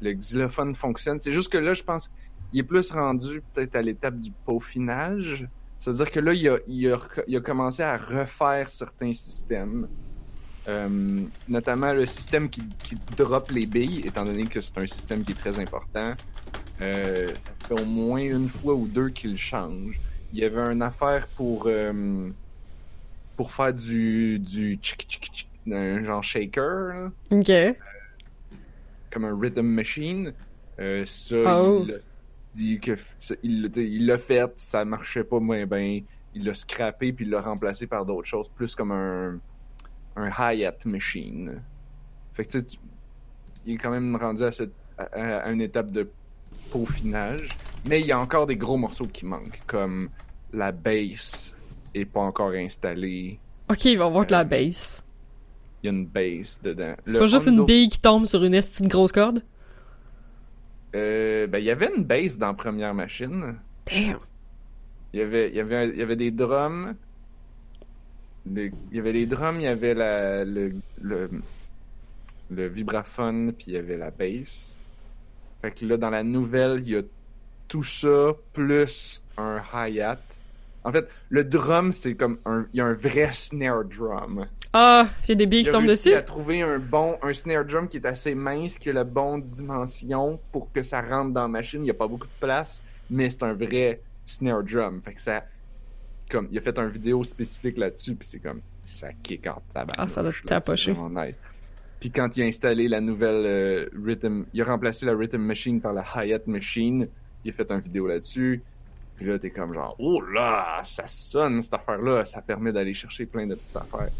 [0.00, 1.18] Le xylophone fonctionne.
[1.20, 2.10] C'est juste que là, je pense
[2.50, 5.48] qu'il est plus rendu peut-être à l'étape du peaufinage.
[5.78, 9.88] C'est-à-dire que là, il a, il, a, il a commencé à refaire certains systèmes.
[10.68, 15.24] Euh, notamment le système qui, qui drop les billes, étant donné que c'est un système
[15.24, 16.14] qui est très important.
[16.80, 19.98] Euh, ça fait au moins une fois ou deux qu'il change.
[20.32, 22.30] Il y avait une affaire pour euh,
[23.36, 27.76] pour faire du du tchic tchic, un genre shaker, là, Ok.
[29.10, 30.32] comme un rhythm machine.
[30.80, 31.84] Euh, ça, Oh.
[31.86, 31.98] il l'a
[33.42, 36.00] il l'a- il l'a fait, ça marchait pas bien bien.
[36.34, 39.38] Il l'a scrappé puis il l'a remplacé par d'autres choses, plus comme un
[40.16, 41.62] un hi-hat machine.
[42.34, 42.78] Fait que tu sais,
[43.64, 45.04] il est quand même rendu à, cette, à,
[45.38, 46.06] à une étape de
[46.70, 47.56] peaufinage.
[47.86, 50.10] Mais il y a encore des gros morceaux qui manquent, comme
[50.52, 51.56] la base
[51.94, 53.38] est pas encore installée.
[53.70, 55.02] Ok, il va voir que la Euh, base.
[55.02, 55.11] Il
[55.84, 56.94] y a une base dedans.
[57.06, 59.42] C'est pas juste une bille qui tombe sur une esti de grosse corde?
[60.94, 63.56] Euh, ben, il y avait une base dans première machine.
[63.90, 64.18] Damn.
[65.12, 66.94] Il y avait, il y avait, il y avait des drums.
[68.50, 71.30] Le- il y avait les drums, il y avait la, le, le,
[72.50, 74.76] le vibraphone, puis il y avait la bass.
[75.60, 77.02] Fait que là, dans la nouvelle, il y a
[77.68, 80.18] tout ça, plus un hi-hat.
[80.84, 84.46] En fait, le drum, c'est comme un, il y a un vrai snare drum.
[84.72, 86.14] Ah, il y a des billes Il qui a tombent dessus?
[86.14, 89.42] à trouver un bon, un snare drum qui est assez mince, qui a la bonne
[89.42, 91.80] dimension pour que ça rentre dans la machine.
[91.80, 95.00] Il n'y a pas beaucoup de place, mais c'est un vrai snare drum.
[95.02, 95.44] Fait que ça,
[96.30, 99.92] comme, il a fait un vidéo spécifique là-dessus, puis c'est comme, ça kick en tabac.
[99.98, 100.96] Ah, ça doit tapocher.
[101.10, 101.36] Nice.
[102.00, 105.80] Puis quand il a installé la nouvelle euh, rhythm, il a remplacé la rhythm machine
[105.80, 107.06] par la hi-hat machine.
[107.44, 108.62] Il a fait une vidéo là-dessus.
[109.16, 112.24] Puis là, t'es comme genre, oh là, ça sonne cette affaire-là.
[112.24, 114.10] Ça permet d'aller chercher plein de petites affaires.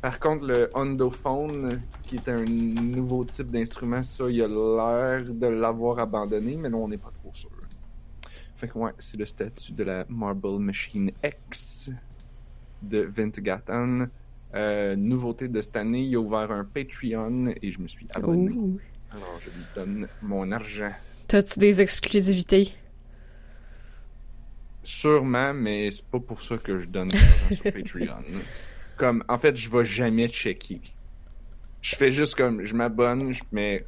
[0.00, 5.46] Par contre, le Hondophone, qui est un nouveau type d'instrument, ça, il a l'air de
[5.46, 7.50] l'avoir abandonné, mais là, on n'est pas trop sûr.
[8.54, 11.90] Fait que ouais, c'est le statut de la Marble Machine X
[12.82, 14.06] de Ventgatan.
[14.54, 18.56] Euh, nouveauté de cette année, il a ouvert un Patreon et je me suis abonné.
[19.10, 20.92] Alors, je lui donne mon argent.
[21.26, 22.74] T'as-tu des exclusivités?
[24.82, 28.22] Sûrement, mais c'est pas pour ça que je donne de l'argent sur Patreon.
[28.96, 30.80] Comme, en fait, je vais jamais checker.
[31.82, 33.84] Je fais juste comme, je m'abonne, je mets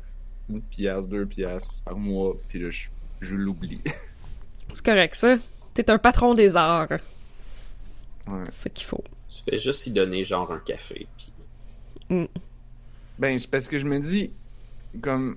[0.49, 2.89] une pièce, deux pièces par mois, puis là, je,
[3.21, 3.81] je l'oublie.
[4.73, 5.39] C'est correct, ça.
[5.75, 6.91] T'es un patron des arts.
[6.91, 8.45] Ouais.
[8.51, 9.03] C'est ce qu'il faut.
[9.29, 11.07] Tu fais juste y donner genre un café.
[11.17, 12.29] Puis...
[13.19, 14.33] Ben, c'est parce que je me dis,
[15.03, 15.37] comme.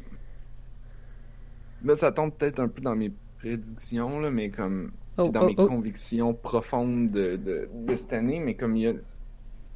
[1.84, 4.92] Là, ça tombe peut-être un peu dans mes prédictions, là, mais comme.
[5.18, 5.68] Oh, dans oh, mes oh.
[5.68, 8.94] convictions profondes de, de, de cette année, mais comme il y a.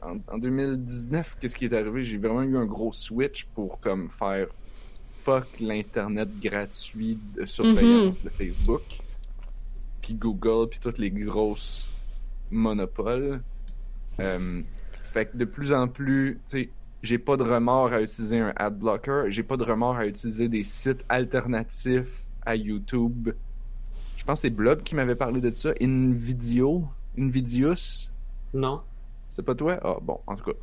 [0.01, 2.03] En, en 2019, qu'est-ce qui est arrivé?
[2.03, 4.47] J'ai vraiment eu un gros switch pour comme faire
[5.17, 8.83] fuck l'internet gratuit de surveillance de Facebook,
[10.01, 11.89] puis Google, puis toutes les grosses
[12.51, 13.41] monopoles.
[14.19, 14.61] Euh,
[15.03, 16.69] fait que de plus en plus, tu sais,
[17.03, 20.47] j'ai pas de remords à utiliser un ad blocker, j'ai pas de remords à utiliser
[20.47, 23.29] des sites alternatifs à YouTube.
[24.27, 25.69] Je pense que c'est Blob qui m'avait parlé de ça.
[25.81, 26.83] Invidio,
[27.17, 28.11] Invidious,
[28.53, 28.81] Non.
[29.29, 29.79] c'est pas toi?
[29.81, 30.57] Ah bon, en tout cas.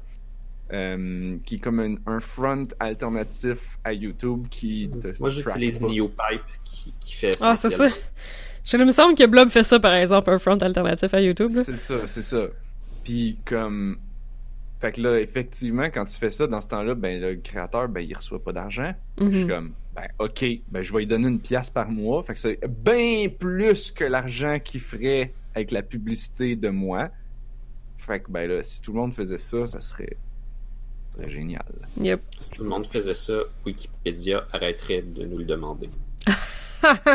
[0.74, 5.80] Euh, qui est comme un, un front alternatif à YouTube qui te Moi, j'utilise.
[5.80, 7.88] Neopipe qui, qui fait Ah, c'est ça.
[8.64, 11.48] Je me semble que Blob fait ça, par exemple, un front alternatif à YouTube.
[11.48, 12.42] C'est ça, c'est ça.
[13.02, 13.96] Puis comme
[14.78, 18.00] fait que là effectivement quand tu fais ça dans ce temps-là, ben le créateur ben
[18.02, 18.92] il reçoit pas d'argent.
[19.18, 19.48] Je suis Mhm.
[19.48, 22.60] comme ben OK, ben je vais lui donner une pièce par mois, fait que c'est
[22.68, 27.10] bien plus que l'argent qu'il ferait avec la publicité de moi.
[27.98, 30.16] Fait que ben là si tout le monde faisait ça, ça serait
[31.12, 31.64] ça serait génial.
[32.00, 32.20] Yep.
[32.40, 33.34] Si tout le monde faisait ça,
[33.64, 35.88] Wikipédia arrêterait de nous le demander.
[36.28, 36.32] Euh,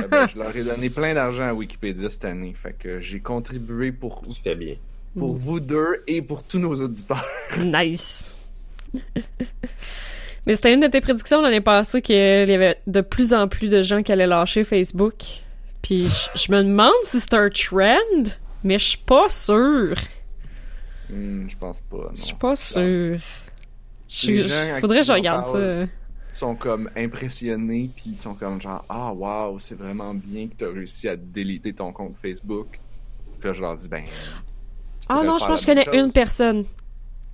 [0.10, 3.92] ben, je leur ai donné plein d'argent à Wikipédia cette année, fait que j'ai contribué
[3.92, 4.76] pour Tu fais bien.
[5.18, 7.26] pour vous deux et pour tous nos auditeurs.
[7.58, 8.34] Nice.
[10.46, 13.70] Mais c'était une de tes prédictions l'année passée qu'il y avait de plus en plus
[13.70, 15.16] de gens qui allaient lâcher Facebook.
[15.82, 18.32] Puis je, je me demande si c'est un trend,
[18.64, 19.96] mais je suis pas sûre.
[21.10, 21.98] Hmm, je pense pas.
[21.98, 22.12] Non.
[22.16, 22.56] Je suis pas à
[24.80, 25.88] faudrait que je regarde parle,
[26.32, 26.40] ça.
[26.40, 30.72] sont comme impressionnés puis ils sont comme genre ah wow c'est vraiment bien que t'as
[30.72, 32.80] réussi à déliter ton compte Facebook
[33.40, 34.04] puis là je leur dis ben
[35.08, 36.66] Ah non, je pense que je connais une personne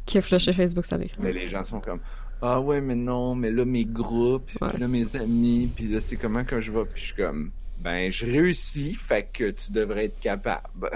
[0.05, 1.11] qui a flushé Facebook cette année.
[1.17, 1.99] mais les gens sont comme
[2.41, 4.67] ah ouais mais non mais là mes groupes Ouais.
[4.69, 7.51] puis là mes amis puis là c'est comment que je vais puis je suis comme
[7.79, 10.89] ben je réussis fait que tu devrais être capable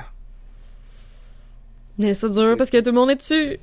[1.97, 3.57] Mais c'est dur parce que tout le monde est dessus.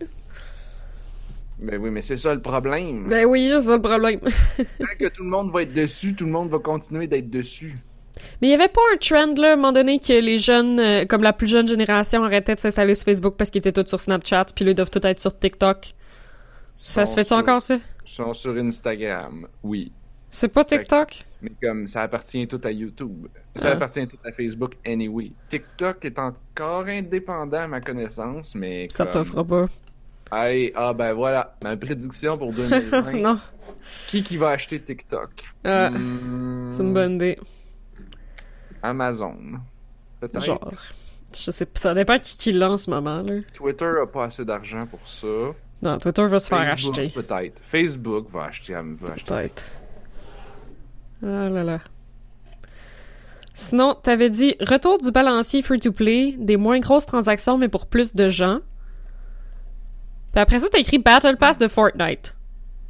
[1.58, 4.20] mais oui mais c'est ça le problème Ben oui, c'est ça le problème.
[4.56, 7.74] tant que tout le monde va être dessus tout le monde va continuer d'être dessus
[8.42, 10.78] Mais il y avait pas un trend là, à un moment donné, que les jeunes,
[10.80, 13.88] euh, comme la plus jeune génération, arrêtaient de s'installer sur Facebook parce qu'ils étaient tous
[13.88, 15.94] sur Snapchat, puis là, ils doivent tous être sur TikTok.
[16.76, 17.78] Ça se fait-tu sur- encore, ça?
[18.04, 19.90] sont sur Instagram oui
[20.30, 21.24] C'est pas TikTok?
[21.42, 23.26] Mais comme ça appartient tout à YouTube.
[23.54, 23.72] Ça Ah.
[23.72, 25.32] appartient tout à Facebook anyway.
[25.48, 28.86] TikTok est encore indépendant à ma connaissance, mais.
[28.90, 29.64] Ça comme- t'offre pas.
[30.32, 33.12] Hey, ah ben voilà, ma prédiction pour 2020.
[33.14, 33.40] non,
[34.08, 35.30] qui qui va acheter TikTok?
[35.64, 37.38] Ah, Hmm, c'est une bonne idée.
[38.82, 39.36] Amazon.
[40.20, 40.44] Peut-être.
[40.44, 40.68] Genre,
[41.34, 43.34] je sais pas, ça dépend qui qui l'a en ce moment, là.
[43.52, 45.26] Twitter a pas assez d'argent pour ça.
[45.82, 47.12] Non, Twitter va se faire Facebook, acheter.
[47.22, 47.60] peut-être.
[47.62, 49.62] Facebook va acheter, va acheter Peut-être.
[51.22, 51.80] Ah là là.
[53.54, 58.28] Sinon, t'avais dit retour du balancier free-to-play, des moins grosses transactions mais pour plus de
[58.28, 58.58] gens.
[60.32, 62.36] Puis après ça, t'as écrit Battle Pass de Fortnite.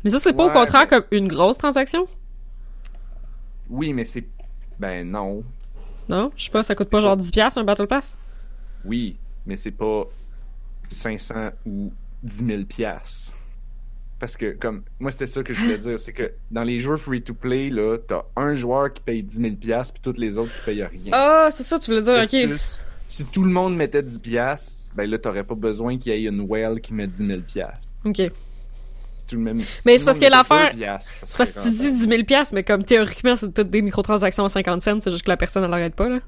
[0.04, 2.06] Mais ça, c'est pas au contraire mais- comme une grosse transaction?
[3.68, 4.26] Oui, mais c'est.
[4.78, 5.42] Ben non.
[6.08, 6.30] Non?
[6.36, 8.18] Je sais pas, ça coûte pas genre 10$ un Battle Pass?
[8.84, 10.04] Oui, mais c'est pas
[10.88, 11.92] 500 ou
[12.22, 13.34] 10 000 piastres.
[14.18, 16.96] Parce que, comme, moi, c'était ça que je voulais dire, c'est que dans les jeux
[16.96, 20.60] free-to-play, là, t'as un joueur qui paye 10 000 piastres, puis tous les autres qui
[20.64, 21.10] payent rien.
[21.12, 22.48] Ah, c'est ça, tu voulais dire, ok.
[22.48, 26.16] Versus, si tout le monde mettait 10 piastres, ben là, t'aurais pas besoin qu'il y
[26.26, 27.86] ait une whale qui mette 10 000 piastres.
[28.04, 28.16] Ok.
[29.18, 31.50] Si tout le même, si Mais c'est parce que l'affaire- 2 piastres, ça C'est parce
[31.50, 34.82] que tu dis 10 000 piastres, mais comme théoriquement, c'est toutes des microtransactions à 50
[34.82, 36.20] cents, c'est juste que la personne, elle arrête pas, là.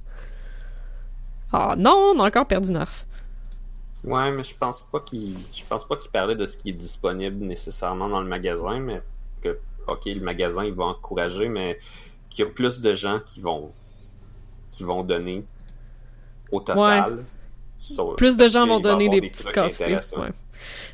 [1.53, 3.07] Ah non, on a encore perdu Nerf.
[4.05, 6.73] Ouais, mais je pense pas qu'il je pense pas qu'il parlait de ce qui est
[6.73, 9.03] disponible nécessairement dans le magasin, mais
[9.43, 11.79] que ok le magasin il va encourager, mais
[12.31, 13.73] qu'il y a plus de gens qui vont
[14.71, 15.45] qui vont donner
[16.53, 17.25] au total.
[17.77, 19.85] Sur- Plus de gens vont donner des petites quantités.
[20.17, 20.29] Ouais.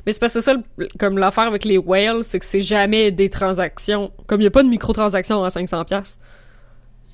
[0.05, 3.11] Mais c'est parce que ça, le- comme l'affaire avec les whales, c'est que c'est jamais
[3.11, 4.11] des transactions.
[4.27, 6.19] Comme il y a pas de microtransactions à 500 piastres.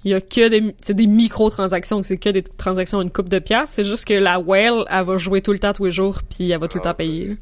[0.04, 3.30] Il y a que des, c'est des microtransactions, c'est que des transactions à une coupe
[3.30, 3.76] de piastres.
[3.76, 6.50] C'est juste que la whale, elle va jouer tout le temps tous les jours, puis
[6.50, 7.26] elle va tout le Ah, temps payer.
[7.26, 7.36] là.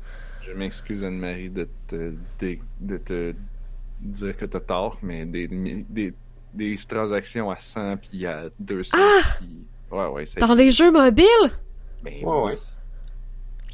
[0.45, 3.33] Je m'excuse, Anne-Marie, de te, de, de te
[4.01, 6.13] dire que t'as tort, mais des, des,
[6.53, 8.97] des transactions à 100 puis à 200
[9.39, 9.67] puis...
[9.91, 10.41] Ouais, ouais, c'est...
[10.43, 10.47] Ah!
[10.47, 11.25] Dans les jeux mobiles?
[12.03, 12.57] Mais Ouais, ouais.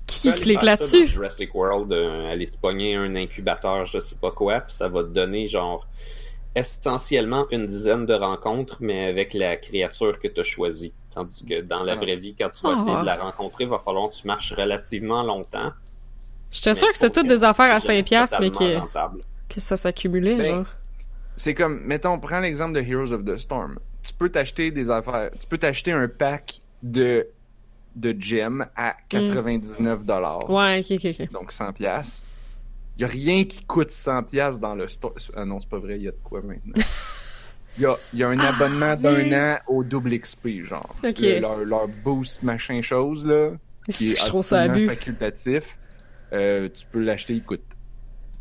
[0.08, 1.08] Qui clique là-dessus?
[1.08, 5.02] Jurassic World, euh, aller te pogner un incubateur, je sais pas quoi, puis ça va
[5.04, 5.88] te donner genre
[6.56, 10.94] essentiellement une dizaine de rencontres, mais avec la créature que tu as choisie.
[11.14, 11.96] Tandis que dans la Ah.
[11.98, 12.82] vraie vie, quand tu vas Ah.
[12.82, 15.72] essayer de la rencontrer, il va falloir que tu marches relativement longtemps.
[16.52, 18.88] J'étais sûre que c'était pour toutes des affaires à c'est jamais 5 piastres, mais totalement
[19.50, 20.66] que, ça s'accumulait, Ben, genre.
[21.36, 23.78] C'est comme, mettons, prends l'exemple de Heroes of the Storm.
[24.04, 27.28] Tu peux t'acheter des affaires, tu peux t'acheter un pack de,
[27.96, 30.50] de gems à 99 dollars.
[30.50, 31.32] Ouais, ok, ok, ok.
[31.32, 32.22] Donc 100 pièces.
[32.98, 35.14] Il y a rien qui coûte 100 pièces dans le store.
[35.36, 36.74] Ah non, c'est pas vrai, il y a de quoi maintenant.
[37.78, 39.36] Il y a, y a un abonnement d'un oui.
[39.36, 40.96] an au double XP, genre.
[41.04, 41.20] Ok.
[41.20, 43.52] Le- leur, leur boost machin chose, là,
[43.92, 44.98] qui est Je trouve ça absolument abus.
[45.00, 45.78] facultatif.
[46.34, 47.64] Euh, tu peux l'acheter, il coûte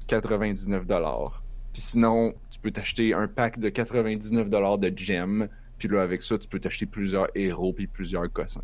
[0.06, 1.42] 99 dollars.
[1.72, 5.48] Puis sinon, tu peux t'acheter un pack de 99 dollars de gems.
[5.78, 8.60] Puis là, avec ça, tu peux t'acheter plusieurs héros puis plusieurs cossins.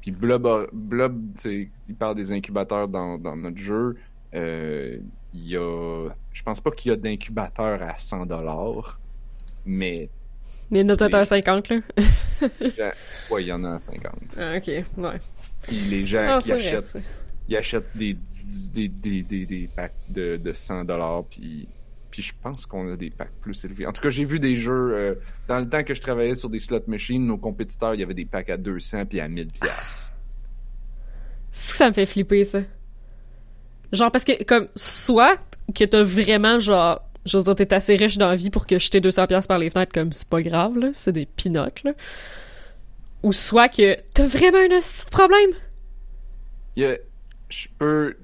[0.00, 3.96] Puis Blob, Blob tu sais, il parle des incubateurs dans, dans notre jeu.
[4.34, 4.98] Euh,
[5.34, 8.98] il y a, je pense pas qu'il y a d'incubateurs à 100 dollars,
[9.66, 10.08] mais
[10.70, 11.80] Mais il y en a peut-être Les- un 50, là.
[12.76, 12.92] gens-
[13.34, 14.12] ouais, il y en a à 50.
[14.38, 15.20] Ah, ok, ouais.
[15.62, 16.98] Puis les gens Ah, qui c'est vrai, achètent
[17.50, 18.16] ils achètent des,
[18.74, 21.66] des, des, des, des packs de, de 100 dollars puis
[22.10, 23.86] puis je pense qu'on a des packs plus élevés.
[23.86, 25.14] En tout cas, j'ai vu des jeux euh,
[25.46, 28.14] dans le temps que je travaillais sur des slot machines, nos compétiteurs, il y avait
[28.14, 30.12] des packs à 200 puis à 1000 pièces.
[31.52, 32.60] Ça me fait flipper, ça.
[33.92, 35.38] Genre, parce que, comme, soit
[35.74, 38.78] que t'as vraiment, genre, je veux dire, t'es assez riche dans la vie pour que
[38.78, 41.92] jeter 200$ piastres par les fenêtres, comme, c'est pas grave, là, c'est des pinottes, là.
[43.22, 44.80] Ou soit que t'as vraiment un
[45.10, 45.50] problème.
[46.76, 46.96] Il y a,
[47.48, 48.14] je peux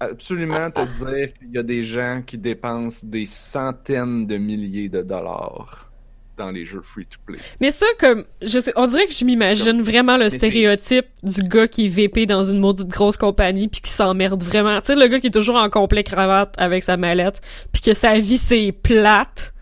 [0.00, 5.02] absolument te dire qu'il y a des gens qui dépensent des centaines de milliers de
[5.02, 5.92] dollars
[6.36, 7.38] dans les jeux free-to-play.
[7.60, 11.68] Mais ça, comme, je sais, on dirait que je m'imagine vraiment le stéréotype du gars
[11.68, 14.80] qui est VP dans une maudite grosse compagnie puis qui s'emmerde vraiment.
[14.80, 17.40] Tu sais, le gars qui est toujours en complet cravate avec sa mallette
[17.72, 19.52] puis que sa vie c'est plate,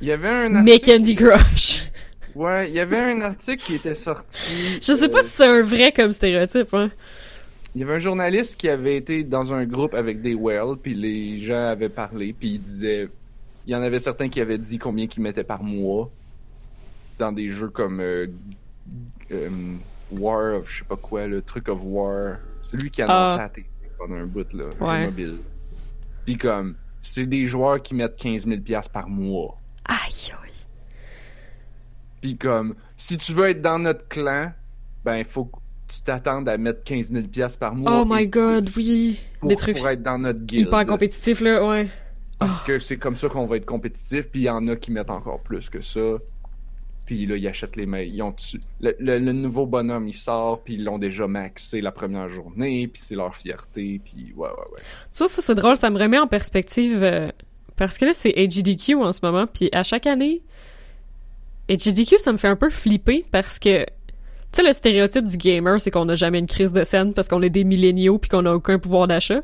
[0.00, 1.82] Il y avait un mais article, Candy Crush.
[2.34, 4.78] ouais, il y avait un article qui était sorti.
[4.80, 6.90] Je sais euh, pas si c'est un vrai comme stéréotype, hein.
[7.74, 10.94] Il y avait un journaliste qui avait été dans un groupe avec des whales, puis
[10.94, 13.08] les gens avaient parlé, puis il disait...
[13.66, 16.10] Il y en avait certains qui avaient dit combien qu'ils mettaient par mois
[17.18, 18.26] dans des jeux comme euh,
[19.32, 19.48] euh,
[20.12, 22.36] War of je sais pas quoi, le truc of War.
[22.62, 23.34] Celui qui annonçait Ah.
[23.34, 23.66] à la télé
[23.98, 25.00] pendant un bout, là, Ouais.
[25.00, 25.38] jeu mobile.
[26.26, 29.58] Puis comme, c'est des joueurs qui mettent 15 000 piastres par mois.
[29.86, 30.50] Aïe, aïe.
[32.20, 34.52] Puis comme, si tu veux être dans notre clan,
[35.04, 35.50] ben, il faut
[35.96, 38.00] tu t'attendes à mettre 15 000 piastres par mois.
[38.02, 39.18] Oh my god, oui.
[39.40, 40.66] pour, Des trucs pour être dans notre guild.
[40.68, 41.88] hyper compétitifs, là, ouais.
[42.38, 44.90] Parce que c'est comme ça qu'on va être compétitif, puis il y en a qui
[44.92, 46.00] mettent encore plus que ça.
[47.06, 48.14] Puis là, ils achètent les mails.
[48.14, 51.80] Ils ont tu- le, le- le nouveau bonhomme, il sort, puis ils l'ont déjà maxé
[51.82, 54.80] la première journée, puis c'est leur fierté, puis ouais, ouais, ouais.
[55.12, 57.28] Ça, ça c'est drôle, ça me remet en perspective euh,
[57.76, 60.40] parce que là, c'est HGDQ en ce moment, puis à chaque année,
[61.68, 63.86] HGDQ, ça me fait un peu flipper parce que,
[64.60, 67.42] sais, le stéréotype du gamer, c'est qu'on n'a jamais une crise de scène parce qu'on
[67.42, 69.42] est des milléniaux puis qu'on n'a aucun pouvoir d'achat,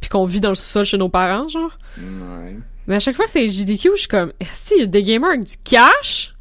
[0.00, 1.78] puis qu'on vit dans le sous-sol chez nos parents, genre.
[1.98, 2.56] Ouais.
[2.86, 5.30] Mais à chaque fois, c'est JDQ, je suis comme, est-ce qu'il y a des gamers
[5.30, 6.34] avec du cash?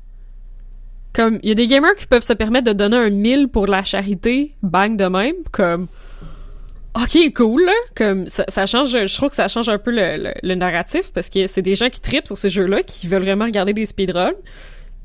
[1.13, 3.67] Comme, il y a des gamers qui peuvent se permettre de donner un 1000 pour
[3.67, 5.88] la charité, bang de même, comme,
[6.95, 7.73] ok, cool, là.
[7.95, 11.11] Comme, ça, ça change, je trouve que ça change un peu le, le, le narratif,
[11.11, 13.85] parce que c'est des gens qui tripent sur ces jeux-là, qui veulent vraiment regarder des
[13.85, 14.34] speedruns,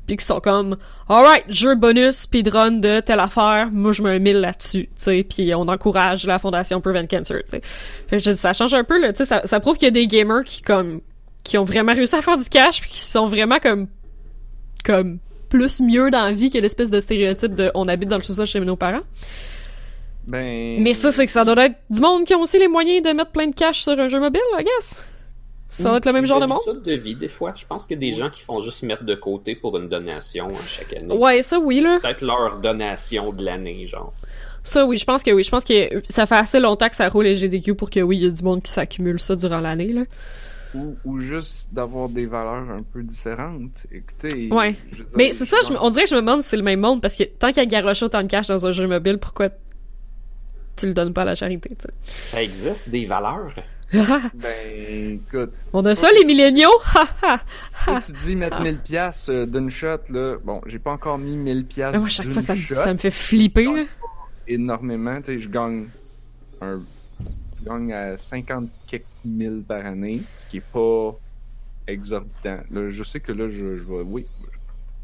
[0.07, 0.77] puis qui sont comme,
[1.07, 5.23] alright, jeu bonus, speedrun de telle affaire, moi je mets un 1000 là-dessus, tu sais,
[5.23, 7.61] puis on encourage la fondation Prevent Cancer, tu sais.
[8.07, 9.85] Fait que je dis, ça change un peu, là, tu sais, ça, ça prouve qu'il
[9.85, 11.01] y a des gamers qui, comme,
[11.43, 13.87] qui ont vraiment réussi à faire du cash, puis qui sont vraiment comme,
[14.83, 15.19] comme,
[15.49, 18.47] plus mieux dans la vie que l'espèce de stéréotype de on habite dans le sous-sol
[18.47, 19.03] chez nos parents.
[20.25, 20.81] Ben.
[20.81, 23.11] Mais ça, c'est que ça doit être du monde qui ont aussi les moyens de
[23.11, 25.05] mettre plein de cash sur un jeu mobile, I guess.
[25.73, 26.59] Ça doit être le même genre de monde?
[26.83, 27.53] de vie, des fois.
[27.55, 29.89] Je pense qu'il y a des gens qui font juste mettre de côté pour une
[29.89, 31.13] donation hein, chaque année.
[31.15, 31.99] Ouais, ça oui, là.
[31.99, 34.13] Peut-être leur donation de l'année, genre.
[34.63, 35.43] Ça, oui, je pense que oui.
[35.43, 38.17] Je pense que ça fait assez longtemps que ça roule les GDQ pour que oui,
[38.17, 40.03] il y a du monde qui s'accumule ça durant l'année, là.
[40.75, 43.85] Ou, ou juste d'avoir des valeurs un peu différentes.
[43.91, 44.49] Écoutez.
[44.51, 44.75] Ouais.
[45.15, 47.01] Mais c'est ça, je, on dirait que je me demande si c'est le même monde
[47.01, 49.49] parce que tant qu'il y a garoché autant de cash dans un jeu mobile, pourquoi
[50.75, 51.93] tu le donnes pas à la charité, tu sais?
[52.21, 53.53] Ça existe des valeurs?
[54.33, 55.51] ben, écoute.
[55.71, 56.71] On a ça, les milléniaux?
[58.05, 60.37] tu dis mettre 1000 pièces d'une shot, là.
[60.43, 63.11] Bon, j'ai pas encore mis 1000 pièces Moi, chaque fois, ça, me- ça me fait
[63.11, 63.83] flipper, là.
[64.47, 65.17] énormément.
[65.21, 65.87] Tu sais, je gagne
[66.61, 66.81] un.
[67.59, 71.15] Je gagne à 50 quelques mille par année, ce qui est pas
[71.87, 72.59] exorbitant.
[72.71, 74.01] Là, je sais que là, je, je vais.
[74.05, 74.25] Oui,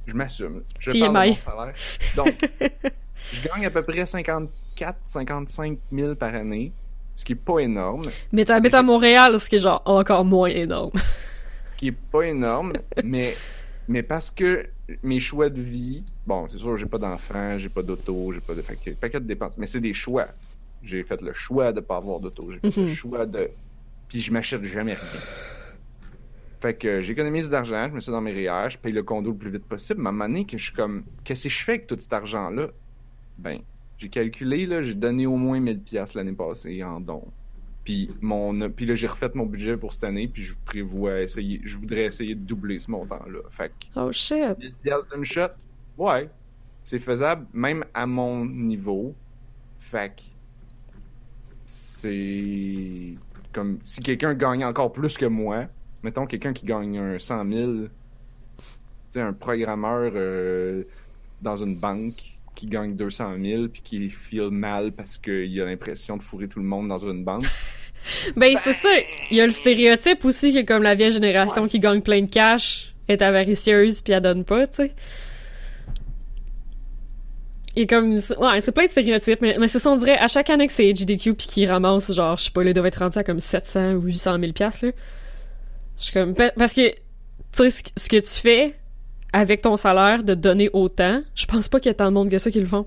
[0.07, 0.63] je m'assume.
[0.79, 1.73] Je parle de mon salaire.
[2.15, 2.35] Donc,
[3.31, 6.71] je gagne à peu près 54, 55 000 par année,
[7.19, 8.05] ce qui est pas énorme.
[8.31, 10.91] Mais t'habites à Montréal, ce qui est genre encore moins énorme.
[11.65, 12.73] Ce qui est pas énorme,
[13.03, 13.35] mais,
[13.89, 14.65] mais parce que
[15.03, 18.53] mes choix de vie, bon, c'est sûr, j'ai pas d'enfant, j'ai pas d'auto, j'ai pas
[18.53, 18.61] de.
[18.61, 20.27] Fait que, paquet de dépenses, mais c'est des choix.
[20.83, 22.87] J'ai fait le choix de pas avoir d'auto, j'ai fait Mhm.
[22.87, 23.49] le choix de.
[24.09, 25.21] Puis je m'achète jamais rien.
[26.59, 29.29] Fait que j'économise de l'argent, je mets ça dans mes REER, je paye le condo
[29.31, 30.01] le plus vite possible.
[30.01, 31.95] Mais à un moment donné, que je suis comme, qu'est-ce que je fais avec tout
[31.97, 32.67] cet argent-là?
[33.37, 33.59] Ben,
[33.99, 37.27] j'ai calculé, là, j'ai donné au moins 1000 pièces l'année passée en dons.
[37.83, 41.61] Puis mon, puis là, j'ai refait mon budget pour cette année, puis je prévois essayer,
[41.63, 43.39] je voudrais essayer de doubler ce montant-là.
[43.51, 44.57] Fait que Oh shit.
[44.57, 45.49] 1000 pièces d'une shot,
[45.97, 46.29] ouais,
[46.83, 49.13] c'est faisable, même à mon niveau.
[49.79, 50.21] Fait que
[51.65, 53.15] c'est
[53.51, 55.65] comme si quelqu'un gagne encore plus que moi,
[56.03, 57.89] mettons quelqu'un qui gagne un 100 000, tu
[59.11, 60.83] sais, un programmeur euh,
[61.41, 66.17] dans une banque qui gagne 200 000 puis qui feel mal parce qu'il a l'impression
[66.17, 67.45] de fourrer tout le monde dans une banque.
[68.37, 68.87] Ben, c'est ça.
[69.29, 72.29] Il y a le stéréotype aussi que comme la vieille génération qui gagne plein de
[72.29, 74.93] cash est avaricieuse puis elle donne pas, tu sais.
[77.75, 80.49] Et comme, ouais, c'est plein de stéréotypes, mais, mais c'est ça, on dirait, à chaque
[80.49, 82.99] année que c'est HDQ puis qu'ils ramassent, genre, je sais pas, là, ils doivent être
[82.99, 84.91] rendus à comme 700 ou 800 000 piastres, là.
[85.97, 86.95] Je suis comme, pa- parce que, tu
[87.51, 88.78] sais, ce que tu fais
[89.33, 92.29] avec ton salaire de donner autant, je pense pas qu'il y a tant de monde
[92.29, 92.85] que ça qui le font.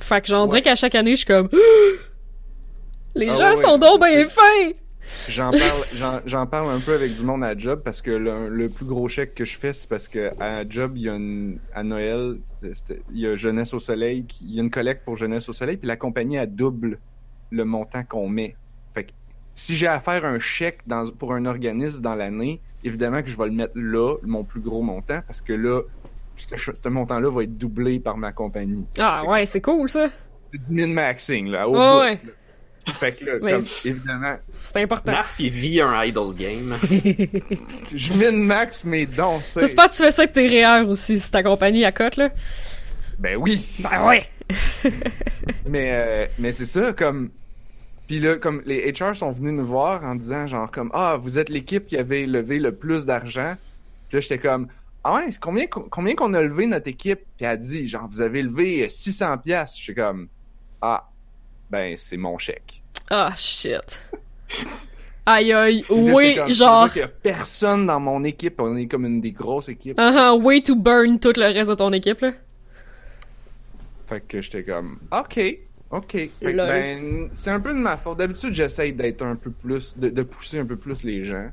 [0.00, 0.62] Fait que dirait Ouais.
[0.62, 1.48] qu'à chaque année, je suis comme,
[3.14, 4.70] les Ah gens ouais, sont ouais, donc bien fins!
[5.28, 8.48] J'en parle, j'en, j'en parle un peu avec du monde à job parce que le,
[8.48, 11.16] le plus gros chèque que je fais, c'est parce que à job, il y a
[11.16, 12.36] une, à Noël,
[13.12, 15.52] il y a Jeunesse au Soleil, qui- il y a une collecte pour Jeunesse au
[15.52, 16.98] Soleil, puis la compagnie a double
[17.50, 18.54] le montant qu'on met.
[19.54, 23.36] Si j'ai à faire un chèque dans, pour un organisme dans l'année, évidemment que je
[23.36, 25.82] vais le mettre là, mon plus gros montant, parce que là,
[26.36, 28.86] ce, ce montant-là va être doublé par ma compagnie.
[28.98, 30.08] Ah ouais, c'est cool ça.
[30.52, 32.14] C'est du min-maxing, là, au Ouais, bout, ouais.
[32.26, 32.32] là.
[32.94, 35.12] Fait que là, comme, c'est- évidemment, C'est important.
[35.12, 36.78] Marf, il vit un idle game.
[37.94, 39.60] je min-max mes dons, tu sais.
[39.60, 42.30] J'espère que tu fais ça avec tes REER aussi, si ta compagnie à cote, là.
[43.18, 43.62] Ben oui.
[43.80, 44.26] Ben ouais!
[45.66, 47.30] Mais, euh, mais c'est ça, comme.
[48.10, 51.38] Puis là, comme les HR sont venus nous voir en disant, genre, comme, ah, vous
[51.38, 53.54] êtes l'équipe qui avait levé le plus d'argent.
[54.08, 54.66] Puis là, j'étais comme,
[55.04, 57.20] ah ouais, combien, qu'on- combien qu'on a levé notre équipe?
[57.36, 59.76] Puis elle a dit, genre, vous avez levé 600 pièces.
[59.78, 60.26] J'étais comme,
[60.82, 61.08] ah,
[61.70, 62.82] ben, c'est mon chèque.
[63.10, 64.02] Ah, shit.
[65.26, 68.60] Aïe aïe, oui, comme, genre, Il y a personne dans mon équipe.
[68.60, 70.00] On est comme une des grosses équipes.
[70.00, 72.32] uh way to burn tout le reste de ton équipe, là.
[74.04, 75.40] Fait que j'étais comme, OK,
[75.90, 76.30] OK.
[76.68, 78.18] Ben, c'est un peu de ma faute.
[78.18, 81.48] D'habitude, j'essaye d'être un peu plus, de, de pousser un peu plus les gens.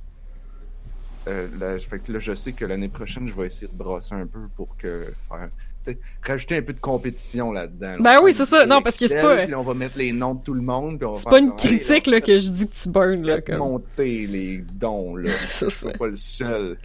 [1.28, 4.16] Euh, là, fait que là, je sais que l'année prochaine, je vais essayer de brasser
[4.16, 5.50] un peu pour que faire,
[5.84, 7.90] peut-être rajouter un peu de compétition là-dedans.
[7.90, 7.98] là.
[8.00, 8.66] Ben oui, c'est ça.
[8.66, 10.62] Non, parce que c'est pas- Puis là, on va mettre les noms de tout le
[10.62, 11.04] monde.
[11.16, 13.58] C'est pas une critique, là, que je dis que tu burn, là, comme.
[13.58, 15.32] monter les dons, là.
[15.70, 16.78] C'est pas le seul.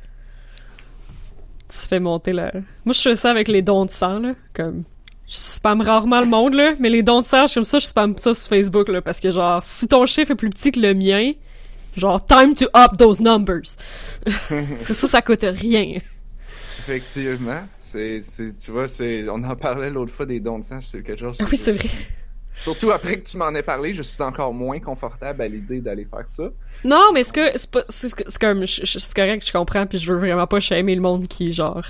[1.68, 2.52] Tu fais monter la...
[2.84, 4.82] Moi, je fais ça avec les dons de sang, là, comme...
[5.32, 8.18] Je spamme rarement le monde, là, mais les dons de suis comme ça, je spamme
[8.18, 10.92] ça sur Facebook, là, parce que, genre, si ton chiffre est plus petit que le
[10.92, 11.32] mien,
[11.96, 13.76] Genre, time to up those numbers.
[14.78, 15.98] c'est ça, ça coûte rien.
[16.78, 17.62] Effectivement.
[17.78, 18.22] C'est,
[18.58, 21.36] tu vois, c'est, on en parlait l'autre fois des dons de sang, c'est quelque chose.
[21.40, 21.90] Ah oui, c'est vrai.
[22.56, 26.06] Surtout après que tu m'en aies parlé, je suis encore moins confortable à l'idée d'aller
[26.06, 26.50] faire ça.
[26.84, 27.50] Non, mais ce que
[27.88, 31.52] c'est comme c'est correct, je comprends, puis je veux vraiment pas shamer le monde qui
[31.52, 31.84] genre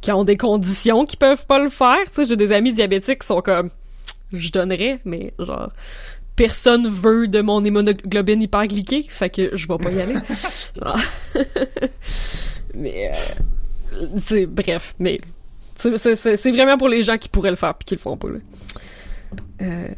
[0.00, 1.98] qui ont des conditions qui peuvent pas le faire.
[2.06, 3.70] Tu sais, j'ai des amis diabétiques qui sont comme
[4.32, 5.70] je donnerais, mais genre
[6.36, 10.14] personne veut de mon hémoglobine hyperglyquée, fait que je vais pas y aller.
[10.80, 10.98] Genre.
[12.74, 15.20] mais euh, c'est bref, mais
[15.76, 18.38] c'est- vraiment pour les gens qui pourraient le faire puis qui le font pas là.
[19.62, 19.88] Euh,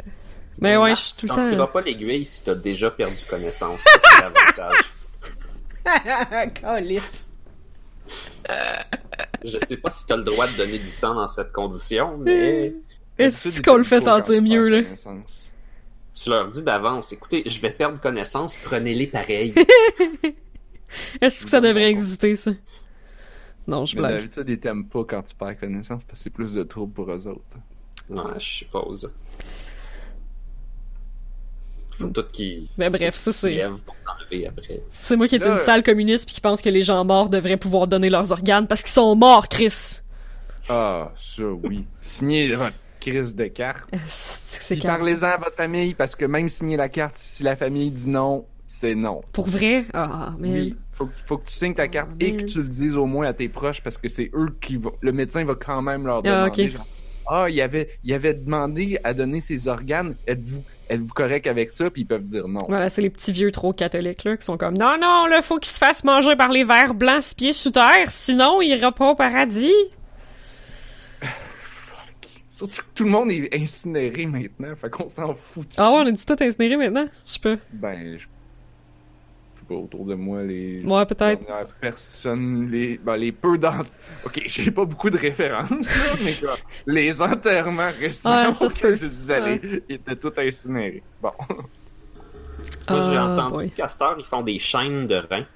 [0.59, 1.67] mais ouais, je suis tout tu le temps.
[1.69, 3.81] pas l'aiguille si t'as déjà perdu connaissance.
[3.85, 4.93] C'est l'avantage.
[6.61, 7.27] Calice.
[9.45, 12.75] Je sais pas si t'as le droit de donner du sang dans cette condition, mais
[13.19, 14.83] Est-ce qu'on le fait sentir mieux, là?
[16.15, 19.55] tu leur dis d'avance, écoutez, je vais perdre connaissance, prenez-les pareil.
[21.21, 22.51] Est-ce que ça devrait exister, ça?
[23.67, 24.17] Non, je Mais blague.
[24.17, 27.11] d'habitude, ils t'aiment pas quand tu perds connaissance parce que c'est plus de troubles pour
[27.11, 27.57] eux autres.
[28.11, 29.13] Non, je suppose.
[31.99, 32.69] Faut tout qu'ils.
[32.79, 33.65] Mais bref, faut ça, c'est-.
[34.91, 37.29] C'est moi qui est Là, une sale communiste puis qui pense que les gens morts
[37.31, 40.01] devraient pouvoir donner leurs organes parce qu'ils sont morts, Chris.
[40.69, 41.85] Ah, ça, oui.
[42.01, 43.91] Signez votre crise de carte.
[44.69, 48.09] Puis parlez-en à votre famille parce que même signer la carte, si la famille dit
[48.09, 49.21] non, c'est non.
[49.33, 49.87] Pour vrai?
[49.93, 50.53] Ah, mais...
[50.53, 52.97] Oui, faut, que- faut que tu signes ta carte Ah, et que tu le dises
[52.97, 54.93] au moins à tes proches parce que c'est eux qui vont.
[55.01, 56.67] Le médecin va quand même leur Ah, demander.
[56.67, 56.71] ok.
[56.71, 56.87] genre,
[57.27, 60.15] ah, il avait, il avait demandé à donner ses organes.
[60.27, 61.91] Êtes-vous, êtes-vous correct avec ça?
[61.91, 62.65] Puis ils peuvent dire non.
[62.69, 65.59] Voilà, c'est les petits vieux trop catholiques, là, qui sont comme «Non, non, là, faut
[65.59, 69.11] qu'il se fasse manger par les vers blancs pieds sous terre, sinon il ira pas
[69.11, 69.73] au paradis.
[72.49, 76.07] Surtout que tout le monde est incinéré maintenant, fait qu'on s'en fout.» Ah ouais, on
[76.07, 77.09] est du tout incinéré maintenant?
[77.27, 77.57] Je pas.
[77.73, 78.27] Ben, je.
[79.73, 80.83] Pas, autour de moi, les.
[80.85, 81.43] Ouais, peut-être.
[81.81, 83.91] personnes, les, ben, les peu d'entre...
[84.25, 89.07] Ok, j'ai pas beaucoup de références, là, mais quoi, les enterrements récents Ouais, auxquels je
[89.07, 91.03] suis allé étaient tous incinérés.
[91.21, 91.33] Bon.
[92.89, 95.47] Moi, j'ai Ah, entendu que Castor, ils font des chaînes de reins.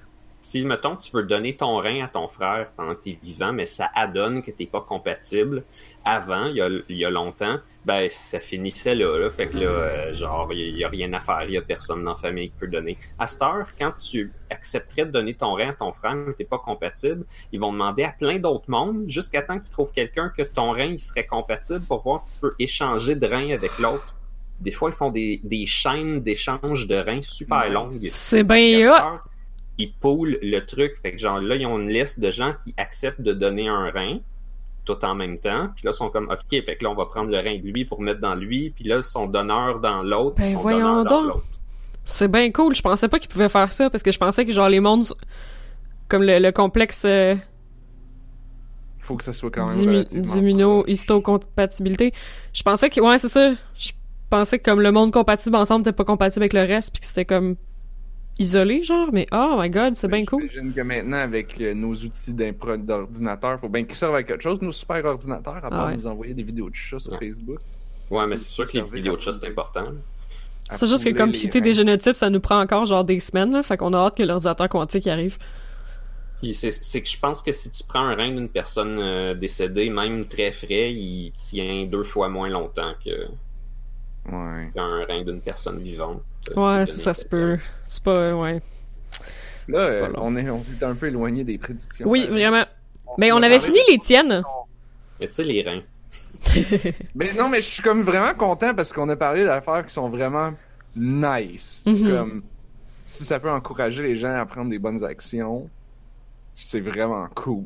[0.41, 3.67] Si, mettons, tu veux donner ton rein à ton frère pendant que t'es vivant, mais
[3.67, 5.65] ça adonne que t'es pas compatible,
[6.07, 9.29] avant, il y a, il y a longtemps, ben, ça finissait là, là.
[9.29, 12.05] Fait que là, euh, genre, il y, a rien à faire, il y a personne
[12.05, 12.97] dans la famille qui peut donner.
[13.19, 16.45] À cette heure, quand tu accepterais de donner ton rein à ton frère, mais t'es
[16.45, 20.43] pas compatible, ils vont demander à plein d'autres mondes, jusqu'à temps qu'ils trouvent quelqu'un que
[20.43, 24.15] ton rein, il serait compatible pour voir si tu peux échanger de rein avec l'autre.
[24.61, 27.99] Des fois, ils font des, des chaînes d'échange de reins super longues.
[28.09, 28.93] C'est bien
[29.77, 30.97] Ils poulent le truc.
[31.03, 33.91] Fait que genre là, ils ont une liste de gens qui acceptent de donner un
[33.91, 34.21] rein
[34.87, 35.69] tout en même temps.
[35.75, 37.67] Puis là, ils sont comme OK, fait que là, on va prendre le rein de
[37.67, 38.71] lui pour mettre dans lui.
[38.71, 40.37] Puis là, son donneur dans l'autre.
[40.37, 41.35] Ben, son voyons donneur dans donc.
[41.35, 41.47] l'autre.
[42.05, 42.75] C'est bien cool.
[42.75, 45.05] Je pensais pas qu'ils pouvaient faire ça parce que je pensais que genre les mondes
[46.09, 47.35] comme le, le complexe euh,
[49.01, 52.13] Faut que ça soit quand même d'immuno-histocompatibilité,
[52.53, 53.53] je pensais que ouais, c'est ça.
[53.79, 53.91] Je
[54.31, 57.07] pensais que comme le monde compatible ensemble n'était pas compatible avec le reste puis que
[57.07, 57.57] c'était comme
[58.39, 60.49] isolé genre mais oh my god, c'est bien cool.
[60.51, 64.43] J'imagine que maintenant, avec euh, nos outils d'impro d'ordinateur, faut bien qu'ils servent à quelque
[64.43, 65.97] chose, nos super ordinateurs, à part ouais.
[65.97, 67.19] nous envoyer des vidéos de chats sur Ouais.
[67.21, 67.59] Facebook.
[68.11, 69.87] Ouais, mais c'est sûr que les vidéos de à chat, c'est important.
[70.73, 73.63] C'est juste que comme fitter des génotypes, ça nous prend encore genre des semaines là,
[73.63, 75.39] fait qu'on a hâte que l'ordinateur quantique arrive.
[76.53, 80.25] C'est que je pense que si tu prends un rein d'une personne euh, décédée, même
[80.27, 83.11] très frais, il tient deux fois moins longtemps que
[84.29, 84.71] Ouais.
[84.75, 86.23] qu'un rein d'une personne vivante.
[86.57, 87.59] Ouais, ça, ça se peut.
[87.87, 88.61] C'est pas ouais.
[89.69, 92.09] Là, euh, on est, on s'est un peu éloigné des prédictions.
[92.09, 92.65] Oui, vraiment.
[93.19, 94.43] Mais on avait fini les tiennes.
[95.21, 95.83] Mais tu sais, les reins.
[97.15, 100.09] Mais non, mais je suis comme vraiment content parce qu'on a parlé d'affaires qui sont
[100.09, 100.53] vraiment
[100.95, 101.85] nice.
[101.87, 102.11] Mhm.
[102.11, 102.43] Comme
[103.07, 105.69] si ça peut encourager les gens à prendre des bonnes actions,
[106.55, 107.65] c'est vraiment cool.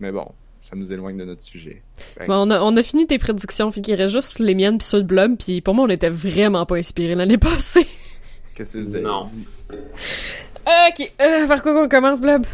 [0.00, 0.30] Mais bon,
[0.64, 1.82] ça nous éloigne de notre sujet.
[2.26, 4.86] Bon, on, a, on a fini tes prédictions, fait qu'il reste juste les miennes puis
[4.86, 7.86] ceux de Blob, puis pour moi on était vraiment pas inspirés l'année passée.
[8.54, 9.24] Qu'est-ce que vous avez Non.
[9.30, 9.46] dit?
[9.72, 12.46] ok, euh, par quoi qu'on commence Blob?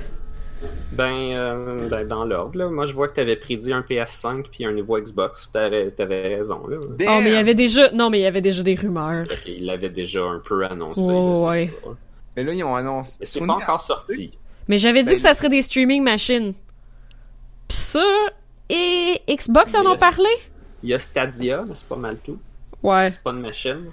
[0.93, 2.69] Ben, euh, ben, dans l'ordre, là.
[2.69, 5.49] Moi, je vois que t'avais prédit un PS5 puis un nouveau Xbox.
[5.53, 6.77] T'avais t'avais raison, là.
[6.83, 7.91] Oh, mais il y avait déjà...
[7.93, 9.25] Non, mais il y avait déjà des rumeurs.
[9.31, 11.01] Ok, il l'avait déjà un peu annoncé.
[11.01, 11.69] Ouais, là, c'est ouais.
[11.83, 11.97] sûr.
[12.37, 13.19] Mais là, ils ont annoncé.
[13.23, 14.33] C'est pas a- encore sorti.
[14.69, 16.53] Mais j'avais dit Ben, que ça serait des streaming machines.
[17.71, 18.05] Pis ça...
[18.69, 20.29] Et Xbox en ont parlé?
[20.85, 22.39] Il y a Stadia, mais c'est pas mal tout.
[22.85, 23.09] Ouais.
[23.09, 23.87] C'est pas une machine.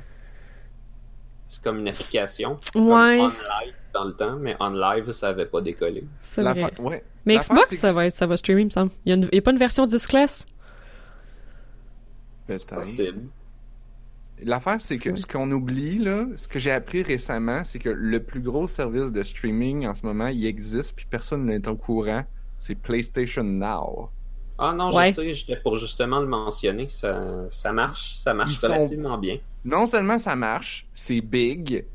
[1.47, 2.59] C'est comme une application.
[2.73, 6.03] Comme Ouais, OnLive dans le temps, mais OnLive, ça avait pas décollé.
[6.21, 6.71] c'est la vrai.
[6.75, 7.03] fa- Ouais.
[7.25, 8.91] Mais Xbox, c'est ça va, être, ça va streamer, il me semble.
[9.05, 10.45] Il y, a une- il y a pas une version discless?
[12.45, 12.75] Peut-être.
[12.75, 13.21] Possible.
[14.43, 17.89] l'affaire, c'est que C'est ce qu'on oublie, là, ce que j'ai appris récemment, c'est que
[17.89, 21.75] le plus gros service de streaming en ce moment, il existe, puis personne n'est au
[21.75, 22.21] courant.
[22.57, 24.09] C'est PlayStation Now.
[24.57, 25.09] Ah non, Ouais.
[25.11, 26.87] je sais, j'étais pour justement le mentionner.
[26.89, 29.37] Ça, ça marche, ça marche Ils sont- relativement bien.
[29.65, 31.85] Non seulement ça marche, c'est big,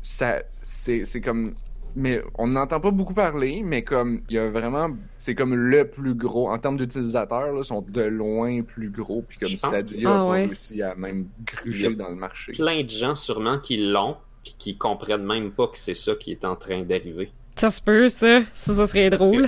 [0.00, 1.54] ça, c'est, c'est comme,
[1.94, 4.88] mais on n'entend pas beaucoup parler, mais comme, il y a vraiment,
[5.18, 9.36] c'est comme le plus gros, en termes d'utilisateurs, là, sont de loin plus gros, puis
[9.38, 10.44] comme Je Stadia que- a Ah pas ouais.
[10.46, 12.52] réussi à même gruger Il y a dans le marché.
[12.52, 16.32] Plein de gens sûrement qui l'ont, puis qui comprennent même pas que c'est ça qui
[16.32, 17.30] est en train d'arriver.
[17.56, 18.40] Ça se peut, ça.
[18.54, 19.46] Ça, ça serait drôle.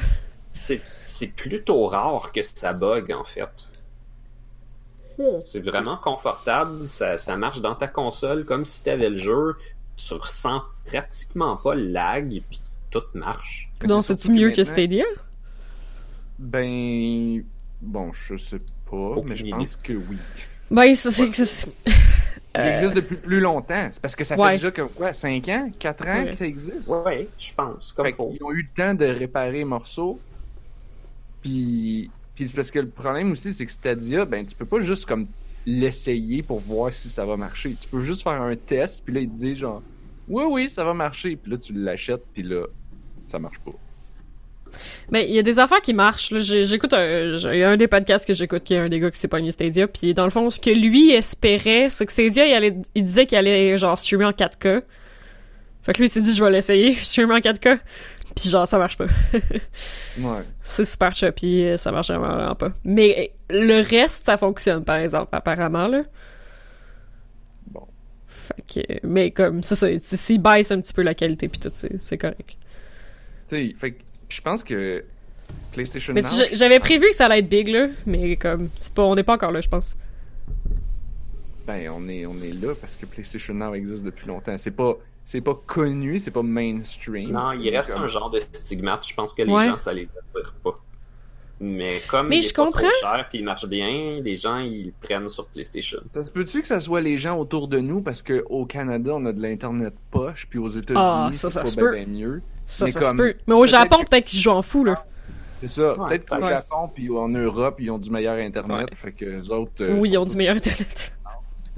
[0.55, 3.68] C'est c'est plutôt rare que ça bug, en fait.
[5.40, 9.56] C'est vraiment confortable, ça, ça marche dans ta console comme si tu avais le jeu,
[9.97, 12.60] tu ressens pratiquement pas le lag, et puis
[12.90, 13.70] tout marche.
[13.81, 15.05] C'est c'est-tu mieux que Stadia?
[16.39, 17.44] Ben,
[17.81, 18.59] bon, je sais
[18.90, 19.51] pas, Aucune mais je idée.
[19.51, 20.18] pense que oui.
[20.70, 21.28] Ben, ça, c'est
[22.56, 23.89] Il Euh, existe depuis plus longtemps.
[23.90, 24.52] C'est parce que ça fait ouais.
[24.52, 26.89] déjà que, quoi, 5 ans, 4 C'est ans que ça existe?
[26.89, 28.28] Ouais, je pense, comme Fait faut.
[28.31, 30.20] qu'ils ont eu le temps de réparer les morceaux.
[31.45, 32.11] Puis,
[32.57, 35.27] parce que le problème aussi, c'est que Stadia, ben, tu peux pas juste comme
[35.66, 37.77] l'essayer pour voir si ça va marcher.
[37.81, 39.83] Tu peux juste faire un test, puis là, il te dit genre,
[40.29, 41.37] oui, oui, ça va marcher.
[41.37, 42.66] Puis là, tu l'achètes, puis là,
[43.29, 43.73] ça marche pas.
[45.11, 46.35] Ben, il y a des affaires qui marchent.
[46.41, 49.51] J'écoute un, un des podcasts que j'écoute qui est un des gars qui s'est pogné
[49.51, 49.87] Stadia.
[49.87, 53.39] Puis dans le fond, ce que lui espérait, c'est que Stadia, il, il disait qu'il
[53.39, 54.83] allait genre streamer en 4K.
[55.83, 57.79] Fait que lui, il s'est dit, je vais l'essayer, streamer en 4K.
[58.35, 59.06] Puis genre, ça marche pas.
[60.19, 60.43] Ouais.
[60.62, 62.73] c'est super choppy, ça marche vraiment, vraiment pas.
[62.85, 66.02] Mais le reste, ça fonctionne, par exemple, apparemment, là.
[67.69, 67.86] Bon.
[68.28, 71.70] Fait que, mais comme, c'est ça, s'il baisse un petit peu la qualité puis tout,
[71.73, 72.56] c'est c'est correct.
[73.48, 75.05] Tu sais, fait que je pense que
[75.73, 79.02] PlayStation Mais Now, j'avais prévu que ça allait être big, là, mais comme, c'est pas,
[79.02, 79.97] on n'est pas encore là, je pense.
[81.66, 84.56] ben, on est, on est là parce que PlayStation Now existe depuis longtemps.
[84.59, 87.31] C'est pas, c'est pas connu, c'est pas mainstream.
[87.33, 89.07] Non, il reste Comme- un genre de stigmate.
[89.09, 89.67] Je pense que les Ouais.
[89.67, 90.79] gens, ça les attire pas.
[91.61, 92.81] Mais comme Mais il je est pas comprends.
[92.81, 96.01] trop cher puis il marche bien, les gens ils prennent sur PlayStation.
[96.09, 98.03] Ça se peut-tu que ça soit les gens autour de nous?
[98.03, 101.55] Parce que au Canada on a de l'internet poche puis aux États-Unis Ah, ça, c'est
[101.55, 101.93] ça pas se ben, peut.
[101.93, 102.43] ben mieux.
[102.67, 103.35] Ça, Mais ça se peut.
[103.47, 105.07] Mais au peut-être Japon, que- peut-être qu'ils jouent en fou, là.
[105.61, 105.97] C'est ça.
[105.99, 106.49] Ouais, Peut-être qu'au ouais.
[106.51, 108.97] Japon puis en Europe ils ont du meilleur internet, Ouais.
[108.97, 109.83] fait que les autres.
[109.85, 111.13] euh, oui, ils ont du meilleur internet.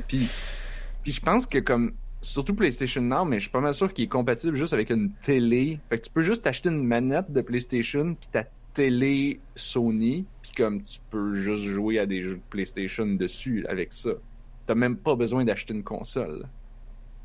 [0.09, 0.27] Puis,
[1.03, 1.93] puis je pense que comme
[2.31, 5.11] surtout PlayStation Now, mais je suis pas mal sûr qu'il est compatible juste avec une
[5.21, 5.81] télé.
[5.89, 8.45] Fait que tu peux juste acheter une manette de PlayStation puis ta
[8.75, 13.93] télé Sony, puis comme tu peux juste jouer à des jeux de PlayStation dessus avec
[13.93, 14.11] ça.
[14.67, 16.47] T'as même pas besoin d'acheter une console.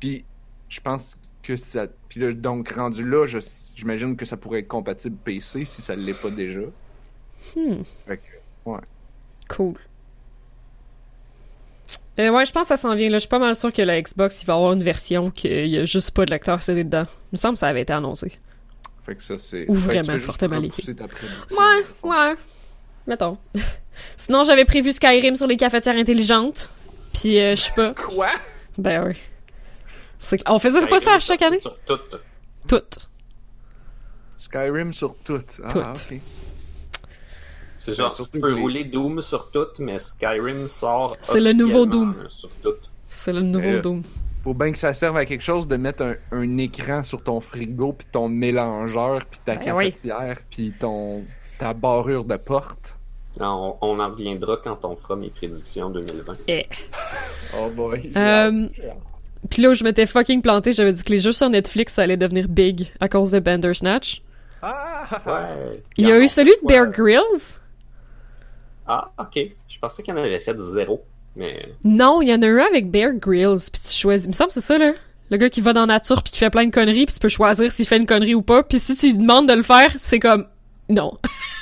[0.00, 0.24] Puis
[0.68, 1.88] je pense que ça.
[2.08, 3.26] Puis là, donc rendu là,
[3.74, 6.62] j'imagine que ça pourrait être compatible PC si ça l'est pas déjà.
[7.54, 7.82] Hmm.
[8.06, 8.80] Fait que, ouais.
[9.48, 9.74] Cool.
[12.18, 13.08] Euh, ouais, je pense que ça s'en vient.
[13.08, 13.16] Là.
[13.16, 15.78] Je suis pas mal sûr que la Xbox, il va avoir une version qu'il y
[15.78, 17.06] a juste pas de lecteur CD dedans.
[17.08, 18.32] Il me semble que ça avait été annoncé.
[19.04, 19.64] Fait que ça c'est.
[19.68, 20.60] Ou fait vraiment fortement
[21.50, 22.34] Ouais, ouais.
[23.06, 23.38] Mettons.
[24.16, 26.70] Sinon, j'avais prévu Skyrim sur les cafetières intelligentes.
[27.12, 27.94] Puis, euh, je sais pas.
[27.94, 28.28] Quoi?
[28.78, 29.14] Ben oui.
[30.18, 31.58] C'est- On faisait pas ça à chaque année?
[31.58, 31.98] Sur tout.
[32.68, 33.08] Toutes.
[34.38, 35.40] Skyrim sur tout.
[35.64, 36.06] Ah, Toutes.
[37.84, 41.16] C'est genre, Ben, surtout tu peux rouler Doom sur tout, mais Skyrim sort.
[41.22, 42.28] C'est le nouveau officiellement Doom.
[42.28, 42.74] Sur tout.
[43.08, 44.02] C'est le nouveau Euh, Doom.
[44.44, 47.40] Faut bien que ça serve à quelque chose de mettre un, un écran sur ton
[47.40, 49.90] frigo, puis ton mélangeur, puis ta Ben oui.
[49.90, 51.24] cafetière, puis ton
[51.58, 52.98] ta barrure de porte.
[53.40, 56.36] Non, on, on en reviendra quand on fera mes prédictions 2020.
[56.48, 56.66] Eh.
[57.58, 58.10] Oh boy.
[58.16, 58.68] Euh,
[59.50, 62.02] Puis là où je m'étais fucking planté, j'avais dit que les jeux sur Netflix ça
[62.02, 64.22] allait devenir big à cause de Bandersnatch.
[64.62, 65.04] Ah!
[65.26, 65.72] Ouais.
[65.96, 67.58] Il y a eu celui de Bear Grylls.
[68.86, 69.38] Ah, ok.
[69.68, 71.02] Je pensais qu'il en avait fait zéro.
[71.36, 74.26] Mais Non, il y en a un avec Bear Grylls, puis tu choisis.
[74.26, 74.92] Il me semble que c'est ça, là.
[75.30, 77.20] Le gars qui va dans la nature puis qui fait plein de conneries, puis tu
[77.20, 78.62] peux choisir s'il fait une connerie ou pas.
[78.62, 80.46] Puis si tu lui demandes de le faire, c'est comme
[80.88, 81.12] non.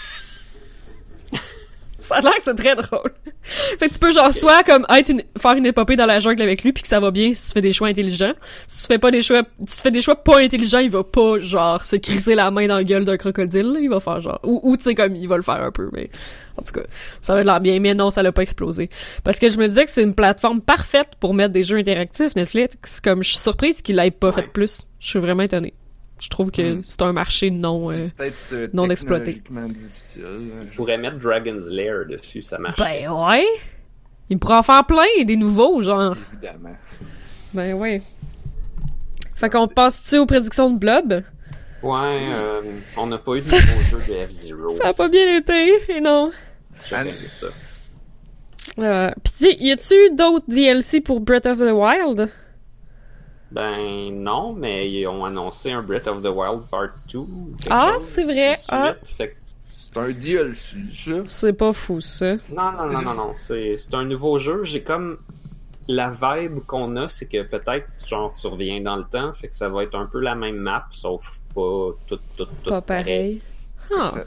[2.11, 3.11] ça a l'air que c'est très drôle.
[3.43, 6.43] fait que tu peux genre soit comme être une- faire une épopée dans la jungle
[6.43, 8.33] avec lui puis que ça va bien si tu fais des choix intelligents.
[8.67, 11.03] Si tu fais pas des choix, si tu fais des choix pas intelligents, il va
[11.05, 13.73] pas genre se criser la main dans la gueule d'un crocodile.
[13.73, 13.81] là.
[13.81, 15.89] Il va faire genre ou, ou tu sais comme il va le faire un peu,
[15.93, 16.11] mais
[16.57, 16.83] en tout cas
[17.21, 17.81] ça va de l'air bien.
[17.81, 18.91] Mais non, ça l'a pas explosé.
[19.25, 22.35] Parce que je me disais que c'est une plateforme parfaite pour mettre des jeux interactifs,
[22.37, 23.01] Netflix.
[23.01, 24.43] Comme je suis surprise qu'il l'ait pas Ouais.
[24.43, 24.83] fait plus.
[24.99, 25.73] Je suis vraiment étonnée.
[26.23, 26.81] Je trouve que Hmm.
[26.85, 27.91] c'est un marché non.
[27.91, 28.09] euh,
[28.53, 29.43] euh, non exploité.
[29.69, 30.23] difficile.
[30.63, 32.79] je je pourrais mettre Dragon's Lair dessus, ça marche.
[32.79, 33.47] Ben ouais.
[34.29, 36.15] Il pourrait en faire plein, des nouveaux, genre.
[36.33, 36.77] évidemment.
[37.55, 38.03] Ben ouais.
[39.35, 41.23] Fait qu'on passe-tu aux prédictions de Blob?
[41.83, 42.61] Ouais, euh,
[42.99, 44.71] on n'a pas eu de nouveau jeu de F-Zero.
[44.83, 46.31] Ça a pas bien été, et non.
[46.93, 47.47] Aimé ça.
[48.79, 52.29] Euh, Pis y a-tu d'autres DLC pour Breath of the Wild?
[53.51, 57.19] Ben non, mais ils ont annoncé un Breath of the Wild Part 2.
[57.19, 58.57] quelque Ah, c'est vrai.
[58.69, 58.95] Ah.
[59.71, 61.13] C'est un DLC, ça.
[61.27, 62.35] C'est pas fou, ça.
[62.49, 63.33] Non, non, non, non, non.
[63.35, 64.65] C'est c'est un nouveau jeu.
[64.65, 65.19] J'ai comme.
[65.89, 69.55] La vibe qu'on a, c'est que peut-être, genre, tu reviens dans le temps, fait que
[69.57, 72.71] ça va être un peu la même map, sauf pas tout, tout, tout.
[72.71, 73.43] Pas pareil.
[73.91, 74.21] Huh.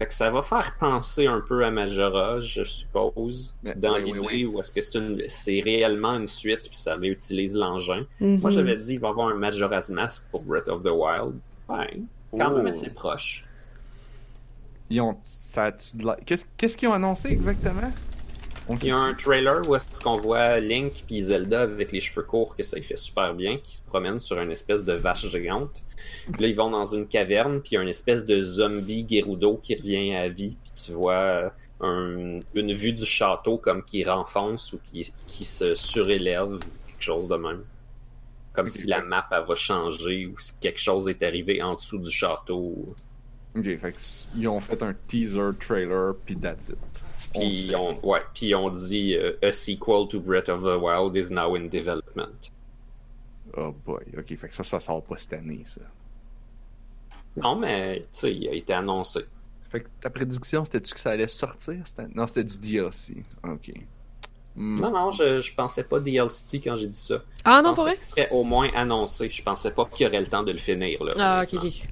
[0.00, 3.96] Ça- Fait que ça va faire penser un peu à Majora, je suppose, Mais- dans
[3.96, 4.44] oui, l'idée oui.
[4.46, 8.06] où est-ce que c'est une, c'est réellement une suite puis ça réutilise l'engin.
[8.18, 8.40] Mhm.
[8.40, 11.34] Moi, j'avais dit il va y avoir un Majora's Mask pour Breath of the Wild.
[11.66, 12.06] Fine.
[12.32, 12.56] Quand Oh.
[12.56, 13.44] même assez proche.
[14.88, 15.18] Ils ont.
[15.22, 17.92] Ça a-tu de la- Qu'est-ce qu'est-ce qu'ils ont annoncé exactement?
[18.68, 22.22] Il y a un trailer où est-ce qu'on voit Link puis Zelda avec les cheveux
[22.22, 25.26] courts, que ça il fait super bien, qui se promènent sur une espèce de vache
[25.28, 25.82] gigante.
[26.32, 29.04] Puis là, ils vont dans une caverne, puis il y a une espèce de zombie
[29.10, 34.04] Gerudo qui revient à vie, puis tu vois un- une vue du château comme qui
[34.04, 37.64] renfonce ou qui, qui se surélève, quelque chose de même.
[38.52, 41.98] Comme si la map elle va changer ou si quelque chose est arrivé en dessous
[41.98, 42.84] du château.
[43.56, 46.78] Ok, fait ils ont fait un teaser trailer, puis that's it.
[47.34, 47.74] On Puis sait.
[47.74, 51.56] on, ouais, puis on dit euh, a sequel to Breath of the Wild is now
[51.56, 52.50] in development.
[53.56, 55.80] Oh boy, ok, fait que ça, ça sort pas cette année, ça.
[57.36, 59.20] Non, mais tu sais, il a été annoncé.
[59.68, 61.76] Fait que ta prédiction, c'était-tu que ça allait sortir?
[61.84, 62.12] cette année?
[62.14, 63.22] Non, c'était du DLC.
[63.44, 63.72] Ok.
[64.56, 64.80] Hmm.
[64.80, 67.22] Non, non, je, je pensais pas DLC quand j'ai dit ça.
[67.44, 67.94] Ah non, pensais vrai?
[67.96, 69.30] qu'il serait au moins annoncé.
[69.30, 71.02] Je pensais pas qu'il y aurait le temps de le finir.
[71.04, 71.88] Là, Ah, ok, ok.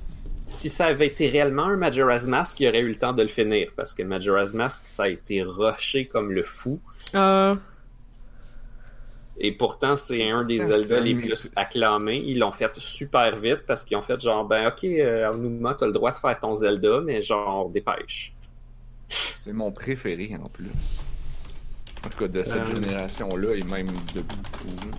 [0.49, 3.23] Si ça avait été réellement un Majora's Mask, il y aurait eu le temps de
[3.23, 3.69] le finir.
[3.77, 6.81] Parce que Majora's Mask, ça a été rushé comme le fou.
[7.15, 7.55] Euh,
[9.37, 12.23] Et pourtant, c'est un des Zelda les plus acclamés.
[12.27, 15.87] Ils l'ont fait super vite parce qu'ils ont fait genre, ben ok, euh, Aonuma, t'as
[15.87, 18.33] le droit de faire ton Zelda, mais genre, dépêche.
[19.35, 20.71] C'est mon préféré en plus.
[22.07, 22.75] En tout cas, de cette Euh.
[22.75, 24.91] génération-là et même de beaucoup.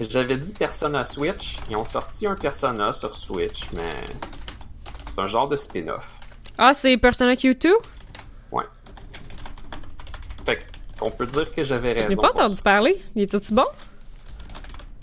[0.00, 1.56] J'avais dit Persona Switch.
[1.70, 3.94] Ils ont sorti un Persona sur Switch, mais
[5.16, 6.20] c'est un genre de spin-off.
[6.58, 7.68] Ah, c'est Persona Q2?
[10.44, 10.60] Fait
[10.98, 12.08] qu'on peut dire que j'avais Je raison.
[12.10, 13.02] n'ai pas entendu parler.
[13.16, 13.64] Il était-tu bon?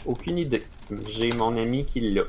[0.06, 0.64] Aucune idée.
[1.08, 2.24] J'ai mon ami qui l'a.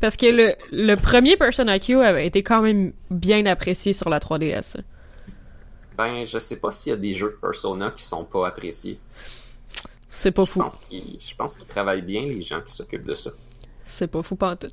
[0.00, 4.18] Parce que le, le premier Persona Q avait été quand même bien apprécié sur la
[4.18, 4.78] 3DS.
[5.96, 8.98] Ben, je sais pas s'il y a des jeux de Persona qui sont pas appréciés.
[10.10, 10.60] C'est pas Je fou.
[10.60, 13.30] pense je pense qu'ils travaillent bien, les gens qui s'occupent de ça.
[13.84, 14.68] C'est pas fou pas tout.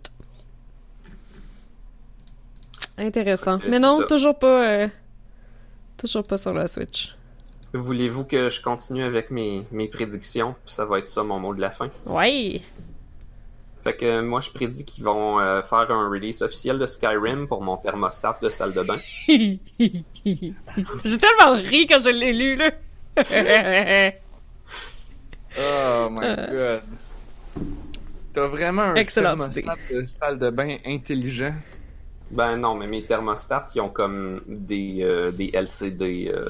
[3.05, 3.59] Intéressant.
[3.67, 4.05] Mais non, ça.
[4.05, 4.63] toujours pas.
[4.67, 4.87] euh,
[5.97, 7.15] Toujours pas sur la Switch.
[7.73, 10.55] Voulez-vous que je continue avec mes, mes prédictions?
[10.65, 11.89] Ça va être ça mon mot de la fin.
[12.05, 12.61] Ouais!
[13.83, 17.47] Fait que euh, moi, je prédis qu'ils vont euh, faire un release officiel de Skyrim
[17.47, 18.99] pour mon thermostat de salle de bain.
[19.27, 22.71] J'ai tellement ri quand je l'ai lu, là!
[25.57, 26.79] Oh my Euh.
[26.79, 27.63] god.
[28.33, 31.53] T'as vraiment un Excellente thermostat de salle de bain intelligent.
[32.31, 36.47] Ben non, mais mes thermostats, ils ont comme des, euh, des LCD euh,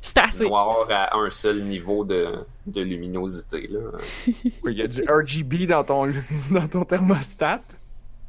[0.00, 0.44] C'est assez.
[0.46, 2.28] noirs à un seul niveau de,
[2.66, 3.68] de luminosité.
[3.68, 3.80] Là.
[4.64, 6.06] Il y a du RGB dans ton,
[6.50, 7.62] dans ton thermostat.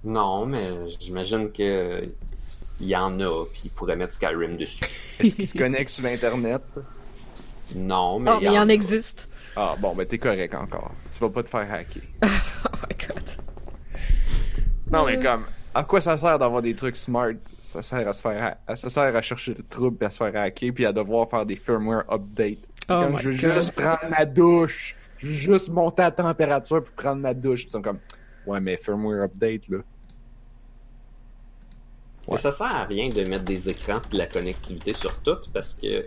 [0.03, 2.09] Non, mais j'imagine que
[2.79, 4.83] il y en a, puis ils pourraient mettre Skyrim dessus.
[5.19, 6.63] Est-ce qu'il se connecte sur l'Internet?
[7.75, 8.73] Non, mais Oh, mais il y en a.
[8.73, 9.29] existe.
[9.55, 10.91] Ah, bon, ben t'es correct encore.
[11.11, 12.01] Tu vas pas te faire hacker.
[12.23, 13.23] Oh my god.
[14.91, 15.43] Non, mais comme,
[15.73, 17.33] à quoi ça sert d'avoir des trucs smart?
[17.63, 20.17] Ça sert à se faire, ha- ça sert à chercher le trouble, puis à se
[20.17, 22.59] faire hacker, puis à devoir faire des firmware updates.
[22.89, 23.53] Oh comme je veux God.
[23.55, 24.95] juste prendre ma douche.
[25.17, 27.61] Je veux juste monter la température pour prendre ma douche.
[27.61, 27.99] Puis ils sont comme,
[28.45, 29.77] ouais, mais firmware update, là.
[32.29, 35.37] Mais ça sert à rien de mettre des écrans et de la connectivité sur tout
[35.53, 36.05] parce que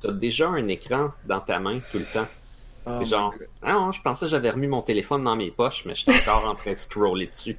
[0.00, 2.26] t'as déjà un écran dans ta main tout le temps.
[2.86, 3.32] Oh genre,
[3.62, 6.46] ah non, je pensais que j'avais remis mon téléphone dans mes poches, mais j'étais encore
[6.48, 7.56] en train de scroller dessus.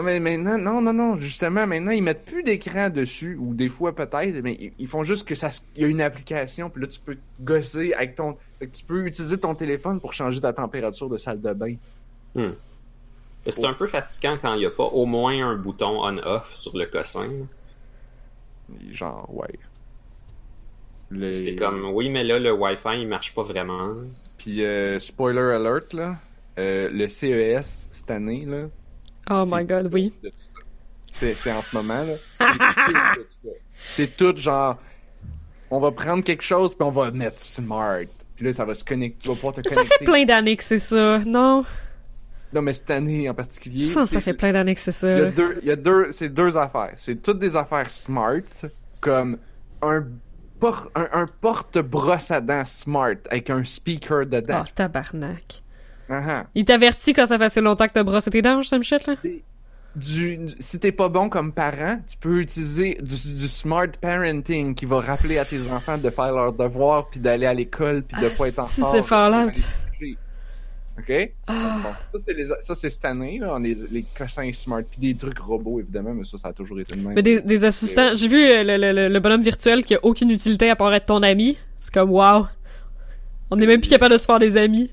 [0.00, 3.68] Non, mais maintenant, non, non, non, justement, maintenant, ils mettent plus d'écran dessus, ou des
[3.68, 6.80] fois peut-être, mais ils- ils font juste que ça, il y a une application, puis
[6.80, 11.10] là, tu peux gosser avec ton, tu peux utiliser ton téléphone pour changer ta température
[11.10, 11.74] de salle de bain.
[13.46, 16.54] Et C'est un peu fatigant quand il n'y a pas au moins un bouton on-off
[16.54, 17.28] sur le cossin.
[18.92, 19.48] Genre, ouais.
[21.34, 23.94] C'était comme, oui, mais là, le Wi-Fi, il marche pas vraiment.
[24.38, 26.16] Puis, euh, spoiler alert, là,
[26.58, 28.68] euh, le CES cette année, là.
[29.30, 30.12] Oh my god, oui.
[31.12, 31.26] ça.
[31.34, 32.14] C'est en ce moment, là.
[33.92, 34.42] C'est tout ça.
[34.42, 34.78] Genre,
[35.70, 38.04] on va prendre quelque chose, puis on va mettre smart.
[38.36, 39.18] Puis là, ça va se connecter.
[39.22, 39.98] Tu vas pouvoir te Ça connecter.
[39.98, 41.18] fait plein d'années que c'est ça.
[41.18, 41.64] Non,
[42.52, 43.84] Non, mais cette année en particulier.
[43.84, 45.26] ça, ça fait plein d'années que c'est Il y ça.
[45.26, 46.92] a deux, il y a deux, c'est deux affaires.
[46.96, 48.40] C'est toutes des affaires smart,
[49.00, 49.38] comme
[49.82, 50.04] un
[50.58, 54.62] por- un, un porte-brosse à dents smart avec un speaker dedans.
[54.66, 55.62] Oh, tabarnak.
[56.54, 59.14] Il t'avertit quand ça fait assez longtemps que t'as brossé tes dents, Sam Shit, là?
[59.96, 64.74] Du, du- si t'es pas bon comme parent, tu peux utiliser du, du smart parenting
[64.74, 68.20] qui va rappeler à tes enfants de faire leurs devoirs puis d'aller à l'école puis
[68.20, 68.94] de Ah, pas être en si, retard.
[68.94, 69.50] c'est Fallout.
[70.98, 71.30] Ok?
[71.46, 71.78] Ah.
[71.82, 71.88] Bon,
[72.18, 75.16] ça, c'est les- ça, c'est cette année, là, on est les cossins smart puis des
[75.16, 77.14] trucs robots, évidemment, mais ça, ça a toujours été le même.
[77.14, 79.98] Mais des, des assistants, j'ai vu euh, le, le- le- le bonhomme virtuel qui a
[80.04, 81.56] aucune utilité à part être ton ami.
[81.78, 82.46] C'est comme, wow.
[83.50, 84.90] On est même plus capable de se faire des amis.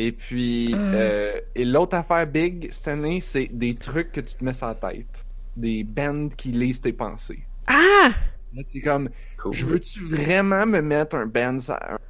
[0.00, 0.94] Et puis, Ah.
[0.94, 4.68] euh, et l'autre affaire big cette année, c'est des trucs que tu te mets sur
[4.68, 5.24] la tête.
[5.56, 7.40] Des bands qui lisent tes pensées.
[7.66, 8.10] Ah!
[8.54, 9.08] Là, t'es comme,
[9.42, 9.52] Cool.
[9.52, 11.58] je veux-tu vraiment me mettre un band,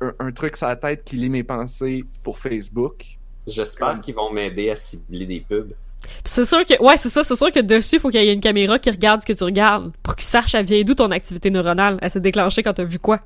[0.02, 3.04] un, un truc sur la tête qui lit mes pensées pour Facebook?
[3.46, 5.72] J'espère qu'ils vont m'aider à cibler des pubs.
[6.24, 8.34] C'est sûr que, ouais, c'est ça, c'est sûr que dessus, il faut qu'il y ait
[8.34, 9.92] une caméra qui regarde ce que tu regardes.
[10.02, 11.98] Pour qu'il sache, elle vient d'où ton activité neuronale?
[12.02, 13.20] Elle s'est déclenchée quand t'as vu quoi?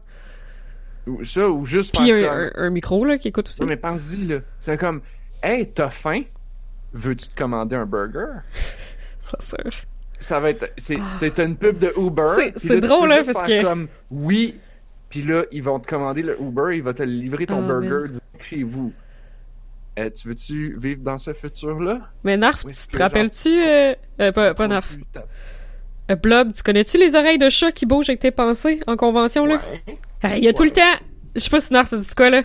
[1.07, 2.62] Ou ça, ou juste Pis faire un, comme...
[2.62, 3.61] un- un micro, là, qui écoute aussi.
[3.62, 4.39] Ouais, mais pense-y, là.
[4.61, 5.01] C'est comme,
[5.43, 6.23] hey, t'as faim?
[6.93, 8.27] Veux-tu te commander un burger?
[9.41, 9.57] Sûr.
[10.19, 10.99] Ça va être, c'est,
[11.35, 12.27] t'as une pub de Uber.
[12.37, 14.59] C'est- puis là, drôle, peux hein, parce que- comme, oui.
[15.11, 18.11] Puis là, ils vont te commander le Uber, il va te livrer ton Ah, burger
[18.12, 18.20] man.
[18.41, 18.93] chez vous.
[19.99, 22.01] Euh, tu veux-tu vivre dans ce futur-là?
[22.24, 24.97] Mais Narf, tu te rappelles-tu, euh, euh, pas, pas Narf,
[26.11, 29.45] euh, Blob, tu connais-tu les oreilles de chat qui bougent avec tes pensées en convention,
[29.45, 29.61] là?
[29.87, 29.99] Ouais.
[30.23, 30.83] Hey, Il y a tout le temps.
[31.35, 32.43] Je sais pas si Nar, ça dit quoi, là.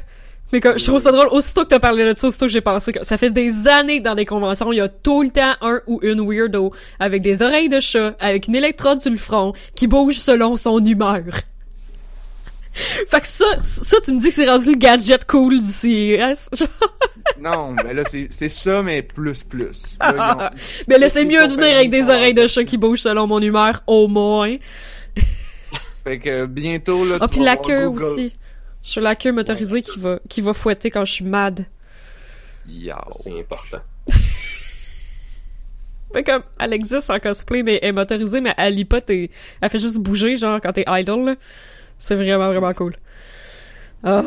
[0.54, 1.28] Mais comme, je trouve ça drôle.
[1.32, 4.00] Aussitôt que t'as parlé de ça, aussitôt que j'ai pensé que ça fait des années
[4.00, 7.22] que dans des conventions, il y a tout le temps un ou une weirdo avec
[7.22, 11.24] des oreilles de chat, avec une électrode sur le front, qui bouge selon son humeur.
[12.74, 16.50] Fait que ça, ça, tu me dis que c'est rendu le gadget cool du CES.
[16.54, 16.68] Genre,
[17.40, 19.98] Non, mais là, c'est, c'est ça, mais plus, plus.
[20.00, 20.50] Là, ils ont-
[20.88, 23.40] mais là, c'est mieux de venir avec des oreilles de chat qui bougent selon mon
[23.42, 24.56] humeur, au moins.
[26.04, 28.04] Fait que bientôt, là, Ah, tu puis vas la queue Google.
[28.04, 28.36] aussi.
[28.84, 31.66] Je suis la queue motorisée Ouais, qui va, qui va fouetter quand je suis mad.
[32.68, 32.94] Yow.
[33.22, 33.80] C'est important.
[36.14, 39.30] Fait comme, elle existe en cosplay, mais elle est motorisée, mais elle lit pas tes...
[39.60, 41.36] Elle fait juste bouger, genre, quand t'es idle, là.
[41.98, 42.96] C'est vraiment, vraiment cool.
[44.04, 44.24] Ah.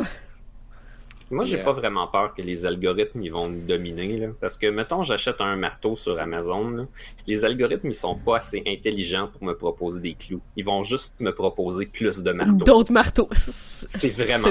[1.32, 1.64] Moi, j'ai Yeah.
[1.64, 4.16] pas vraiment peur que les algorithmes ils vont nous dominer.
[4.16, 4.28] Là.
[4.40, 6.70] Parce que, mettons, j'achète un marteau sur Amazon.
[6.70, 6.84] là.
[7.28, 10.40] Les algorithmes, ils sont pas assez intelligents pour me proposer des clous.
[10.56, 12.64] Ils vont juste me proposer plus de marteaux.
[12.64, 13.28] D'autres marteaux.
[13.32, 14.42] C'est vraiment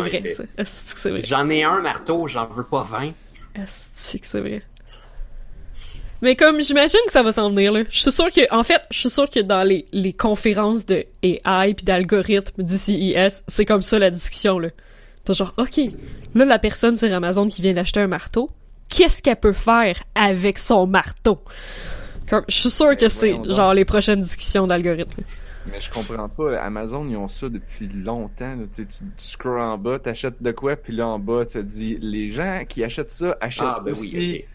[0.65, 1.21] C'est vrai?
[1.21, 3.11] J'en ai un marteau, j'en veux pas 20.
[3.55, 4.61] Est-ce que c'est vrai?
[6.21, 7.83] Mais comme, j'imagine que ça va s'en venir, là.
[7.89, 11.05] Je suis sûre que, en fait, je suis sûre que dans les, les conférences de
[11.23, 14.69] AI puis d'algorithmes du CES, c'est comme ça la discussion, là.
[15.23, 15.79] T'as genre, OK,
[16.35, 18.49] là, la personne sur Amazon qui vient d'acheter un marteau,
[18.89, 21.39] qu'est-ce qu'elle peut faire avec son marteau?
[22.29, 25.23] Comme, je suis sûre que c'est, genre, les prochaines discussions d'algorithmes.
[25.71, 26.59] Mais je comprends pas.
[26.61, 28.55] Amazon, ils ont ça depuis longtemps.
[28.55, 28.63] là.
[28.73, 31.97] Tu, tu, scrolls en bas, t'achètes de quoi, puis là en bas, tu te dis
[32.01, 34.15] les gens qui achètent ça achètent Ah, ben aussi.
[34.17, 34.45] oui.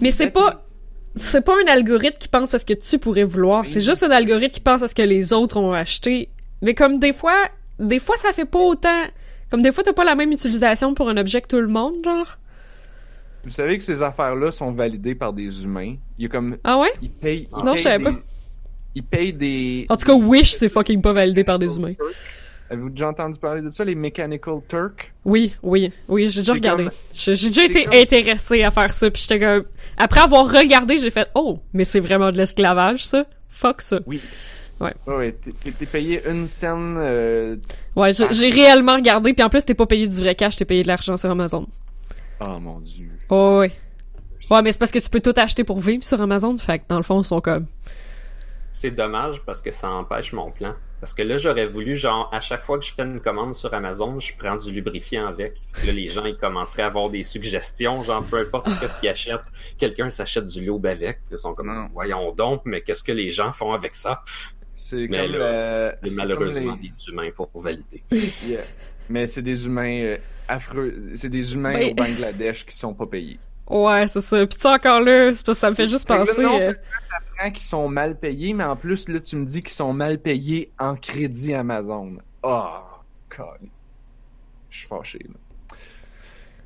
[0.00, 0.64] Mais c'est pas,
[1.14, 3.66] c'est pas un algorithme qui pense à ce que tu pourrais vouloir.
[3.66, 6.28] C'est juste un algorithme qui pense à ce que les autres ont acheté.
[6.62, 7.36] Mais comme des fois,
[7.78, 9.02] des fois ça fait pas autant.
[9.50, 11.96] Comme des fois t'as pas la même utilisation pour un objet que tout le monde,
[12.04, 12.38] genre.
[13.44, 15.96] Vous savez que ces affaires-là sont validées par des humains.
[16.18, 16.56] Il y a comme.
[16.64, 16.88] Ah ouais?
[17.02, 17.48] Ils payent.
[17.54, 18.18] ils Non, payent je savais des- pas.
[18.96, 19.86] Ils payent des.
[19.90, 21.92] En tout cas, Wish c'est fucking pas validé par des humains.
[22.74, 25.12] Avez-vous déjà entendu parler de ça, les Mechanical Turk?
[25.24, 26.84] Oui, oui, oui, j'ai déjà regardé.
[26.84, 29.64] comme- J'ai déjà été comme- intéressé à faire ça, puis j'étais comme.
[29.96, 33.24] Après avoir regardé, j'ai fait oh, mais c'est vraiment de l'esclavage ça?
[33.48, 34.00] Fuck ça.
[34.06, 34.20] Oui.
[34.80, 34.92] Ouais.
[35.06, 36.96] Ouais, t'es- payé une scène.
[36.98, 37.56] euh,
[37.94, 38.32] Ouais, j'ai Ah.
[38.32, 40.88] j'ai réellement regardé, puis en plus t'es pas payé du vrai cash, t'es payé de
[40.88, 41.66] l'argent sur Amazon.
[42.40, 43.08] Oh mon dieu.
[43.30, 43.72] Oh, ouais.
[44.50, 46.84] Ouais, mais c'est parce que tu peux tout acheter pour vivre sur Amazon, fait que
[46.88, 47.66] dans le fond, ils sont comme.
[48.72, 50.74] C'est dommage parce que ça empêche mon plan.
[51.00, 53.74] Parce que là, j'aurais voulu, genre, à chaque fois que je fais une commande sur
[53.74, 55.54] Amazon, je prends du lubrifiant avec.
[55.84, 59.52] Là, les gens, ils commenceraient à avoir des suggestions, genre, peu importe qu'est-ce qu'ils achètent,
[59.76, 61.20] quelqu'un s'achète du lube avec.
[61.30, 61.88] Ils sont comme, Non.
[61.92, 64.22] voyons donc, mais qu'est-ce que les gens font avec ça?
[64.72, 65.32] C'est Mais comme.
[65.36, 68.02] là, euh, malheureusement, comme les- des humains pour valider.
[68.46, 68.62] Yeah.
[69.10, 70.16] Mais c'est des humains euh,
[70.48, 71.10] affreux.
[71.14, 73.38] C'est des humains Ben- au Bangladesh qui sont pas payés.
[73.68, 74.38] Ouais, c'est ça.
[74.46, 76.42] Puis tu sais, encore là, c'est parce que ça me fait juste que là, penser.
[76.42, 76.72] non euh,
[77.10, 79.92] ça prend qu'ils sont mal payés, mais en plus, là, tu me dis qu'ils sont
[79.92, 82.18] mal payés en crédit Amazon.
[82.42, 82.80] Oh,
[83.36, 83.68] God.
[84.70, 85.76] Je suis fâché, là.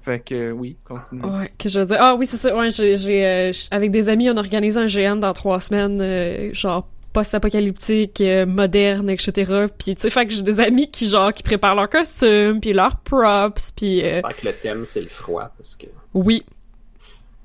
[0.01, 1.23] Fait que, oui, continue.
[1.25, 1.99] Ouais, que je veux dire.
[2.01, 2.57] Ah oui, c'est ça.
[2.57, 6.53] Ouais, j'ai, j'ai, euh, avec des amis, on organise un GN dans trois semaines, euh,
[6.55, 9.67] genre post-apocalyptique, euh, moderne, etc.
[9.79, 12.73] Puis tu sais, fait que j'ai des amis qui genre qui préparent leurs costumes, puis
[12.73, 16.45] leurs props, puis euh, J'espère que le thème, c'est le froid, parce que oui,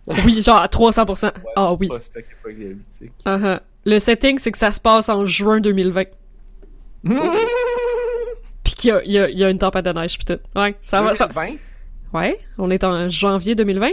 [0.26, 1.32] oui, genre à 300%.
[1.56, 1.88] Ah oui.
[1.88, 3.14] Post-apocalyptique.
[3.26, 3.60] Uh-huh.
[3.86, 6.04] Le setting, c'est que ça se passe en juin 2020.
[8.84, 10.40] qu'il y a, il y, a, il y a une tempête de neige pis tout.
[10.56, 11.28] Ouais, ça va, ça...
[11.28, 11.58] 2020?
[12.14, 13.92] Ouais, on est en janvier 2020.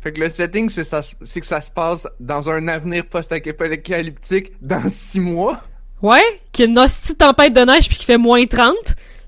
[0.00, 4.52] Fait que le setting, c'est ça, c'est que ça se passe dans un avenir post-apocalyptique
[4.62, 5.60] dans six mois?
[6.02, 8.74] Ouais, qu'il y a une hostie tempête de neige puis qui fait moins 30,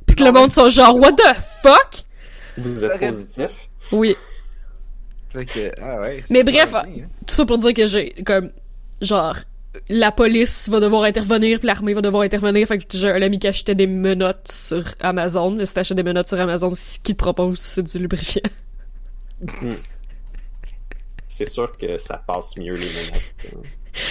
[0.06, 2.05] puis que le monde sont genre what the fuck?
[2.56, 3.51] Vous êtes positif?
[3.93, 4.16] Oui.
[5.33, 6.23] Que, ah ouais.
[6.31, 6.85] Mais bref, hein.
[7.27, 8.51] Tout ça pour dire que j'ai comme
[9.01, 9.37] genre
[9.89, 13.39] la police va devoir intervenir puis l'armée va devoir intervenir fait que j'ai un ami
[13.39, 17.17] qui achetait des menottes sur Amazon mais si t'achètes des menottes sur Amazon ce qu'ils
[17.17, 18.43] te proposent c'est du lubrifiant
[21.29, 23.23] C'est sûr que ça passe mieux les menottes.
[23.47, 23.59] hein.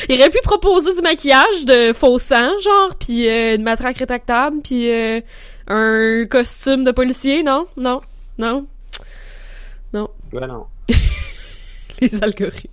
[0.10, 4.58] il aurait pu proposer du maquillage de faux sang genre puis euh, une matraque rétractable
[4.64, 5.22] puis euh,
[5.68, 7.68] un costume de policier non?
[7.78, 8.02] Non?
[8.40, 8.68] Non?
[9.94, 10.66] Ben non.
[12.02, 12.70] les algorithmes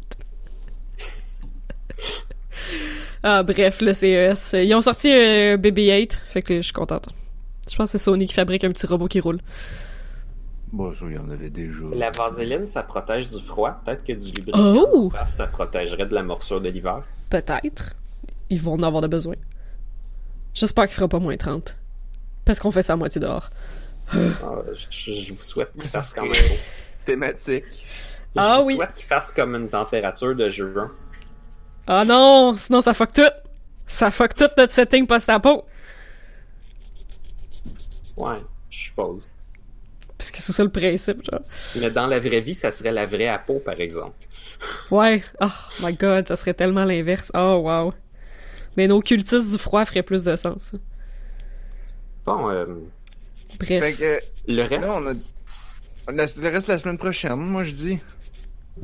[3.22, 7.08] ah bref le CES ils ont sorti un BB-8 fait que je suis contente
[7.68, 9.38] je pense que c'est Sony qui fabrique un petit robot qui roule
[10.70, 11.82] Bon, ça, il y en avait déjà.
[11.94, 13.80] La vaseline, ça protège du froid.
[13.86, 15.10] Peut-être que du lubrifiant, Oh!
[15.26, 17.04] ça protégerait de la morsure de l'hiver.
[17.30, 17.94] Peut-être.
[18.50, 19.34] Ils vont en avoir de besoin.
[20.52, 21.78] J'espère qu'il fera pas moins 30.
[22.44, 23.48] Parce qu'on fait ça à moitié dehors.
[24.12, 24.26] Ah,
[24.90, 26.34] je, je vous souhaite qu'il fasse quand même.
[27.06, 27.64] Thématique.
[28.36, 28.74] Je Ah oui.
[28.76, 30.90] souhaite qu'il fasse comme une température de juin.
[31.86, 32.56] Ah non!
[32.58, 33.22] Sinon ça fuck tout!
[33.86, 35.64] Ça fuck tout notre setting post-apo!
[38.16, 39.28] Ouais, je suppose.
[40.16, 41.40] Parce que c'est ça le principe, genre.
[41.76, 44.16] Mais dans la vraie vie, ça serait la vraie peau, par exemple.
[44.90, 45.22] Ouais.
[45.40, 45.46] Oh
[45.80, 47.30] my god, ça serait tellement l'inverse.
[47.34, 47.94] Oh wow.
[48.76, 50.72] Mais nos cultistes du froid feraient plus de sens.
[52.26, 52.64] Bon, euh,
[53.60, 53.80] Bref.
[53.80, 54.20] Fait que,
[54.52, 55.12] le reste, là, on a.
[56.08, 57.98] on a- Le reste la semaine prochaine, moi, je dis.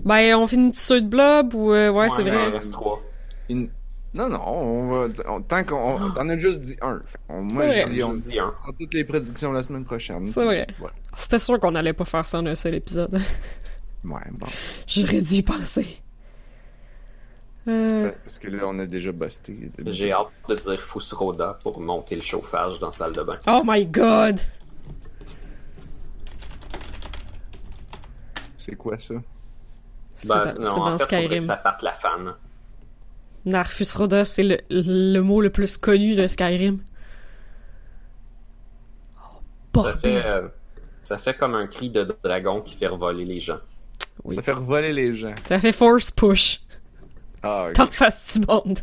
[0.05, 1.73] Ben, on finit ceux de blob ou...
[1.73, 2.51] euh, ouais, c'est mais Il en vrai.
[2.59, 3.03] reste trois.
[3.49, 3.69] Une-
[4.15, 5.09] Non, non, on va.
[5.29, 5.95] on- tant qu'on.
[6.03, 7.01] on- T'en as juste dit un.
[7.29, 7.89] Qu'on- moi, je vrai.
[7.91, 8.51] dis, on dis un.
[8.51, 10.25] prend toutes les prédictions la semaine prochaine.
[10.27, 10.67] C'est vrai.
[10.79, 10.95] voilà.
[11.17, 13.21] C'était sûr qu'on allait pas faire ça en un seul épisode.
[14.05, 14.47] Ouais, bon.
[14.87, 16.03] J'aurais dû y penser.
[17.67, 18.11] Euh...
[18.23, 19.71] Parce que là, on a déjà busté.
[19.87, 23.39] J'ai hâte de dire Fusroda pour monter le chauffage dans la salle de bain.
[23.47, 24.41] Oh my god!
[28.59, 29.15] C'est quoi ça?
[30.29, 31.47] Ben, c'est non, dans en fait, faudrait que Skyrim.
[31.47, 32.35] ça parte la fan.
[33.45, 36.81] Narfus Roda, c'est le, le mot le plus connu de Skyrim.
[39.77, 40.49] Oh, Ça fait, euh,
[41.03, 43.59] ça fait comme un cri de dragon qui fait revoler les gens.
[44.23, 44.37] Oui.
[44.37, 45.35] Ça fait revoler les gens.
[45.47, 46.61] Ça fait force push.
[47.43, 47.73] Ah, ok.
[47.75, 48.79] T'en face du monde.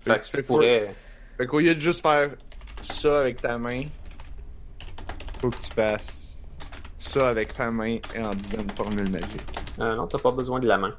[0.00, 0.94] Fait Fait que tu pourrais...
[1.36, 2.30] Fait qu'au lieu de juste faire
[2.82, 3.82] ça avec ta main,
[5.40, 6.17] faut que tu fasses
[6.98, 9.58] ça avec ta main et en disant une formule magique.
[9.78, 10.94] Euh, non, t'as pas besoin de la main.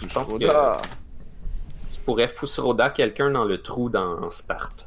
[0.00, 4.86] Je pense que tu pourrais Fusroda quelqu'un dans le trou dans Sparte.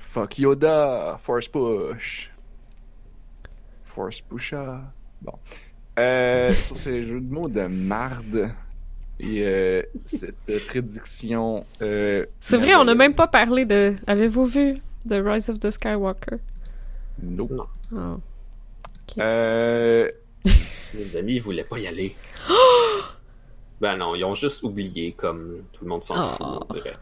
[0.00, 1.18] Fuck Yoda!
[1.20, 2.32] Force push!
[3.84, 4.80] Force pusha!
[5.22, 5.32] Bon.
[5.98, 8.50] Euh, sur ces jeux de mots de marde
[9.20, 11.64] et euh, cette prédiction.
[11.80, 13.94] Euh, C'est vrai, on n'a même pas parlé de.
[14.06, 14.74] Avez-vous vu
[15.08, 16.38] The Rise of the Skywalker?
[17.22, 17.50] Nope.
[17.52, 17.66] Non.
[17.94, 18.20] Oh.
[19.18, 20.08] Euh,
[20.94, 22.14] Les amis, ils voulaient pas y aller.
[23.80, 26.26] ben non, ils ont juste oublié, comme tout le monde s'en Oh.
[26.28, 26.96] fout, on dirait.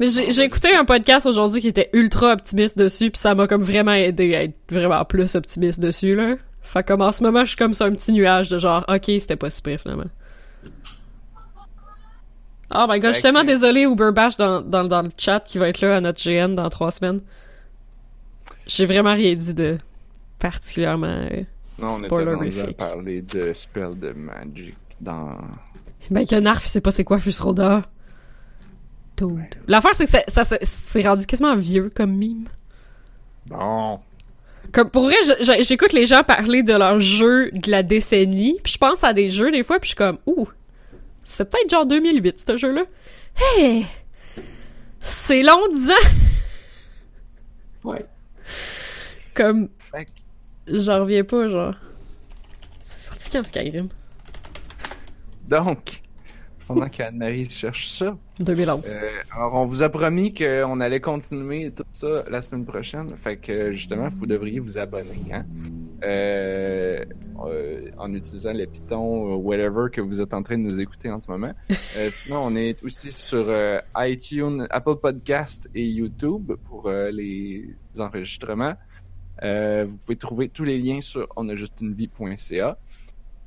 [0.00, 3.46] Mais j'ai j'ai écouté un podcast aujourd'hui qui était ultra optimiste dessus, puis ça m'a
[3.46, 6.34] comme vraiment aidé à être vraiment plus optimiste dessus, là.
[6.62, 9.04] Fait comme en ce moment, je suis comme sur un petit nuage de genre, ok,
[9.06, 10.04] c'était pas si pire finalement.
[12.74, 15.58] Oh my god, je suis tellement désolée Uber Bash dans, dans, dans le chat qui
[15.58, 17.20] va être là à notre GN dans trois semaines.
[18.66, 19.78] J'ai vraiment rien dit de
[20.38, 21.06] particulièrement.
[21.30, 21.42] euh,
[21.78, 21.98] non, on
[22.44, 25.36] était à parler de spell de magic dans.
[26.10, 27.82] Ben que Narf, il sait pas c'est quoi Fusroda.
[29.16, 29.38] Dude.
[29.68, 32.48] L'affaire, c'est que ça, ça, ça- c'est rendu quasiment vieux comme mime.
[33.46, 34.00] Bon.
[34.72, 35.16] Comme pour vrai,
[35.60, 39.28] j'écoute les gens parler de leurs jeux de la décennie, puis je pense à des
[39.30, 40.48] jeux des fois, puis je suis comme ouh,
[41.24, 42.82] c'est peut-être genre 2008 ce jeu-là.
[43.58, 43.86] Hey,
[44.98, 45.94] c'est long 10 ans.
[47.84, 48.04] Ouais.
[49.34, 49.68] Comme
[50.66, 51.74] j'en reviens pas genre.
[52.82, 53.88] C'est sorti quand Skyrim?
[55.48, 56.02] Donc,
[56.66, 58.96] pendant qu'Anne-Marie cherche ça, 2011.
[58.96, 63.08] euh, alors on vous a promis qu'on allait continuer tout ça la semaine prochaine.
[63.16, 65.44] Fait que justement, vous devriez vous abonner, hein?
[66.04, 67.04] Euh,
[67.46, 71.20] euh, en utilisant le Python whatever que vous êtes en train de nous écouter en
[71.20, 71.52] ce moment.
[71.98, 73.52] Euh, sinon, on est aussi sur
[73.98, 77.68] iTunes, Apple Podcast et YouTube pour les
[77.98, 78.74] enregistrements.
[79.42, 82.78] Euh, vous pouvez trouver tous les liens sur onajustunevie.ca.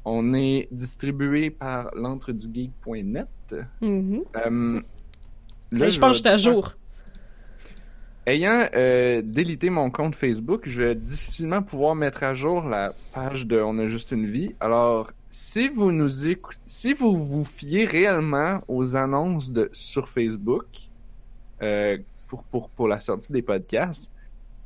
[0.03, 3.55] On est distribué par l'entredugeek.net.
[3.81, 4.23] Mhm.
[4.45, 4.81] Euh,
[5.71, 6.75] Hey, je pense que j'étais à jour.
[8.27, 13.45] Ayant euh, délité mon compte Facebook, je vais difficilement pouvoir mettre à jour la page
[13.45, 14.55] de On a juste une vie.
[14.59, 20.65] Alors, si vous nous écoutez, si vous vous fiez réellement aux annonces de sur Facebook
[21.61, 21.97] euh,
[22.27, 24.11] pour, pour, pour la sortie des podcasts,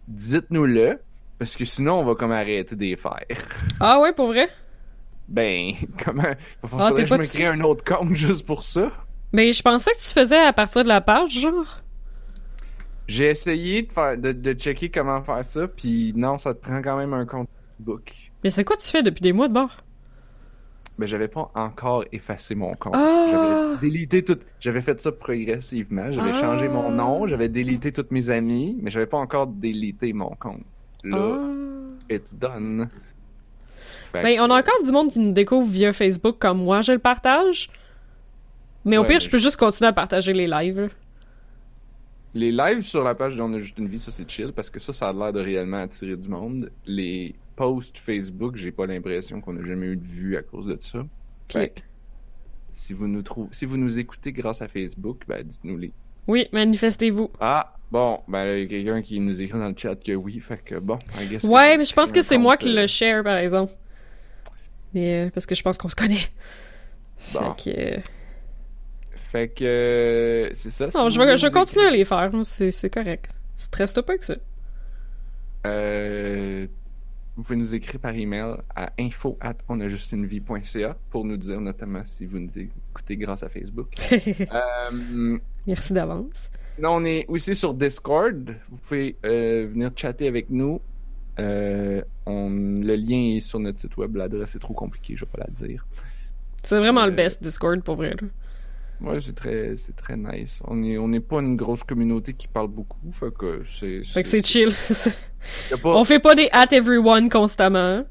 [0.08, 1.00] dites-nous-le,
[1.40, 3.26] parce que sinon on va comme arrêter de les faire.
[3.80, 4.50] Ah ouais, pour vrai?
[5.28, 5.72] Ben,
[6.04, 6.24] comment...
[6.24, 7.38] Il Ah, faudrait que je me dessus?
[7.38, 8.92] crée un autre compte juste pour ça.
[9.32, 11.82] Mais je pensais que tu faisais à partir de la page, genre.
[13.08, 16.82] J'ai essayé de, faire, de, de checker comment faire ça, puis non, ça te prend
[16.82, 17.48] quand même un compte
[17.78, 18.12] Facebook.
[18.44, 19.78] Mais c'est quoi tu fais depuis des mois de bord?
[20.98, 22.94] Mais j'avais pas encore effacé mon compte.
[22.96, 23.28] Ah!
[23.32, 24.38] J'avais délité tout.
[24.60, 26.12] J'avais fait ça progressivement.
[26.12, 26.42] J'avais Ah!
[26.42, 30.64] changé mon nom, j'avais délité tous mes amis, mais j'avais pas encore délité mon compte.
[31.04, 32.14] Là, Ah.
[32.14, 32.90] it's done.
[34.12, 36.82] Fait Ben, que- on a encore du monde qui nous découvre via Facebook comme moi,
[36.82, 37.70] je le partage.
[38.86, 40.90] Mais au Ouais, pire, je peux juste continuer à partager les lives.
[42.34, 44.80] Les lives sur la page d'On a juste une vie, ça c'est chill parce que
[44.80, 46.72] ça, ça a l'air de réellement attirer du monde.
[46.86, 50.78] Les posts Facebook, j'ai pas l'impression qu'on a jamais eu de vue à cause de
[50.80, 51.06] ça.
[51.52, 51.82] Fait que,
[52.70, 55.92] si vous nous trouvez, si vous nous écoutez grâce à Facebook, ben dites-nous les.
[56.28, 57.32] Oui, manifestez-vous.
[57.40, 60.40] Ah, bon, ben il y a quelqu'un qui nous écrit dans le chat que oui,
[60.40, 62.88] fait que bon, I guess Ouais, mais je pense que c'est moi qui euh, le
[62.88, 63.74] share, par exemple.
[64.94, 66.28] Mais, euh, parce que je pense qu'on se connaît.
[67.34, 67.54] Bon.
[67.56, 67.80] Fait que...
[67.80, 67.98] euh,
[69.16, 70.88] Fait que euh, c'est ça.
[70.96, 73.30] Non, je vais, je continuer à les faire, c'est correct.
[73.58, 74.36] Stresse pas que ça.
[75.68, 76.68] Euh,
[77.40, 82.26] vous pouvez nous écrire par email à info at onajustunevie.ca pour nous dire notamment si
[82.26, 83.96] vous nous écoutez grâce à Facebook.
[84.52, 86.50] Euh, Merci d'avance.
[86.80, 88.56] non, on est aussi sur Discord.
[88.70, 90.82] Vous pouvez euh, venir chatter avec nous.
[91.40, 94.18] Euh, on, le lien est sur notre site web.
[94.18, 95.86] L'adresse est trop compliquée, je vais pas la dire.
[96.64, 98.18] C'est vraiment le best Discord, pour vrai.
[99.02, 100.62] Ouais, c'est très, c'est très nice.
[100.68, 104.04] On est, on n'est pas une grosse communauté qui parle beaucoup, fait que c'est.
[104.04, 104.70] Fait que c'est chill.
[105.82, 108.04] pas- On fait pas des at everyone constamment.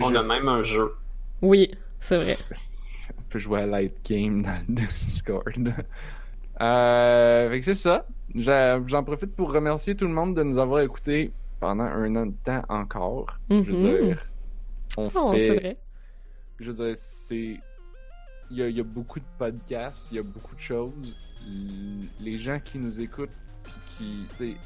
[0.00, 0.94] On je- a même un jeu.
[1.42, 2.38] Oui, c'est vrai.
[3.18, 5.74] On peut jouer à Light Game dans le Discord.
[6.60, 8.06] Euh, fait que c'est ça.
[8.36, 12.34] J'en profite pour remercier tout le monde de nous avoir écoutés pendant un an de
[12.44, 13.38] temps encore.
[13.50, 14.06] Je veux Mhm.
[14.06, 14.18] dire,
[14.96, 15.38] on Oh, fait.
[15.38, 15.76] c'est vrai.
[16.60, 17.56] Je veux dire, c'est.
[18.52, 21.16] Il y, a, il y a beaucoup de podcasts, il y a beaucoup de choses.
[21.46, 23.30] L- Les gens qui nous écoutent,
[23.64, 24.26] puis qui.
[24.36, 24.56] Tu sais,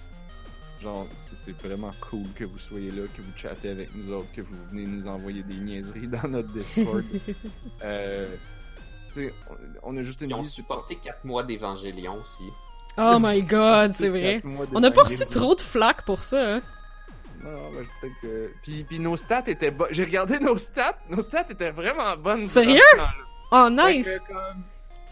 [0.83, 4.41] genre, c'est vraiment cool que vous soyez là, que vous chattez avec nous autres, que
[4.43, 7.05] vous venez nous envoyer des niaiseries dans notre Discord.
[7.85, 8.27] Euh,
[9.15, 9.35] tu sais,
[9.83, 12.43] on, on a juste une Ils ont supporté 4 mois d'Évangélion aussi.
[12.99, 14.43] oh my god, C'est vrai.
[14.75, 16.63] On a pas reçu trop de flack pour ça, hein.
[17.43, 18.51] Non, ben, peut-être que.
[18.63, 19.89] Puis, puis nos stats étaient bonnes.
[19.93, 20.99] J'ai regardé nos stats.
[21.11, 22.47] Nos stats étaient vraiment bonnes.
[22.47, 22.81] Sérieux?
[23.53, 24.07] Oh, nice!
[24.07, 24.63] que, comme,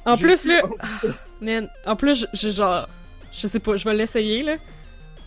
[0.04, 0.62] En plus, là.
[0.80, 0.86] ah,
[1.40, 2.88] man, en plus, j'ai genre.
[3.32, 4.56] Je sais pas, je vais l'essayer, là.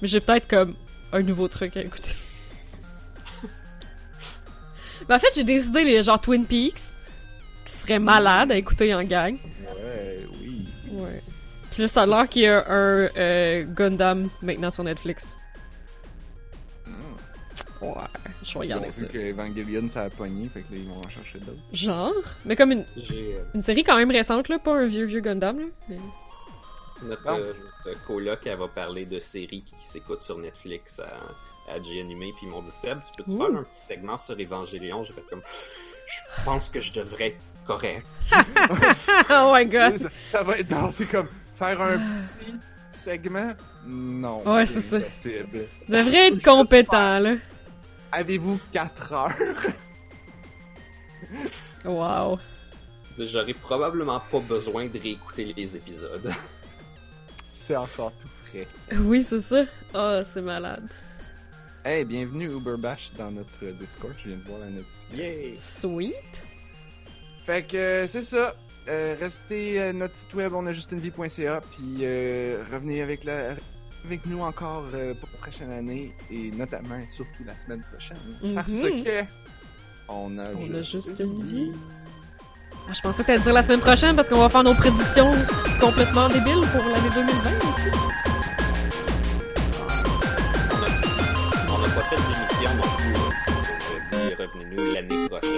[0.02, 0.76] Mais j'ai peut-être comme
[1.12, 2.16] un nouveau truc à écouter.
[5.08, 6.92] ben, en fait, j'ai décidé les genre Twin Peaks,
[7.66, 9.36] qui serait malade à écouter en gang.
[9.36, 10.68] Ouais, oui.
[10.92, 11.22] Ouais.
[11.72, 15.34] Puis là, ça a l'air qu'il y a un euh, Gundam maintenant sur Netflix.
[17.82, 17.90] Ouais,
[18.44, 19.06] je vais regarder vu ça.
[19.08, 21.58] que Evangelion ça a pogné, fait que là ils vont en chercher d'autres.
[21.74, 22.14] Genre,
[22.46, 25.60] mais comme une, euh, une série quand même récente, là, pas un vieux vieux Gundam,
[25.60, 25.66] là.
[25.90, 25.98] mais-
[27.04, 27.38] notre, Bon.
[27.38, 27.54] euh,
[27.86, 32.48] notre coloc, elle va parler de séries qui, s'écoutent sur Netflix à, à G-Animé, puis
[32.48, 35.42] ils m'ont dit Seb, tu peux-tu faire un petit segment sur Évangélion J'ai fait comme,
[36.08, 37.38] je pense que je devrais être
[37.68, 38.06] correct.
[39.30, 39.98] oh my god!
[39.98, 42.54] Ça, ça va être non, c'est comme faire un petit
[42.94, 43.54] segment?
[43.86, 44.42] Non.
[44.52, 44.98] Ouais, c'est ça.
[44.98, 45.66] impossible.
[45.88, 47.36] Devrait être compétent, là.
[48.12, 49.34] Avez-vous 4 heures?
[51.84, 52.38] Wow.
[53.18, 56.32] J'aurais probablement pas besoin de réécouter les épisodes.
[57.52, 58.68] C'est encore tout frais.
[59.00, 59.64] Oui, c'est ça.
[59.96, 60.88] Oh, c'est malade.
[61.84, 65.54] Hey, bienvenue Uberbash dans notre Discord, je viens de voir la notification.
[65.56, 66.44] Sweet.
[67.46, 68.56] Fait que euh, c'est ça.
[68.90, 73.56] Euh, restez euh, notre site web onajustunevie.ca puis euh, revenez avec la
[74.06, 78.18] avec nous encore euh, pour la prochaine année et notamment et surtout la semaine prochaine
[78.56, 79.04] parce Mhm.
[79.04, 79.24] que
[80.10, 81.72] on a, On a juste une vie.
[82.90, 85.30] Ah, je pensais que t'allais dire la semaine prochaine parce qu'on va faire nos prédictions
[85.82, 87.98] complètement débiles pour l'année 2020 aussi.
[91.70, 93.12] On n'a pas fait d'émission non plus.
[93.12, 93.20] là.
[93.92, 95.57] Je dis, revenez-nous l'année prochaine.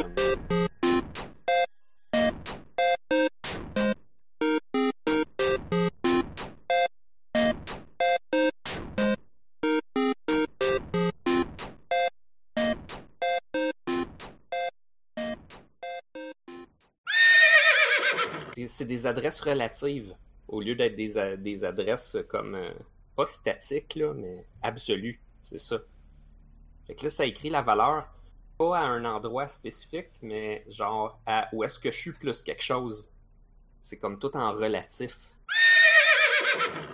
[18.89, 20.15] Des adresses relatives
[20.49, 22.71] au lieu d'être des, adresses comme euh,
[23.15, 25.21] pas statique, là, mais absolu.
[25.43, 25.77] C'est ça.
[26.87, 28.07] Fait que là, ça écrit la valeur
[28.57, 32.63] pas à un endroit spécifique, mais genre à où est-ce que je suis plus quelque
[32.63, 33.09] chose.
[33.81, 35.17] C'est comme tout en relatif.